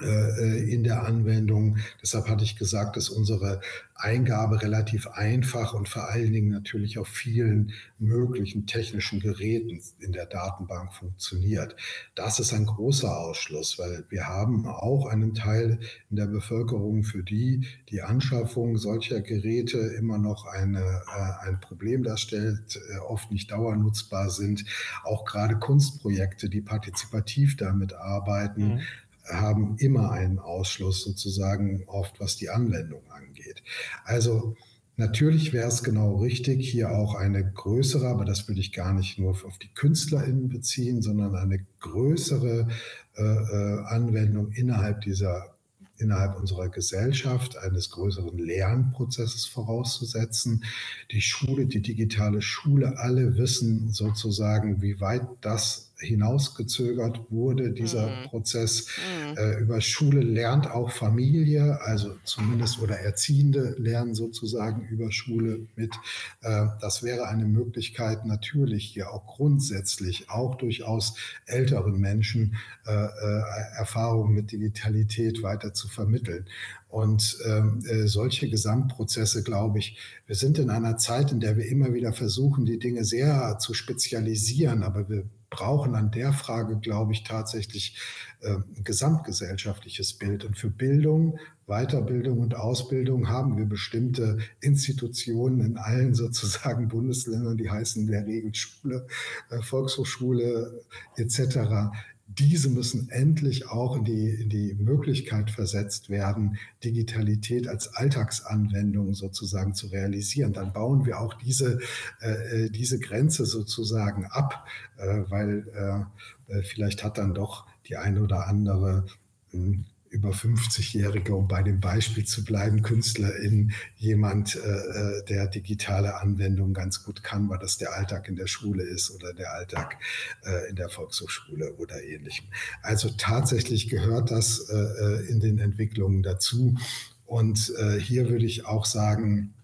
[0.00, 1.76] in der Anwendung.
[2.02, 3.60] Deshalb hatte ich gesagt, dass unsere
[4.02, 10.26] Eingabe relativ einfach und vor allen Dingen natürlich auf vielen möglichen technischen Geräten in der
[10.26, 11.76] Datenbank funktioniert.
[12.14, 15.78] Das ist ein großer Ausschluss, weil wir haben auch einen Teil
[16.10, 22.02] in der Bevölkerung, für die die Anschaffung solcher Geräte immer noch eine, äh, ein Problem
[22.02, 24.64] darstellt, äh, oft nicht dauernutzbar sind.
[25.04, 28.80] Auch gerade Kunstprojekte, die partizipativ damit arbeiten, mhm
[29.24, 33.62] haben immer einen Ausschluss sozusagen oft, was die Anwendung angeht.
[34.04, 34.56] Also
[34.96, 39.18] natürlich wäre es genau richtig, hier auch eine größere, aber das würde ich gar nicht
[39.18, 42.68] nur auf die KünstlerInnen beziehen, sondern eine größere
[43.16, 45.54] äh, äh Anwendung innerhalb dieser
[46.00, 50.64] innerhalb unserer Gesellschaft eines größeren Lernprozesses vorauszusetzen.
[51.10, 58.24] Die Schule, die digitale Schule, alle wissen sozusagen, wie weit das hinausgezögert wurde, dieser mhm.
[58.24, 58.86] Prozess.
[58.86, 59.36] Mhm.
[59.36, 65.94] Äh, über Schule lernt auch Familie, also zumindest oder Erziehende lernen sozusagen über Schule mit.
[66.42, 71.14] Äh, das wäre eine Möglichkeit, natürlich hier auch grundsätzlich, auch durchaus
[71.46, 72.56] älteren Menschen
[72.86, 73.40] äh, äh
[73.76, 76.46] Erfahrungen mit Digitalität weiter zu vermitteln.
[76.90, 79.96] Und ähm, äh, solche Gesamtprozesse, glaube ich,
[80.26, 83.74] wir sind in einer Zeit, in der wir immer wieder versuchen, die Dinge sehr zu
[83.74, 87.98] spezialisieren, aber wir brauchen an der Frage, glaube ich, tatsächlich
[88.40, 90.44] äh, ein gesamtgesellschaftliches Bild.
[90.44, 97.70] Und für Bildung, Weiterbildung und Ausbildung haben wir bestimmte Institutionen in allen sozusagen Bundesländern, die
[97.70, 99.06] heißen in der Regel Schule,
[99.50, 100.82] äh, Volkshochschule
[101.16, 101.90] etc
[102.38, 109.74] diese müssen endlich auch in die, in die Möglichkeit versetzt werden, Digitalität als Alltagsanwendung sozusagen
[109.74, 110.52] zu realisieren.
[110.52, 111.80] Dann bauen wir auch diese,
[112.20, 114.66] äh, äh diese Grenze sozusagen ab,
[114.96, 116.06] äh, weil
[116.48, 119.06] äh, äh, vielleicht hat dann doch die eine oder andere
[119.50, 126.16] hm, über 50-Jährige, um bei dem Beispiel zu bleiben, Künstlerin, jemand, äh, äh, der digitale
[126.16, 129.96] Anwendungen ganz gut kann, weil das der Alltag in der Schule ist oder der Alltag
[130.44, 132.46] äh, in der Volkshochschule oder ähnlichem.
[132.82, 136.76] Also tatsächlich gehört das äh, äh in den Entwicklungen dazu.
[137.24, 139.54] Und äh, hier würde ich auch sagen,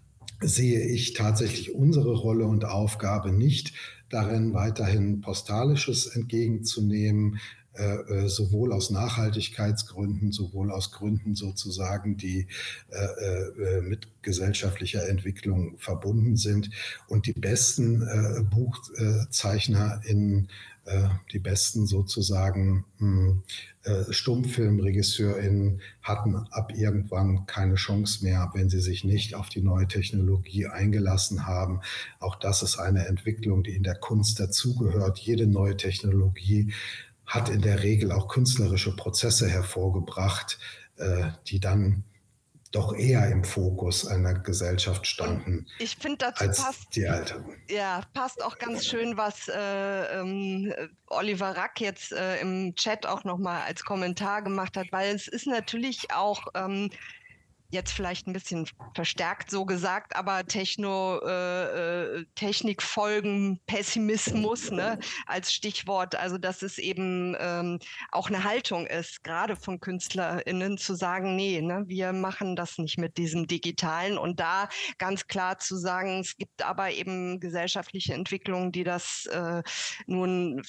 [0.41, 3.73] sehe ich tatsächlich unsere Rolle und Aufgabe nicht
[4.09, 7.41] darin, weiterhin Postalisches entgegenzunehmen,
[7.79, 12.47] äh, äh, sowohl aus Nachhaltigkeitsgründen, sowohl aus Gründen sozusagen, die
[12.91, 16.71] äh, mit gesellschaftlicher Entwicklung verbunden sind.
[17.09, 20.49] Und die besten BuchzeichnerInnen,
[21.33, 23.43] die besten sozusagen hm,
[24.11, 30.67] StummfilmregisseurInnen hatten ab irgendwann keine Chance mehr, wenn sie sich nicht auf die neue Technologie
[30.67, 31.81] eingelassen haben.
[32.19, 35.19] Auch das ist eine Entwicklung, die in der Kunst dazugehört.
[35.19, 36.73] Jede neue Technologie
[37.27, 40.59] hat in der Regel auch künstlerische Prozesse hervorgebracht,
[40.97, 42.05] äh, die dann
[42.73, 45.67] doch eher im Fokus einer Gesellschaft standen.
[45.79, 47.43] Ich finde dazu als passt die alte.
[47.71, 50.75] Ja, passt auch ganz schön, was äh, ähm,
[51.07, 55.47] Oliver Rack jetzt äh, im Chat auch nochmal als Kommentar gemacht hat, weil es ist
[55.47, 56.91] natürlich auch ähm,
[57.71, 65.53] jetzt vielleicht ein bisschen verstärkt so gesagt, aber Techno, äh, äh, Technikfolgen, Pessimismus ne, als
[65.53, 66.15] Stichwort.
[66.15, 67.79] Also dass es eben ähm,
[68.13, 72.99] auch eine Haltung ist, gerade von KünstlerInnen zu sagen, nee, ne, wir machen das nicht
[72.99, 74.69] mit diesem Digitalen und da
[74.99, 79.63] ganz klar zu sagen, es gibt aber eben gesellschaftliche Entwicklungen, die das äh,
[80.07, 80.63] nun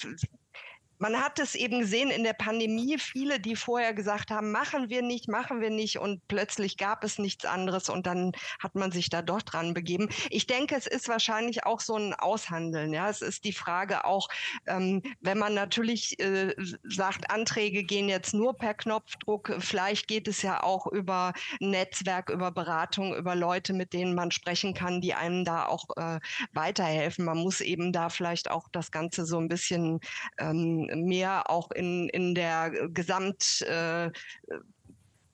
[1.00, 5.02] man hat es eben gesehen in der Pandemie, viele, die vorher gesagt haben, machen wir
[5.02, 9.10] nicht, machen wir nicht und plötzlich gab es nichts anderes und dann hat man sich
[9.10, 10.10] da doch dran begeben.
[10.30, 12.94] Ich denke, es ist wahrscheinlich auch so ein Aushandeln.
[12.94, 14.28] Ja, es ist die Frage auch,
[14.66, 20.42] ähm, wenn man natürlich äh, sagt, Anträge gehen jetzt nur per Knopfdruck, vielleicht geht es
[20.42, 25.46] ja auch über Netzwerk, über Beratung, über Leute, mit denen man sprechen kann, die einem
[25.46, 26.20] da auch äh,
[26.54, 27.26] weiterhelfen.
[27.26, 30.00] Man muss eben da vielleicht auch das Ganze so ein bisschen
[30.40, 34.10] ähm, mehr auch in, in der Gesamt äh,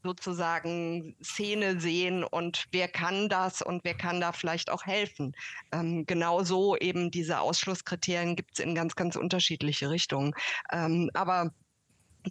[0.04, 5.34] sozusagen Szene sehen und wer kann das und wer kann da vielleicht auch helfen.
[5.72, 10.34] Ähm, genauso eben diese Ausschlusskriterien gibt es in ganz, ganz unterschiedliche Richtungen.
[10.72, 11.52] Ähm, aber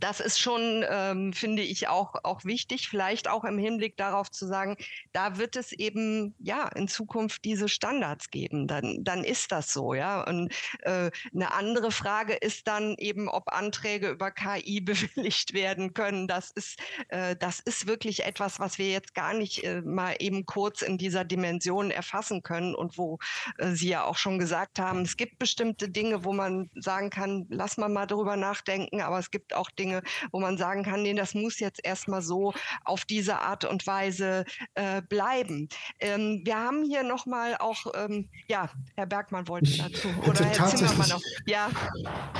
[0.00, 4.46] das ist schon, ähm, finde ich, auch, auch wichtig, vielleicht auch im Hinblick darauf zu
[4.46, 4.76] sagen,
[5.12, 8.66] da wird es eben ja in Zukunft diese Standards geben.
[8.66, 10.22] Dann, dann ist das so, ja.
[10.22, 16.26] Und äh, eine andere Frage ist dann eben, ob Anträge über KI bewilligt werden können.
[16.26, 20.46] Das ist, äh, das ist wirklich etwas, was wir jetzt gar nicht äh, mal eben
[20.46, 23.18] kurz in dieser Dimension erfassen können und wo
[23.58, 27.46] äh, Sie ja auch schon gesagt haben, es gibt bestimmte Dinge, wo man sagen kann,
[27.48, 31.02] lass mal mal drüber nachdenken, aber es gibt auch Dinge, Dinge, wo man sagen kann,
[31.02, 32.54] nee, das muss jetzt erstmal so
[32.84, 34.44] auf diese Art und Weise
[34.74, 35.68] äh, bleiben.
[35.98, 40.08] Ähm, wir haben hier nochmal auch, ähm, ja, Herr Bergmann wollte ich dazu.
[40.26, 41.22] Oder Herr Zimmermann noch.
[41.46, 41.70] Ja.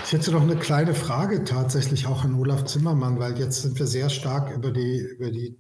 [0.05, 3.87] Ich hätte noch eine kleine Frage tatsächlich auch an Olaf Zimmermann, weil jetzt sind wir
[3.87, 5.57] sehr stark über die, über die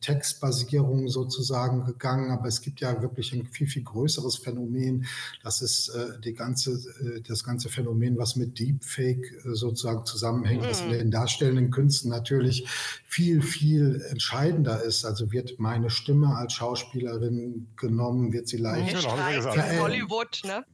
[0.00, 5.06] Textbasierung sozusagen gegangen, aber es gibt ja wirklich ein viel, viel größeres Phänomen.
[5.42, 10.62] Das ist äh, die ganze, äh, das ganze Phänomen, was mit Deepfake äh, sozusagen zusammenhängt,
[10.62, 10.66] mhm.
[10.66, 12.68] was in den darstellenden Künsten natürlich
[13.04, 15.04] viel, viel entscheidender ist.
[15.04, 20.64] Also wird meine Stimme als Schauspielerin genommen, wird sie leicht ja, Hollywood, ne?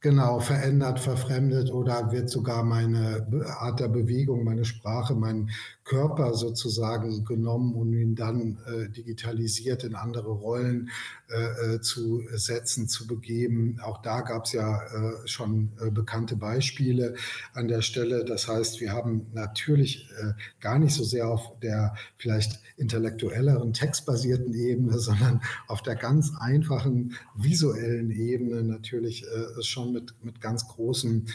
[0.00, 3.26] Genau, verändert, verfremdet oder wird sogar meine
[3.58, 5.50] Art der Bewegung, meine Sprache, mein
[5.86, 10.90] Körper sozusagen genommen und ihn dann äh, digitalisiert in andere Rollen
[11.30, 13.78] äh, äh zu setzen, zu begeben.
[13.80, 17.14] Auch da gab es ja äh, schon äh, bekannte Beispiele
[17.54, 18.24] an der Stelle.
[18.24, 24.54] Das heißt, wir haben natürlich äh, gar nicht so sehr auf der vielleicht intellektuelleren, textbasierten
[24.54, 29.24] Ebene, sondern auf der ganz einfachen visuellen Ebene natürlich
[29.60, 31.28] schon mit, mit ganz großen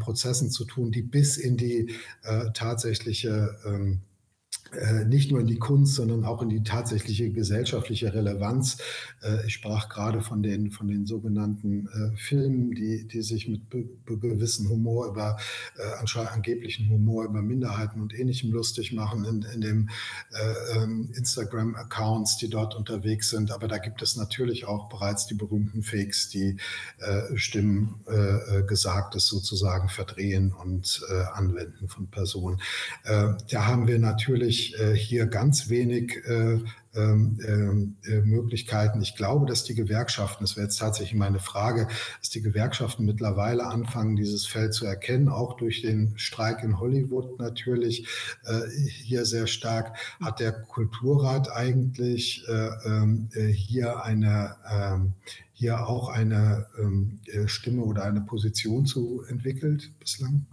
[0.00, 1.94] Prozessen zu tun, die bis in die
[2.52, 3.91] tatsächliche ähm, äh,
[5.06, 8.78] nicht nur in die Kunst, sondern auch in die tatsächliche gesellschaftliche Relevanz.
[9.22, 13.62] Äh, ich sprach gerade von den, von den sogenannten äh, Filmen, die, die sich mit
[14.06, 15.36] gewissen Humor über
[16.32, 19.90] angeblichen Humor über Minderheiten und Ähnlichem lustig machen in, in dem
[20.74, 23.50] ähm, Instagram-Accounts, die dort unterwegs sind.
[23.50, 26.56] Aber da gibt es natürlich auch bereits die berühmten Fakes, die
[27.34, 28.00] Stimmen
[28.66, 32.60] Gesagtes sozusagen verdrehen und anwenden von Personen.
[33.04, 36.58] da haben wir natürlich äh, hier ganz wenig äh,
[36.94, 39.00] ähm, äh, Möglichkeiten.
[39.00, 41.88] Ich glaube, dass die Gewerkschaften, das wäre jetzt tatsächlich meine Frage,
[42.20, 47.38] dass die Gewerkschaften mittlerweile anfangen, dieses Feld zu erkennen, auch durch den Streik in Hollywood
[47.38, 48.06] natürlich
[49.04, 49.96] hier sehr stark.
[50.20, 55.14] Hat der Kulturrat eigentlich äh, ähm, äh, hier eine ähm,
[55.54, 56.66] hier auch eine
[57.46, 60.44] Stimme oder eine Position zu entwickelt bislang?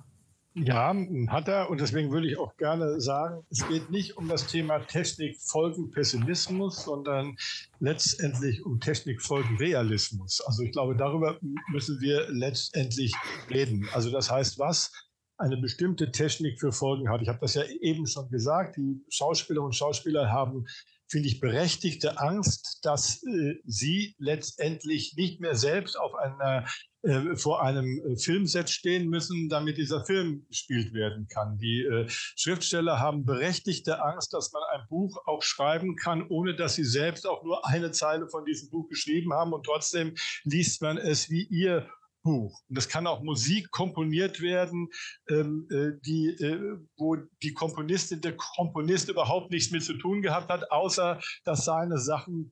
[0.55, 0.95] Ja,
[1.27, 1.69] hat er.
[1.69, 7.37] Und deswegen würde ich auch gerne sagen, es geht nicht um das Thema Technik-Folgen-Pessimismus, sondern
[7.79, 10.41] letztendlich um Technik-Folgen-Realismus.
[10.41, 11.37] Also ich glaube, darüber
[11.71, 13.13] müssen wir letztendlich
[13.49, 13.87] reden.
[13.93, 14.91] Also das heißt, was
[15.37, 17.21] eine bestimmte Technik für Folgen hat.
[17.21, 18.75] Ich habe das ja eben schon gesagt.
[18.75, 20.65] Die Schauspielerinnen und Schauspieler haben
[21.09, 26.65] finde ich, berechtigte Angst, dass äh, sie letztendlich nicht mehr selbst auf einer
[27.01, 31.57] äh, vor einem äh, Filmset stehen müssen, damit dieser Film gespielt werden kann.
[31.57, 36.75] Die äh, Schriftsteller haben berechtigte Angst, dass man ein Buch auch schreiben kann, ohne dass
[36.75, 40.13] sie selbst auch nur eine Zeile von diesem Buch geschrieben haben und trotzdem
[40.43, 41.89] liest man es wie ihr
[42.23, 42.61] Buch.
[42.69, 44.89] Und es kann auch Musik komponiert werden,
[45.29, 50.49] ähm, äh, die, äh, wo die Komponistin, der Komponist überhaupt nichts mit zu tun gehabt
[50.49, 52.51] hat, außer dass seine Sachen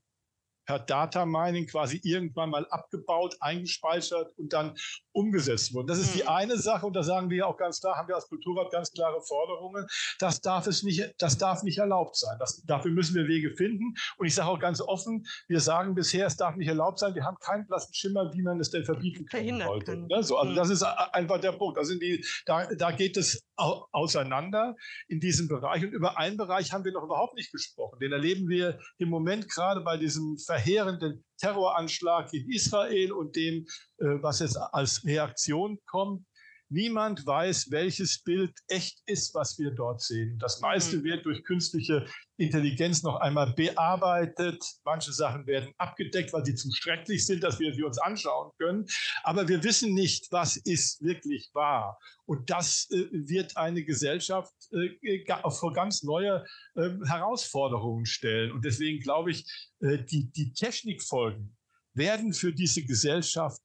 [0.68, 4.76] per Data Mining quasi irgendwann mal abgebaut, eingespeichert und dann
[5.14, 5.88] umgesetzt wurden.
[5.88, 6.30] Das ist die mhm.
[6.30, 9.19] eine Sache und da sagen wir auch ganz klar, haben wir als Kulturrat ganz klare
[9.22, 9.88] Forderungen.
[10.19, 12.38] Das darf es nicht, das darf nicht erlaubt sein.
[12.39, 13.95] Das, dafür müssen wir Wege finden.
[14.18, 17.15] Und ich sage auch ganz offen, wir sagen bisher, es darf nicht erlaubt sein.
[17.15, 19.98] Wir haben keinen blassen Schimmer, wie man es denn verbieten können sollte.
[19.98, 20.22] Ne?
[20.22, 20.56] So, also mhm.
[20.56, 21.77] das ist einfach der Punkt.
[21.77, 24.76] Da, sind die, da, da geht es auseinander
[25.07, 25.84] in diesem Bereich.
[25.84, 27.99] Und über einen Bereich haben wir noch überhaupt nicht gesprochen.
[27.99, 33.66] Den erleben wir im Moment gerade bei diesem Ver verheerenden Terroranschlag in Israel und dem,
[34.00, 36.26] äh, was jetzt als Reaktion kommt.
[36.69, 40.38] Niemand weiß, welches Bild echt ist, was wir dort sehen.
[40.38, 41.03] Das meiste mhm.
[41.06, 44.61] wird durch künstliche Intelligenz noch einmal bearbeitet.
[44.84, 48.85] Manche Sachen werden abgedeckt, weil sie zu schrecklich sind, dass wir sie uns anschauen können.
[49.23, 51.98] Aber wir wissen nicht, was ist wirklich wahr.
[52.26, 56.45] Und das äh, wird eine Gesellschaft äh, vor ganz neue
[56.76, 58.52] äh, Herausforderungen stellen.
[58.52, 59.45] Und deswegen glaube ich,
[59.80, 61.56] äh, die, die Technikfolgen
[61.94, 63.61] werden für diese Gesellschaft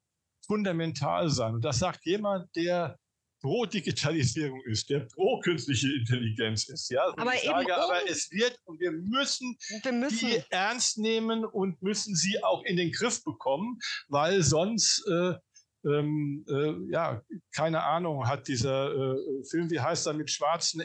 [0.46, 1.54] fundamental sein.
[1.54, 2.98] Und das sagt jemand, der
[3.42, 6.90] pro Digitalisierung ist, der pro künstliche Intelligenz ist.
[6.90, 10.98] Ja, also aber, ich sage, aber es wird und wir müssen, wir müssen die ernst
[10.98, 13.78] nehmen und müssen sie auch in den Griff bekommen,
[14.08, 15.34] weil sonst äh,
[15.84, 17.20] ähm, äh, ja,
[17.54, 20.82] keine Ahnung, hat dieser äh, Film, wie heißt er mit schwarzen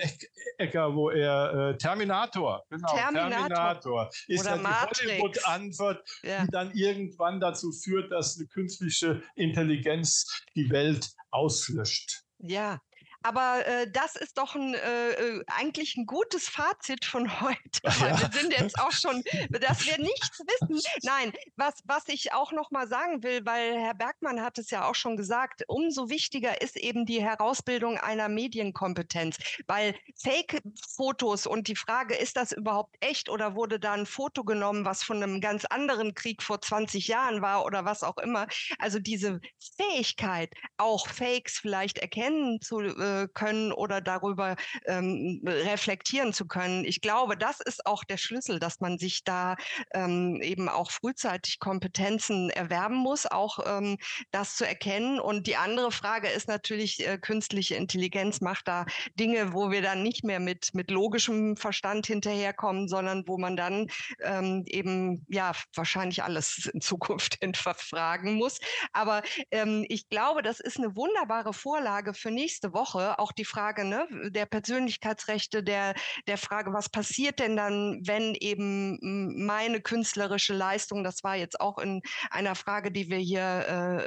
[0.58, 6.44] Ecker, wo er äh, Terminator, genau, Terminator, Terminator ist Oder ja die Hollywood-Antwort, ja.
[6.44, 10.26] die dann irgendwann dazu führt, dass eine künstliche Intelligenz
[10.56, 12.24] die Welt auslöscht.
[12.40, 12.80] Ja,
[13.24, 17.58] aber äh, das ist doch ein, äh, äh eigentlich ein gutes Fazit von heute.
[17.84, 18.20] Ja.
[18.20, 20.82] Wir sind jetzt auch schon, dass wir nichts wissen.
[21.04, 24.88] Nein, was, was ich auch noch mal sagen will, weil Herr Bergmann hat es ja
[24.88, 29.38] auch schon gesagt, umso wichtiger ist eben die Herausbildung einer Medienkompetenz,
[29.68, 34.86] weil Fake-Fotos und die Frage, ist das überhaupt echt oder wurde da ein Foto genommen,
[34.86, 38.48] was von einem ganz anderen Krieg vor 20 Jahren war oder was auch immer.
[38.80, 39.40] Also diese
[39.78, 44.56] Fähigkeit, auch Fakes vielleicht erkennen zu äh, können oder darüber
[44.86, 46.86] ähm, reflektieren zu können.
[46.86, 49.56] Ich glaube, das ist auch der Schlüssel, dass man sich da
[49.94, 53.98] ähm, eben auch frühzeitig Kompetenzen erwerben muss, auch ähm,
[54.32, 55.20] das zu erkennen.
[55.20, 58.86] Und die andere Frage ist natürlich, äh, künstliche Intelligenz macht da
[59.16, 63.88] Dinge, wo wir dann nicht mehr mit, mit logischem Verstand hinterherkommen, sondern wo man dann
[64.22, 68.60] ähm, eben ja wahrscheinlich alles in Zukunft hinterfragen muss.
[68.92, 69.22] Aber
[69.52, 73.86] ähm, ich glaube, das ist eine wunderbare Vorlage für nächste Woche Woche auch die Frage
[73.86, 75.94] ne, der Persönlichkeitsrechte, der,
[76.28, 81.78] der Frage, was passiert denn dann, wenn eben meine künstlerische Leistung, das war jetzt auch
[81.78, 83.42] in einer Frage, die wir hier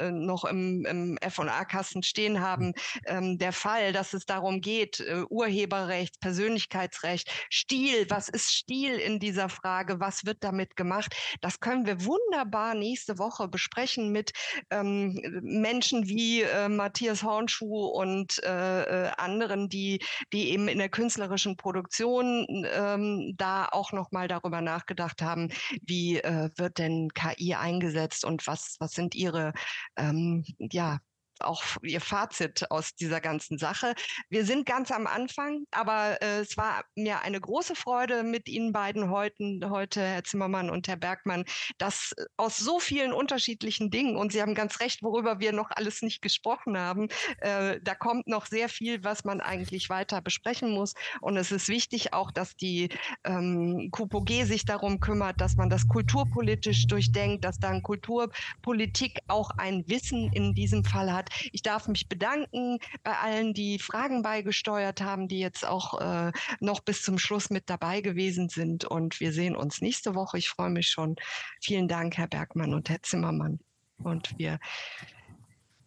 [0.00, 2.72] äh, noch im, im F&A-Kasten stehen haben,
[3.06, 9.20] ähm, der Fall, dass es darum geht, äh, Urheberrecht, Persönlichkeitsrecht, Stil, was ist Stil in
[9.20, 14.32] dieser Frage, was wird damit gemacht, das können wir wunderbar nächste Woche besprechen mit
[14.70, 20.00] ähm, Menschen wie äh, Matthias Hornschuh und äh, äh, anderen, die,
[20.32, 25.48] die eben in der künstlerischen Produktion ähm, da auch nochmal darüber nachgedacht haben,
[25.82, 29.52] wie äh, wird denn KI eingesetzt und was, was sind ihre
[29.96, 30.98] ähm, ja,
[31.42, 33.94] auch Ihr Fazit aus dieser ganzen Sache.
[34.28, 38.72] Wir sind ganz am Anfang, aber äh, es war mir eine große Freude mit Ihnen
[38.72, 41.44] beiden heute, heute, Herr Zimmermann und Herr Bergmann,
[41.78, 46.02] dass aus so vielen unterschiedlichen Dingen, und Sie haben ganz recht, worüber wir noch alles
[46.02, 47.08] nicht gesprochen haben,
[47.38, 50.94] äh, da kommt noch sehr viel, was man eigentlich weiter besprechen muss.
[51.20, 52.88] Und es ist wichtig auch, dass die
[53.24, 59.84] ähm, KUPOG sich darum kümmert, dass man das kulturpolitisch durchdenkt, dass dann Kulturpolitik auch ein
[59.88, 65.28] Wissen in diesem Fall hat, ich darf mich bedanken bei allen, die Fragen beigesteuert haben,
[65.28, 68.84] die jetzt auch äh, noch bis zum Schluss mit dabei gewesen sind.
[68.84, 70.38] Und wir sehen uns nächste Woche.
[70.38, 71.16] Ich freue mich schon.
[71.60, 73.60] Vielen Dank, Herr Bergmann und Herr Zimmermann.
[73.98, 74.58] Und wir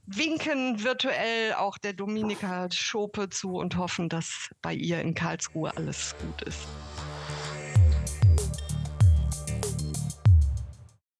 [0.05, 6.15] winken virtuell auch der Dominika Schope zu und hoffen, dass bei ihr in Karlsruhe alles
[6.19, 6.67] gut ist.